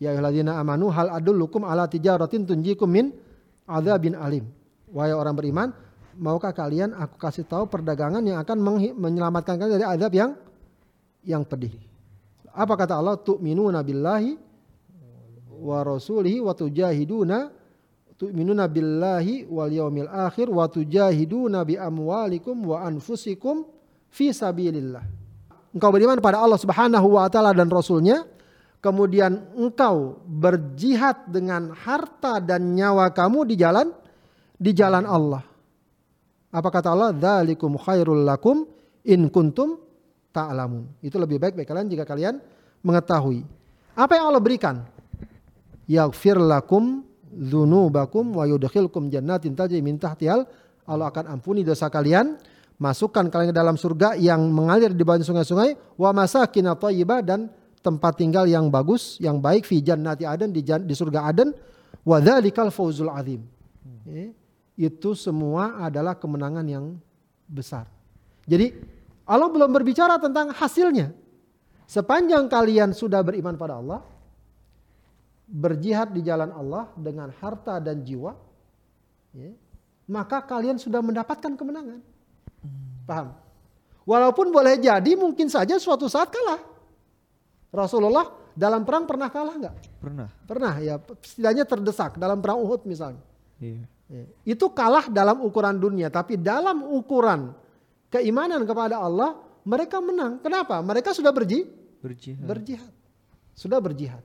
Ya 0.00 0.12
ayyuhalladzina 0.12 0.56
amanu 0.60 0.88
hal 0.92 1.12
adullukum 1.12 1.64
ala 1.64 1.88
tijaratin 1.88 2.44
tunjikum 2.44 2.88
min 2.88 3.12
adzabin 3.68 4.16
alim. 4.16 4.48
Wahai 4.96 5.12
orang 5.12 5.36
beriman, 5.36 5.68
maukah 6.16 6.56
kalian 6.56 6.96
aku 6.96 7.20
kasih 7.20 7.44
tahu 7.44 7.68
perdagangan 7.68 8.24
yang 8.24 8.40
akan 8.40 8.56
menyelamatkan 8.96 9.60
kalian 9.60 9.76
dari 9.76 9.84
azab 9.84 10.12
yang 10.16 10.30
yang 11.20 11.44
pedih. 11.44 11.76
Apa 12.56 12.80
kata 12.80 12.96
Allah? 12.96 13.20
Tu'minuna 13.20 13.84
billahi 13.84 14.40
wa 15.60 15.84
rasulihi 15.84 16.40
wa 16.40 16.56
tujahiduna 16.56 17.52
tu'minuna 18.16 18.64
billahi 18.64 19.44
wal 19.44 19.68
yaumil 19.68 20.08
akhir 20.08 20.48
wa 20.48 20.64
tujahiduna 20.64 21.68
bi 21.68 21.76
amwalikum 21.76 22.56
wa 22.64 22.80
anfusikum 22.88 23.68
fi 24.08 24.32
sabilillah. 24.32 25.04
Engkau 25.76 25.92
beriman 25.92 26.16
pada 26.24 26.40
Allah 26.40 26.56
Subhanahu 26.56 27.20
wa 27.20 27.28
taala 27.28 27.52
dan 27.52 27.68
rasulnya, 27.68 28.24
kemudian 28.80 29.52
engkau 29.52 30.24
berjihad 30.24 31.28
dengan 31.28 31.76
harta 31.76 32.40
dan 32.40 32.72
nyawa 32.72 33.12
kamu 33.12 33.44
di 33.52 33.60
jalan 33.60 33.92
di 34.56 34.72
jalan 34.72 35.04
Allah. 35.04 35.44
Apa 36.52 36.68
kata 36.72 36.92
Allah? 36.92 37.12
Dzalikum 37.12 37.76
khairul 37.76 38.24
lakum 38.24 38.64
in 39.04 39.28
kuntum 39.28 39.76
ta'lamun. 40.32 40.88
Itu 41.04 41.20
lebih 41.20 41.36
baik 41.36 41.56
bagi 41.56 41.68
kalian 41.68 41.86
jika 41.92 42.04
kalian 42.08 42.40
mengetahui. 42.80 43.44
Apa 43.96 44.16
yang 44.16 44.32
Allah 44.32 44.42
berikan? 44.42 44.84
Yaghfir 45.86 46.40
lakum 46.40 47.04
dzunubakum 47.28 48.36
wa 48.36 48.44
yudkhilkum 48.48 49.12
jannatin 49.12 49.52
tajri 49.52 49.84
min 49.84 50.00
tahtihal 50.00 50.48
Allah 50.86 51.10
akan 51.10 51.36
ampuni 51.36 51.66
dosa 51.66 51.90
kalian, 51.90 52.38
masukkan 52.78 53.26
kalian 53.26 53.50
ke 53.50 53.56
dalam 53.56 53.74
surga 53.74 54.14
yang 54.14 54.38
mengalir 54.54 54.94
di 54.94 55.02
bawah 55.02 55.18
sungai-sungai 55.18 55.98
wa 55.98 56.10
masakin 56.14 56.72
thayyibah 56.78 57.20
dan 57.26 57.50
tempat 57.82 58.18
tinggal 58.18 58.46
yang 58.46 58.70
bagus, 58.70 59.18
yang 59.18 59.42
baik 59.42 59.66
fi 59.66 59.82
jannati 59.82 60.22
aden 60.22 60.54
di, 60.54 60.62
di 60.62 60.94
surga 60.94 61.26
Aden 61.26 61.50
wa 62.06 62.22
dzalikal 62.22 62.70
fawzul 62.70 63.10
azim. 63.10 63.42
Ya, 64.06 64.30
itu 64.76 65.16
semua 65.16 65.80
adalah 65.80 66.12
kemenangan 66.12 66.64
yang 66.68 67.00
besar. 67.48 67.88
Jadi 68.44 68.76
Allah 69.26 69.48
belum 69.50 69.72
berbicara 69.72 70.20
tentang 70.20 70.52
hasilnya. 70.52 71.10
Sepanjang 71.88 72.46
kalian 72.46 72.92
sudah 72.92 73.24
beriman 73.24 73.56
pada 73.56 73.80
Allah, 73.80 74.00
berjihad 75.48 76.12
di 76.12 76.20
jalan 76.22 76.50
Allah 76.52 76.90
dengan 76.98 77.30
harta 77.40 77.78
dan 77.78 78.02
jiwa, 78.02 78.34
ya, 79.32 79.54
maka 80.10 80.42
kalian 80.42 80.78
sudah 80.78 80.98
mendapatkan 80.98 81.54
kemenangan. 81.54 82.02
Paham? 83.06 83.38
Walaupun 84.06 84.50
boleh 84.50 84.78
jadi 84.78 85.12
mungkin 85.18 85.50
saja 85.50 85.78
suatu 85.78 86.06
saat 86.06 86.30
kalah. 86.30 86.62
Rasulullah 87.70 88.30
dalam 88.54 88.86
perang 88.86 89.06
pernah 89.06 89.30
kalah 89.30 89.54
nggak? 89.58 89.76
pernah. 89.98 90.28
Pernah 90.46 90.74
ya, 90.78 90.94
setidaknya 91.22 91.64
terdesak 91.66 92.14
dalam 92.18 92.38
perang 92.38 92.62
Uhud 92.62 92.86
misalnya. 92.86 93.22
Iya. 93.58 93.82
Ya, 94.06 94.22
Itu 94.46 94.70
kalah 94.70 95.10
dalam 95.10 95.42
ukuran 95.42 95.74
dunia, 95.82 96.06
tapi 96.06 96.38
dalam 96.38 96.86
ukuran 96.86 97.50
keimanan 98.06 98.62
kepada 98.62 99.02
Allah, 99.02 99.34
mereka 99.66 99.98
menang. 99.98 100.38
Kenapa? 100.38 100.78
Mereka 100.78 101.10
sudah 101.10 101.34
berji, 101.34 101.66
Berjihad. 101.98 102.46
berjihad, 102.46 102.92
sudah 103.58 103.82
berjihad. 103.82 104.22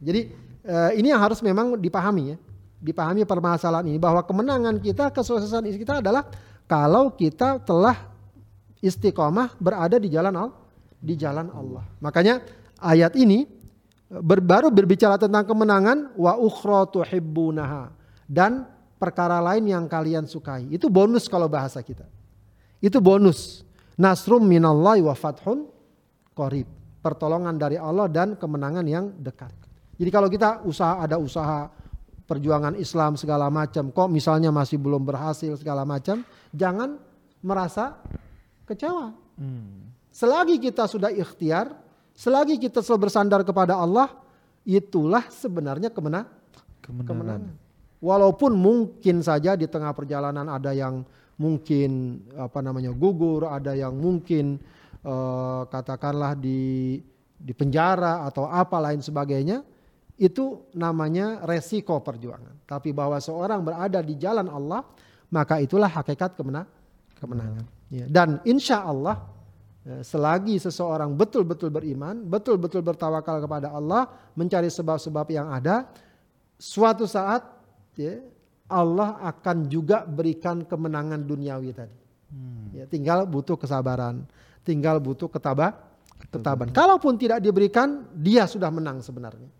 Jadi 0.00 0.32
eh, 0.64 0.90
ini 0.96 1.12
yang 1.12 1.20
harus 1.20 1.44
memang 1.44 1.76
dipahami 1.76 2.32
ya, 2.32 2.36
dipahami 2.80 3.28
permasalahan 3.28 3.92
ini 3.92 4.00
bahwa 4.00 4.24
kemenangan 4.24 4.80
kita, 4.80 5.12
kesuksesan 5.12 5.68
kita 5.76 6.00
adalah 6.00 6.24
kalau 6.64 7.12
kita 7.12 7.60
telah 7.60 8.08
istiqomah 8.80 9.52
berada 9.60 10.00
di 10.00 10.08
jalan 10.08 10.32
Allah, 10.32 10.56
di 10.96 11.12
jalan 11.12 11.52
Allah. 11.52 11.84
Makanya 12.00 12.40
ayat 12.80 13.12
ini 13.20 13.44
ber- 14.08 14.40
baru 14.40 14.72
berbicara 14.72 15.20
tentang 15.20 15.44
kemenangan 15.44 16.16
wa 16.16 16.40
ukhra 16.40 16.88
tuhibbunaha 16.88 17.92
dan 18.24 18.64
perkara 19.00 19.40
lain 19.40 19.64
yang 19.64 19.88
kalian 19.88 20.28
sukai. 20.28 20.68
Itu 20.68 20.92
bonus 20.92 21.24
kalau 21.24 21.48
bahasa 21.48 21.80
kita. 21.80 22.04
Itu 22.84 23.00
bonus. 23.00 23.64
Nasrum 23.96 24.44
minallahi 24.44 25.00
wa 25.00 25.16
fathun 25.16 25.64
qarib. 26.36 26.68
Pertolongan 27.00 27.56
dari 27.56 27.80
Allah 27.80 28.12
dan 28.12 28.36
kemenangan 28.36 28.84
yang 28.84 29.08
dekat. 29.16 29.56
Jadi 29.96 30.10
kalau 30.12 30.28
kita 30.28 30.60
usaha 30.68 31.00
ada 31.00 31.16
usaha 31.16 31.72
perjuangan 32.28 32.76
Islam 32.76 33.16
segala 33.16 33.48
macam, 33.48 33.88
kok 33.88 34.08
misalnya 34.12 34.52
masih 34.52 34.76
belum 34.76 35.02
berhasil 35.02 35.56
segala 35.56 35.82
macam, 35.88 36.22
jangan 36.52 37.00
merasa 37.40 37.98
kecewa. 38.68 39.16
Hmm. 39.40 39.90
Selagi 40.12 40.60
kita 40.60 40.86
sudah 40.86 41.10
ikhtiar, 41.10 41.72
selagi 42.14 42.60
kita 42.60 42.84
selalu 42.84 43.08
bersandar 43.08 43.40
kepada 43.42 43.74
Allah, 43.80 44.12
itulah 44.62 45.26
sebenarnya 45.32 45.90
kemena- 45.90 46.28
Kemenangan. 46.84 47.08
kemenangan. 47.08 47.69
Walaupun 48.00 48.56
mungkin 48.56 49.20
saja 49.20 49.52
di 49.60 49.68
tengah 49.68 49.92
perjalanan 49.92 50.48
ada 50.48 50.72
yang 50.72 51.04
mungkin 51.36 52.20
apa 52.32 52.64
namanya 52.64 52.96
gugur, 52.96 53.44
ada 53.44 53.76
yang 53.76 53.92
mungkin 53.96 54.56
eh, 55.04 55.62
katakanlah 55.68 56.32
di 56.36 56.96
di 57.40 57.52
penjara 57.56 58.24
atau 58.28 58.44
apa 58.48 58.76
lain 58.80 59.00
sebagainya, 59.00 59.64
itu 60.20 60.68
namanya 60.76 61.40
resiko 61.48 61.96
perjuangan. 62.04 62.68
Tapi 62.68 62.92
bahwa 62.92 63.16
seorang 63.16 63.64
berada 63.64 64.04
di 64.04 64.20
jalan 64.20 64.52
Allah, 64.52 64.84
maka 65.32 65.56
itulah 65.56 65.88
hakikat 65.88 66.36
kemenang, 66.36 66.68
kemenangan. 67.16 67.64
Ya. 67.88 68.04
Dan 68.04 68.44
insya 68.44 68.84
Allah 68.84 69.24
ya, 69.80 70.04
selagi 70.04 70.60
seseorang 70.60 71.16
betul-betul 71.16 71.72
beriman, 71.72 72.20
betul-betul 72.28 72.84
bertawakal 72.84 73.40
kepada 73.40 73.72
Allah, 73.72 74.08
mencari 74.36 74.68
sebab-sebab 74.68 75.26
yang 75.32 75.48
ada, 75.48 75.88
suatu 76.60 77.08
saat 77.08 77.59
ya, 77.96 78.20
Allah 78.70 79.18
akan 79.24 79.66
juga 79.66 80.06
berikan 80.06 80.62
kemenangan 80.66 81.22
duniawi 81.24 81.70
tadi. 81.74 81.98
Hmm. 82.30 82.70
Ya, 82.74 82.86
tinggal 82.86 83.26
butuh 83.26 83.58
kesabaran, 83.58 84.26
tinggal 84.62 85.02
butuh 85.02 85.26
ketabah, 85.26 85.74
ketaban. 86.30 86.70
Kalaupun 86.70 87.18
tidak 87.18 87.42
diberikan, 87.42 88.06
dia 88.14 88.46
sudah 88.46 88.70
menang 88.70 89.02
sebenarnya 89.02 89.50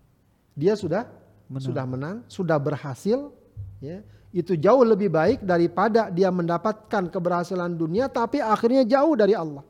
dia 0.60 0.74
sudah 0.76 1.08
menang. 1.48 1.64
sudah 1.64 1.84
menang, 1.88 2.16
sudah 2.28 2.58
berhasil, 2.60 3.32
ya. 3.80 4.04
Itu 4.30 4.54
jauh 4.54 4.86
lebih 4.86 5.10
baik 5.10 5.42
daripada 5.42 6.06
dia 6.06 6.30
mendapatkan 6.30 7.10
keberhasilan 7.10 7.74
dunia 7.74 8.06
tapi 8.06 8.38
akhirnya 8.38 8.86
jauh 8.86 9.18
dari 9.18 9.34
Allah. 9.34 9.66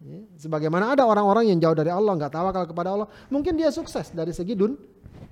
Ya. 0.00 0.24
Sebagaimana 0.40 0.96
ada 0.96 1.04
orang-orang 1.04 1.52
yang 1.52 1.60
jauh 1.60 1.76
dari 1.76 1.92
Allah, 1.92 2.16
nggak 2.16 2.32
tawakal 2.32 2.64
kepada 2.64 2.96
Allah, 2.96 3.08
mungkin 3.28 3.52
dia 3.52 3.68
sukses 3.68 4.16
dari 4.16 4.32
segi 4.32 4.56
dun 4.56 4.80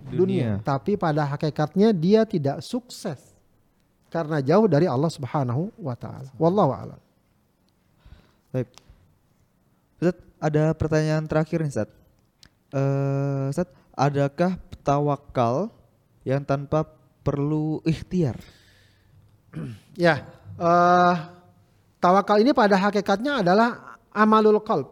dunia. 0.07 0.19
dunia, 0.19 0.51
tapi 0.61 0.99
pada 0.99 1.23
hakikatnya 1.27 1.95
dia 1.95 2.27
tidak 2.27 2.61
sukses 2.65 3.33
karena 4.13 4.45
jauh 4.45 4.69
dari 4.69 4.85
Allah 4.85 5.09
Subhanahu 5.09 5.73
wa 5.81 5.97
taala. 5.97 6.29
Wallahu 6.37 6.73
a'lam. 6.77 7.01
Baik. 8.53 8.69
Ustaz, 9.97 10.17
ada 10.37 10.77
pertanyaan 10.77 11.25
terakhir 11.25 11.65
nih, 11.65 11.73
Ustaz. 11.73 11.91
Uh, 12.69 13.49
Ustaz, 13.49 13.73
adakah 13.97 14.61
tawakal 14.85 15.73
yang 16.29 16.45
tanpa 16.45 16.85
perlu 17.25 17.81
ikhtiar? 17.89 18.37
Ya, 19.93 20.25
uh, 20.57 21.13
tawakal 22.01 22.41
ini 22.41 22.57
pada 22.57 22.81
hakikatnya 22.81 23.45
adalah 23.45 24.01
amalul 24.09 24.57
qalb, 24.65 24.89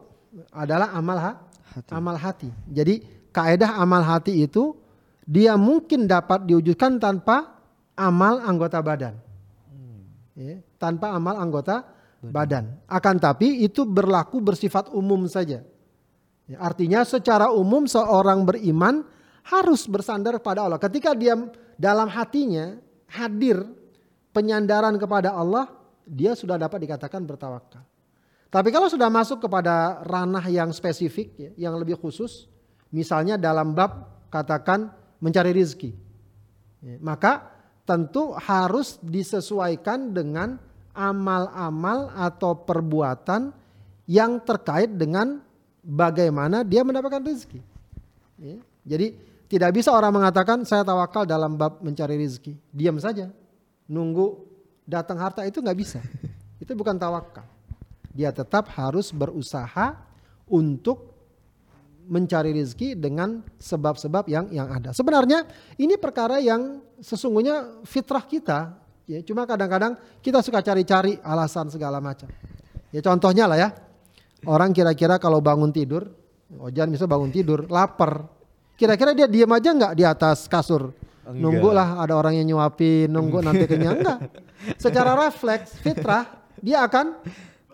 adalah 0.53 0.93
amal 0.93 1.17
ha 1.17 1.33
hati. 1.73 1.89
amal 1.89 2.17
hati. 2.21 2.49
Jadi 2.69 3.01
kaedah 3.33 3.81
amal 3.81 4.05
hati 4.05 4.45
itu 4.45 4.77
dia 5.31 5.55
mungkin 5.55 6.11
dapat 6.11 6.43
diwujudkan 6.43 6.99
tanpa 6.99 7.62
amal 7.95 8.43
anggota 8.43 8.83
badan, 8.83 9.14
hmm. 9.70 10.03
ya, 10.35 10.59
tanpa 10.74 11.14
amal 11.14 11.39
anggota 11.39 11.87
badan. 12.18 12.83
Akan 12.91 13.22
tapi 13.22 13.62
itu 13.62 13.87
berlaku 13.87 14.43
bersifat 14.43 14.91
umum 14.91 15.31
saja. 15.31 15.62
Ya, 16.51 16.59
artinya 16.59 17.07
secara 17.07 17.55
umum 17.55 17.87
seorang 17.87 18.43
beriman 18.43 19.07
harus 19.47 19.87
bersandar 19.87 20.35
pada 20.43 20.66
Allah. 20.66 20.83
Ketika 20.83 21.14
dia 21.14 21.39
dalam 21.78 22.11
hatinya 22.11 22.74
hadir 23.07 23.62
penyandaran 24.35 24.99
kepada 24.99 25.31
Allah, 25.31 25.70
dia 26.03 26.35
sudah 26.35 26.59
dapat 26.59 26.91
dikatakan 26.91 27.22
bertawakal. 27.22 27.87
Tapi 28.51 28.68
kalau 28.74 28.91
sudah 28.91 29.07
masuk 29.07 29.47
kepada 29.47 30.03
ranah 30.03 30.43
yang 30.51 30.74
spesifik, 30.74 31.31
ya, 31.39 31.70
yang 31.70 31.78
lebih 31.78 31.95
khusus, 31.95 32.51
misalnya 32.91 33.39
dalam 33.39 33.78
bab 33.78 34.11
katakan 34.26 34.91
mencari 35.21 35.55
rizki, 35.55 35.93
ya, 36.81 36.97
maka 36.99 37.53
tentu 37.85 38.33
harus 38.37 38.97
disesuaikan 39.05 40.11
dengan 40.11 40.57
amal-amal 40.97 42.11
atau 42.16 42.55
perbuatan 42.55 43.55
yang 44.11 44.43
terkait 44.43 44.91
dengan 44.91 45.39
bagaimana 45.85 46.66
dia 46.66 46.83
mendapatkan 46.83 47.23
rezeki. 47.23 47.61
Ya. 48.41 48.59
Jadi 48.83 49.14
tidak 49.51 49.71
bisa 49.75 49.91
orang 49.91 50.14
mengatakan 50.14 50.62
saya 50.62 50.87
tawakal 50.87 51.27
dalam 51.27 51.59
bab 51.59 51.83
mencari 51.83 52.14
rezeki. 52.18 52.55
Diam 52.71 52.99
saja. 53.03 53.31
Nunggu 53.91 54.39
datang 54.87 55.18
harta 55.18 55.43
itu 55.43 55.59
nggak 55.59 55.79
bisa. 55.79 55.99
Itu 56.62 56.79
bukan 56.79 56.95
tawakal. 56.95 57.47
Dia 58.14 58.31
tetap 58.31 58.71
harus 58.75 59.11
berusaha 59.11 59.99
untuk 60.47 61.10
mencari 62.11 62.51
rezeki 62.51 62.99
dengan 62.99 63.47
sebab-sebab 63.63 64.27
yang 64.27 64.51
yang 64.51 64.67
ada. 64.67 64.91
Sebenarnya 64.91 65.47
ini 65.79 65.95
perkara 65.95 66.43
yang 66.43 66.83
sesungguhnya 66.99 67.87
fitrah 67.87 68.27
kita. 68.27 68.75
Ya, 69.07 69.23
cuma 69.23 69.47
kadang-kadang 69.47 69.95
kita 70.23 70.43
suka 70.43 70.59
cari-cari 70.63 71.19
alasan 71.23 71.71
segala 71.71 72.03
macam. 72.03 72.31
Ya 72.91 73.03
contohnya 73.03 73.47
lah 73.47 73.59
ya, 73.59 73.71
Orang 74.49 74.73
kira-kira 74.73 75.21
kalau 75.21 75.45
bangun 75.45 75.69
tidur, 75.69 76.09
Ojan 76.51 76.89
bisa 76.89 77.05
bangun 77.05 77.29
tidur, 77.29 77.69
lapar. 77.69 78.25
Kira-kira 78.81 79.13
dia 79.13 79.29
diam 79.29 79.53
aja 79.53 79.71
nggak 79.77 79.93
di 79.93 80.05
atas 80.09 80.49
kasur? 80.49 80.97
Nunggu 81.31 81.71
lah 81.71 82.01
ada 82.01 82.17
orang 82.17 82.41
yang 82.41 82.57
nyuapin, 82.57 83.13
nunggu 83.13 83.45
nanti 83.45 83.69
kenyang 83.69 84.01
enggak. 84.01 84.19
Secara 84.83 85.15
refleks, 85.15 85.77
fitrah, 85.85 86.27
dia 86.59 86.83
akan 86.89 87.21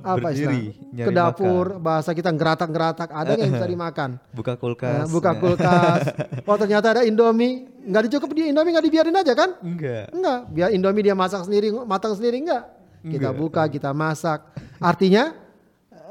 apa 0.05 0.28
Berdiri, 0.28 0.76
ke 0.92 1.11
dapur 1.11 1.76
makan. 1.76 1.82
bahasa 1.82 2.11
kita 2.12 2.28
ngeratak-ngeratak. 2.32 3.09
Ada 3.09 3.32
yang 3.40 3.53
bisa 3.57 3.66
dimakan? 3.74 4.11
Buka 4.32 4.55
kulkas. 4.61 5.05
Nah, 5.05 5.07
buka 5.09 5.30
kulkas. 5.36 6.03
Oh 6.49 6.55
ternyata 6.55 6.92
ada 6.94 7.03
indomie. 7.03 7.66
Nggak 7.86 8.03
dicukup 8.11 8.30
dia 8.36 8.47
indomie 8.51 8.70
nggak 8.76 8.86
dibiarin 8.86 9.16
aja 9.16 9.32
kan? 9.34 9.51
Enggak 9.62 10.12
enggak 10.14 10.40
biar 10.53 10.68
indomie 10.70 11.05
dia 11.05 11.16
masak 11.16 11.42
sendiri 11.47 11.74
matang 11.86 12.14
sendiri 12.14 12.38
enggak 12.38 12.64
kita 13.03 13.30
enggak. 13.30 13.38
buka 13.38 13.62
kita 13.66 13.90
masak. 13.90 14.47
Artinya 14.78 15.34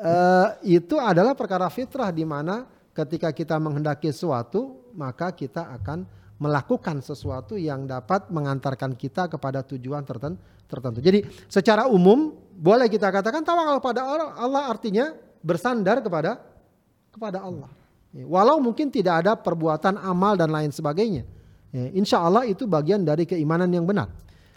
uh, 0.02 0.48
itu 0.64 0.96
adalah 1.00 1.34
perkara 1.38 1.68
fitrah 1.72 2.12
di 2.12 2.24
mana 2.28 2.68
ketika 2.96 3.32
kita 3.32 3.56
menghendaki 3.60 4.12
sesuatu 4.12 4.92
maka 4.96 5.32
kita 5.32 5.68
akan 5.76 6.08
melakukan 6.36 7.00
sesuatu 7.00 7.56
yang 7.56 7.88
dapat 7.88 8.28
mengantarkan 8.28 8.94
kita 8.96 9.32
kepada 9.32 9.64
tujuan 9.64 10.04
tertentu. 10.04 11.00
Jadi 11.00 11.24
secara 11.48 11.88
umum 11.88 12.36
boleh 12.56 12.92
kita 12.92 13.08
katakan 13.08 13.44
tawakal 13.44 13.80
pada 13.80 14.02
Allah 14.36 14.68
artinya 14.68 15.16
bersandar 15.40 16.04
kepada 16.04 16.44
kepada 17.16 17.40
Allah. 17.40 17.72
Ya, 18.12 18.28
walau 18.28 18.60
mungkin 18.60 18.92
tidak 18.92 19.24
ada 19.24 19.36
perbuatan 19.36 20.00
amal 20.00 20.36
dan 20.36 20.52
lain 20.52 20.72
sebagainya. 20.72 21.24
Ya, 21.72 21.92
insya 21.96 22.24
Allah 22.24 22.48
itu 22.48 22.68
bagian 22.68 23.04
dari 23.04 23.28
keimanan 23.28 23.72
yang 23.72 23.84
benar. 23.88 24.12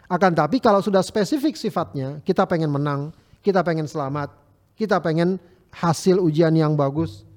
Akan 0.07 0.35
tapi 0.35 0.59
kalau 0.63 0.79
sudah 0.83 1.03
spesifik 1.03 1.55
sifatnya, 1.55 2.19
kita 2.23 2.43
pengen 2.47 2.71
menang, 2.71 3.11
kita 3.43 3.63
pengen 3.63 3.87
selamat, 3.87 4.31
kita 4.75 4.99
pengen 4.99 5.37
hasil 5.69 6.17
ujian 6.17 6.51
yang 6.55 6.73
bagus, 6.73 7.27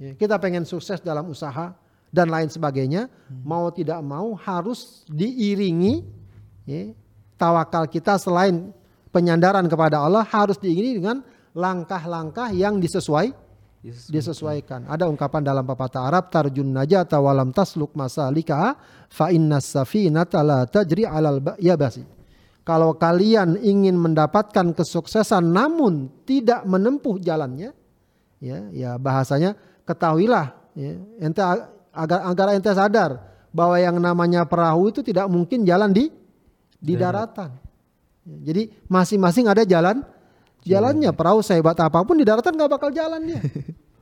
ya, 0.00 0.16
kita 0.18 0.36
pengen 0.40 0.66
sukses 0.66 0.98
dalam 1.04 1.28
usaha 1.30 1.72
dan 2.08 2.32
lain 2.32 2.48
sebagainya, 2.48 3.08
hmm. 3.08 3.44
mau 3.44 3.68
tidak 3.68 4.00
mau 4.00 4.32
harus 4.36 5.04
diiringi 5.08 6.04
ya, 6.64 6.92
tawakal 7.36 7.84
kita 7.88 8.16
selain 8.16 8.72
penyandaran 9.12 9.64
kepada 9.68 10.00
Allah 10.04 10.24
harus 10.24 10.56
diiringi 10.56 11.00
dengan 11.00 11.20
langkah-langkah 11.56 12.52
yang 12.52 12.80
disesuai 12.80 13.48
disesuaikan. 14.10 14.90
Ada 14.90 15.06
ungkapan 15.06 15.46
dalam 15.46 15.62
pepatah 15.62 16.10
Arab 16.10 16.34
tarjun 16.34 16.74
najata 16.74 17.22
walam 17.22 17.54
tasluk 17.54 17.94
masalika 17.94 18.74
fa 19.06 19.30
innas 19.30 19.70
safinata 19.70 20.42
la 20.42 20.66
tajri 20.66 21.06
alal 21.06 21.38
yabasi. 21.62 22.02
Kalau 22.66 23.00
kalian 23.00 23.56
ingin 23.64 23.96
mendapatkan 23.96 24.76
kesuksesan 24.76 25.40
namun 25.40 26.12
tidak 26.28 26.68
menempuh 26.68 27.16
jalannya, 27.16 27.72
ya, 28.44 28.58
ya 28.68 28.90
bahasanya 29.00 29.56
ketahuilah, 29.88 30.52
ya, 30.76 30.92
ente 31.16 31.40
agar 31.98 32.22
agar 32.30 32.46
ente 32.54 32.70
sadar 32.70 33.18
bahwa 33.50 33.74
yang 33.82 33.98
namanya 33.98 34.46
perahu 34.46 34.94
itu 34.94 35.02
tidak 35.02 35.26
mungkin 35.26 35.66
jalan 35.66 35.90
di 35.90 36.14
di 36.78 36.94
daratan. 36.94 37.50
Jadi 38.22 38.70
masing-masing 38.86 39.50
ada 39.50 39.66
jalan 39.66 40.06
jalannya. 40.62 41.10
Perahu 41.10 41.42
sehebat 41.42 41.74
apa 41.82 41.98
pun 42.06 42.14
di 42.14 42.24
daratan 42.28 42.54
nggak 42.54 42.70
bakal 42.70 42.90
jalan 42.94 43.20
dia. 43.26 43.40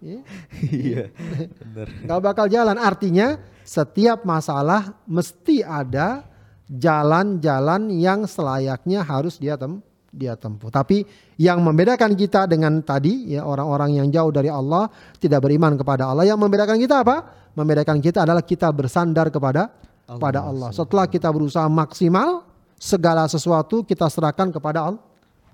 Ya. 0.04 0.20
Iya, 0.62 1.10
Gak 2.06 2.20
bakal 2.22 2.46
jalan. 2.52 2.76
Artinya 2.78 3.40
setiap 3.66 4.22
masalah 4.22 4.94
mesti 5.08 5.64
ada 5.64 6.22
jalan-jalan 6.68 7.90
yang 7.90 8.28
selayaknya 8.28 9.02
harus 9.02 9.40
dia 9.40 9.56
tem 9.58 9.82
dia 10.16 10.32
tempuh. 10.34 10.72
Tapi 10.72 11.04
yang 11.36 11.60
membedakan 11.60 12.16
kita 12.16 12.48
dengan 12.48 12.80
tadi 12.80 13.36
ya 13.36 13.44
orang-orang 13.44 14.00
yang 14.00 14.08
jauh 14.08 14.32
dari 14.32 14.48
Allah, 14.48 14.88
tidak 15.20 15.44
beriman 15.44 15.76
kepada 15.76 16.08
Allah, 16.08 16.24
yang 16.24 16.40
membedakan 16.40 16.80
kita 16.80 17.04
apa? 17.04 17.48
Membedakan 17.52 18.00
kita 18.00 18.24
adalah 18.24 18.40
kita 18.40 18.72
bersandar 18.72 19.28
kepada 19.28 19.68
Allah. 20.08 20.20
pada 20.20 20.40
Allah. 20.48 20.68
Setelah 20.72 21.04
kita 21.04 21.28
berusaha 21.28 21.68
maksimal, 21.68 22.48
segala 22.80 23.28
sesuatu 23.28 23.84
kita 23.84 24.08
serahkan 24.08 24.48
kepada 24.48 24.88
Allah, 24.88 25.02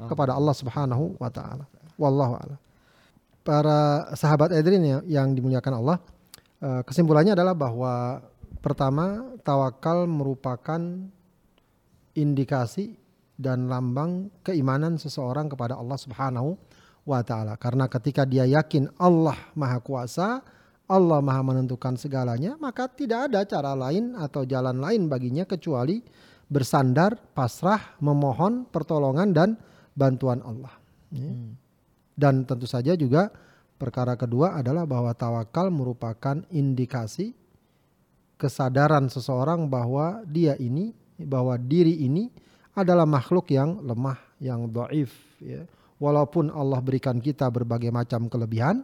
kepada 0.07 0.39
Allah 0.39 0.55
Subhanahu 0.55 1.19
wa 1.19 1.31
taala. 1.31 1.67
Wallahu 1.99 2.39
a'lam. 2.39 2.59
Para 3.43 4.07
sahabat 4.15 4.55
Edrin 4.55 4.83
ya, 4.87 4.99
yang 5.07 5.35
dimuliakan 5.35 5.83
Allah, 5.83 5.97
eh, 6.63 6.81
kesimpulannya 6.87 7.35
adalah 7.35 7.59
bahwa 7.59 8.23
Pertama, 8.63 9.35
tawakal 9.43 10.07
merupakan 10.07 10.79
indikasi 12.15 12.95
dan 13.43 13.66
lambang 13.66 14.30
keimanan 14.47 14.95
seseorang 14.97 15.51
kepada 15.51 15.74
Allah 15.74 15.99
Subhanahu 15.99 16.55
wa 17.03 17.20
taala. 17.26 17.59
Karena 17.59 17.90
ketika 17.90 18.22
dia 18.22 18.47
yakin 18.47 18.86
Allah 19.03 19.34
Maha 19.59 19.82
Kuasa, 19.82 20.40
Allah 20.86 21.18
Maha 21.18 21.43
menentukan 21.43 21.99
segalanya, 21.99 22.55
maka 22.62 22.86
tidak 22.86 23.30
ada 23.30 23.43
cara 23.43 23.74
lain 23.74 24.14
atau 24.14 24.47
jalan 24.47 24.78
lain 24.78 25.11
baginya 25.11 25.43
kecuali 25.43 25.99
bersandar, 26.47 27.16
pasrah, 27.32 27.97
memohon 27.99 28.68
pertolongan 28.70 29.34
dan 29.34 29.51
bantuan 29.97 30.45
Allah. 30.45 30.74
Ya. 31.11 31.32
Dan 32.12 32.45
tentu 32.45 32.68
saja 32.68 32.93
juga 32.93 33.32
perkara 33.80 34.14
kedua 34.20 34.61
adalah 34.61 34.84
bahwa 34.84 35.16
tawakal 35.16 35.72
merupakan 35.72 36.45
indikasi 36.53 37.32
kesadaran 38.36 39.09
seseorang 39.09 39.70
bahwa 39.70 40.20
dia 40.28 40.59
ini, 40.61 40.93
bahwa 41.16 41.57
diri 41.57 42.05
ini 42.05 42.28
adalah 42.73 43.05
makhluk 43.05 43.53
yang 43.53 43.81
lemah, 43.85 44.18
yang 44.41 44.68
doif. 44.68 45.12
Ya. 45.41 45.68
Walaupun 46.01 46.51
Allah 46.51 46.81
berikan 46.81 47.20
kita 47.20 47.47
berbagai 47.53 47.93
macam 47.93 48.27
kelebihan, 48.27 48.83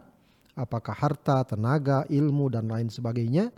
apakah 0.55 0.95
harta, 0.95 1.43
tenaga, 1.43 2.05
ilmu 2.07 2.47
dan 2.53 2.69
lain 2.69 2.87
sebagainya, 2.87 3.49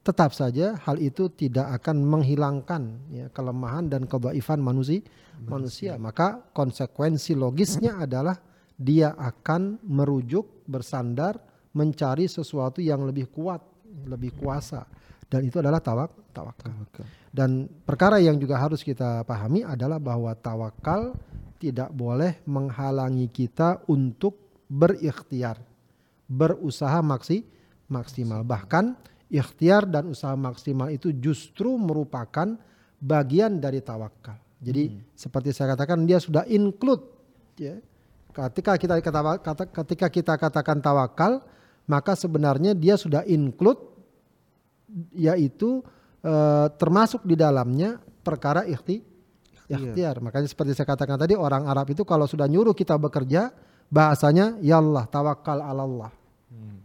tetap 0.00 0.32
saja 0.32 0.80
hal 0.88 0.96
itu 0.96 1.28
tidak 1.28 1.76
akan 1.82 2.02
menghilangkan 2.02 2.82
ya, 3.12 3.26
kelemahan 3.36 3.86
dan 3.86 4.08
kebaifan 4.08 4.58
manusia, 4.58 5.04
manusia. 5.44 6.00
Maka 6.00 6.40
konsekuensi 6.56 7.36
logisnya 7.36 8.00
adalah 8.00 8.40
dia 8.80 9.12
akan 9.12 9.84
merujuk, 9.84 10.64
bersandar, 10.64 11.36
mencari 11.76 12.24
sesuatu 12.26 12.80
yang 12.80 13.04
lebih 13.04 13.28
kuat, 13.28 13.60
lebih 14.08 14.34
kuasa. 14.40 14.88
Dan 15.28 15.46
itu 15.46 15.60
adalah 15.60 15.78
tawak, 15.84 16.10
tawakal. 16.32 16.72
Dan 17.30 17.70
perkara 17.86 18.18
yang 18.18 18.36
juga 18.42 18.58
harus 18.58 18.82
kita 18.82 19.22
pahami 19.22 19.62
adalah 19.62 20.02
bahwa 20.02 20.34
tawakal 20.34 21.14
tidak 21.62 21.94
boleh 21.94 22.42
menghalangi 22.42 23.30
kita 23.30 23.86
untuk 23.86 24.62
berikhtiar 24.66 25.62
berusaha 26.30 27.02
maksi, 27.02 27.42
maksimal. 27.90 28.46
Bahkan 28.46 28.94
ikhtiar 29.30 29.86
dan 29.90 30.06
usaha 30.10 30.34
maksimal 30.38 30.90
itu 30.94 31.10
justru 31.18 31.74
merupakan 31.74 32.54
bagian 33.02 33.58
dari 33.58 33.82
tawakal. 33.82 34.38
Jadi 34.62 34.94
hmm. 34.94 35.18
seperti 35.18 35.50
saya 35.50 35.74
katakan 35.74 36.06
dia 36.06 36.22
sudah 36.22 36.46
include 36.46 37.02
ya. 37.58 37.78
Ketika 38.30 38.78
kita 38.78 38.94
kata, 39.02 39.20
ketika 39.82 40.06
kita 40.06 40.34
katakan 40.38 40.78
tawakal, 40.78 41.42
maka 41.90 42.14
sebenarnya 42.14 42.78
dia 42.78 42.94
sudah 42.94 43.26
include 43.26 43.82
yaitu 45.10 45.82
eh, 46.24 46.66
termasuk 46.76 47.24
di 47.24 47.36
dalamnya 47.36 47.96
perkara 48.20 48.64
ikhti, 48.68 49.00
ikhtiar. 49.70 50.18
Makanya 50.20 50.48
seperti 50.50 50.74
saya 50.76 50.88
katakan 50.88 51.16
tadi 51.16 51.38
orang 51.38 51.66
Arab 51.70 51.88
itu 51.92 52.02
kalau 52.02 52.26
sudah 52.26 52.50
nyuruh 52.50 52.74
kita 52.74 52.98
bekerja 52.98 53.54
bahasanya 53.90 54.58
ya 54.62 54.78
Allah 54.78 55.04
tawakal 55.10 55.60
Allah. 55.60 56.10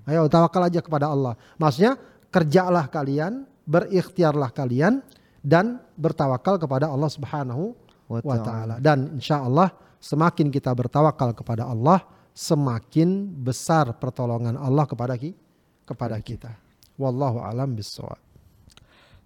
Ayo 0.05 0.29
tawakal 0.29 0.69
aja 0.69 0.85
kepada 0.85 1.09
Allah. 1.09 1.33
Maksudnya 1.57 1.97
kerjalah 2.29 2.85
kalian, 2.93 3.49
berikhtiarlah 3.65 4.53
kalian 4.53 5.01
dan 5.41 5.81
bertawakal 5.97 6.61
kepada 6.61 6.89
Allah 6.89 7.09
Subhanahu 7.09 7.73
wa 8.05 8.37
taala. 8.37 8.77
Dan 8.77 9.17
insya 9.17 9.41
Allah 9.41 9.73
semakin 9.97 10.53
kita 10.53 10.69
bertawakal 10.77 11.33
kepada 11.33 11.65
Allah, 11.65 12.05
semakin 12.37 13.33
besar 13.33 13.97
pertolongan 13.97 14.61
Allah 14.61 14.85
kepada 14.85 15.17
kita. 15.17 15.41
Kepada 15.85 16.17
kita. 16.17 16.49
Wallahu 16.97 17.45
alam 17.45 17.77
bisawab. 17.77 18.24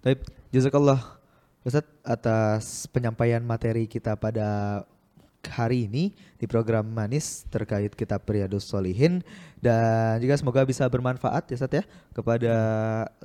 Baik, 0.00 0.24
jazakallah 0.48 1.20
Ustaz 1.60 1.84
atas 2.00 2.88
penyampaian 2.88 3.44
materi 3.44 3.84
kita 3.84 4.16
pada 4.16 4.80
hari 5.44 5.92
ini 5.92 6.16
di 6.40 6.48
program 6.48 6.88
Manis 6.88 7.44
terkait 7.52 7.92
kitab 7.92 8.24
Riyadus 8.24 8.64
Solihin 8.64 9.20
dan 9.60 10.16
juga 10.24 10.40
semoga 10.40 10.64
bisa 10.64 10.88
bermanfaat 10.88 11.52
ya 11.52 11.60
Sat 11.60 11.76
ya 11.76 11.84
kepada 12.16 12.54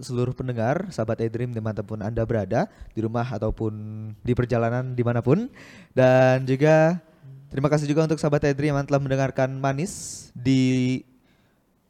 seluruh 0.04 0.36
pendengar 0.36 0.92
sahabat 0.92 1.24
Edream 1.24 1.56
di 1.56 1.64
mana 1.64 1.80
pun 1.80 2.04
Anda 2.04 2.28
berada 2.28 2.68
di 2.92 3.00
rumah 3.00 3.24
ataupun 3.24 3.72
di 4.20 4.36
perjalanan 4.36 5.00
di 5.00 5.04
mana 5.08 5.24
pun. 5.24 5.48
Dan 5.96 6.44
juga 6.44 7.00
terima 7.56 7.72
kasih 7.72 7.88
juga 7.88 8.04
untuk 8.04 8.20
sahabat 8.20 8.52
Edream 8.52 8.76
yang 8.76 8.84
telah 8.84 9.00
mendengarkan 9.00 9.48
Manis 9.64 10.28
di 10.36 11.00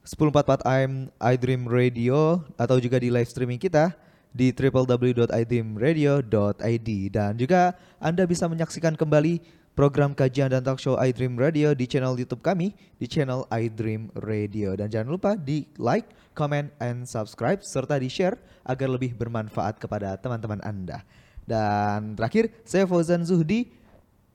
1044 0.06 0.62
AM 0.62 1.10
iDream 1.10 1.66
Radio 1.66 2.46
atau 2.54 2.78
juga 2.78 3.02
di 3.02 3.10
live 3.10 3.26
streaming 3.26 3.58
kita 3.58 4.06
di 4.36 4.52
www.idreamradio.id 4.52 6.90
dan 7.08 7.40
juga 7.40 7.72
Anda 8.04 8.28
bisa 8.28 8.52
menyaksikan 8.52 9.00
kembali 9.00 9.40
program 9.80 10.12
kajian 10.12 10.52
dan 10.52 10.60
talk 10.60 10.84
show 10.84 11.00
iDream 11.00 11.40
Radio 11.40 11.72
di 11.72 11.88
channel 11.88 12.20
YouTube 12.20 12.44
kami 12.44 12.76
di 13.00 13.08
channel 13.08 13.48
iDream 13.48 14.12
Radio 14.20 14.76
dan 14.76 14.92
jangan 14.92 15.08
lupa 15.08 15.40
di 15.40 15.64
like, 15.80 16.12
comment, 16.36 16.68
and 16.84 17.08
subscribe 17.08 17.64
serta 17.64 17.96
di 17.96 18.12
share 18.12 18.36
agar 18.68 18.92
lebih 18.92 19.16
bermanfaat 19.16 19.80
kepada 19.80 20.20
teman-teman 20.20 20.60
Anda. 20.68 21.08
Dan 21.48 22.20
terakhir, 22.20 22.52
saya 22.68 22.84
Fauzan 22.84 23.24
Zuhdi 23.24 23.72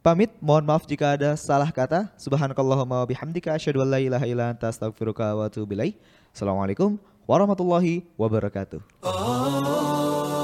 pamit. 0.00 0.32
Mohon 0.40 0.64
maaf 0.70 0.86
jika 0.88 1.18
ada 1.18 1.36
salah 1.36 1.68
kata. 1.68 2.08
Subhanakallahumma 2.16 3.04
bihamdika 3.04 3.52
asyhadu 3.52 3.84
an 3.84 3.90
la 3.90 4.00
ilaha 4.00 4.24
illa 4.24 4.48
anta 4.48 4.70
astaghfiruka 4.70 5.34
wa 5.34 5.50
atubu 5.50 5.74
ilaik. 5.74 5.98
Assalamualaikum 6.30 7.09
warahmatullahi 7.28 8.04
wabarakatuh. 8.16 8.80
Oh. 9.04 10.39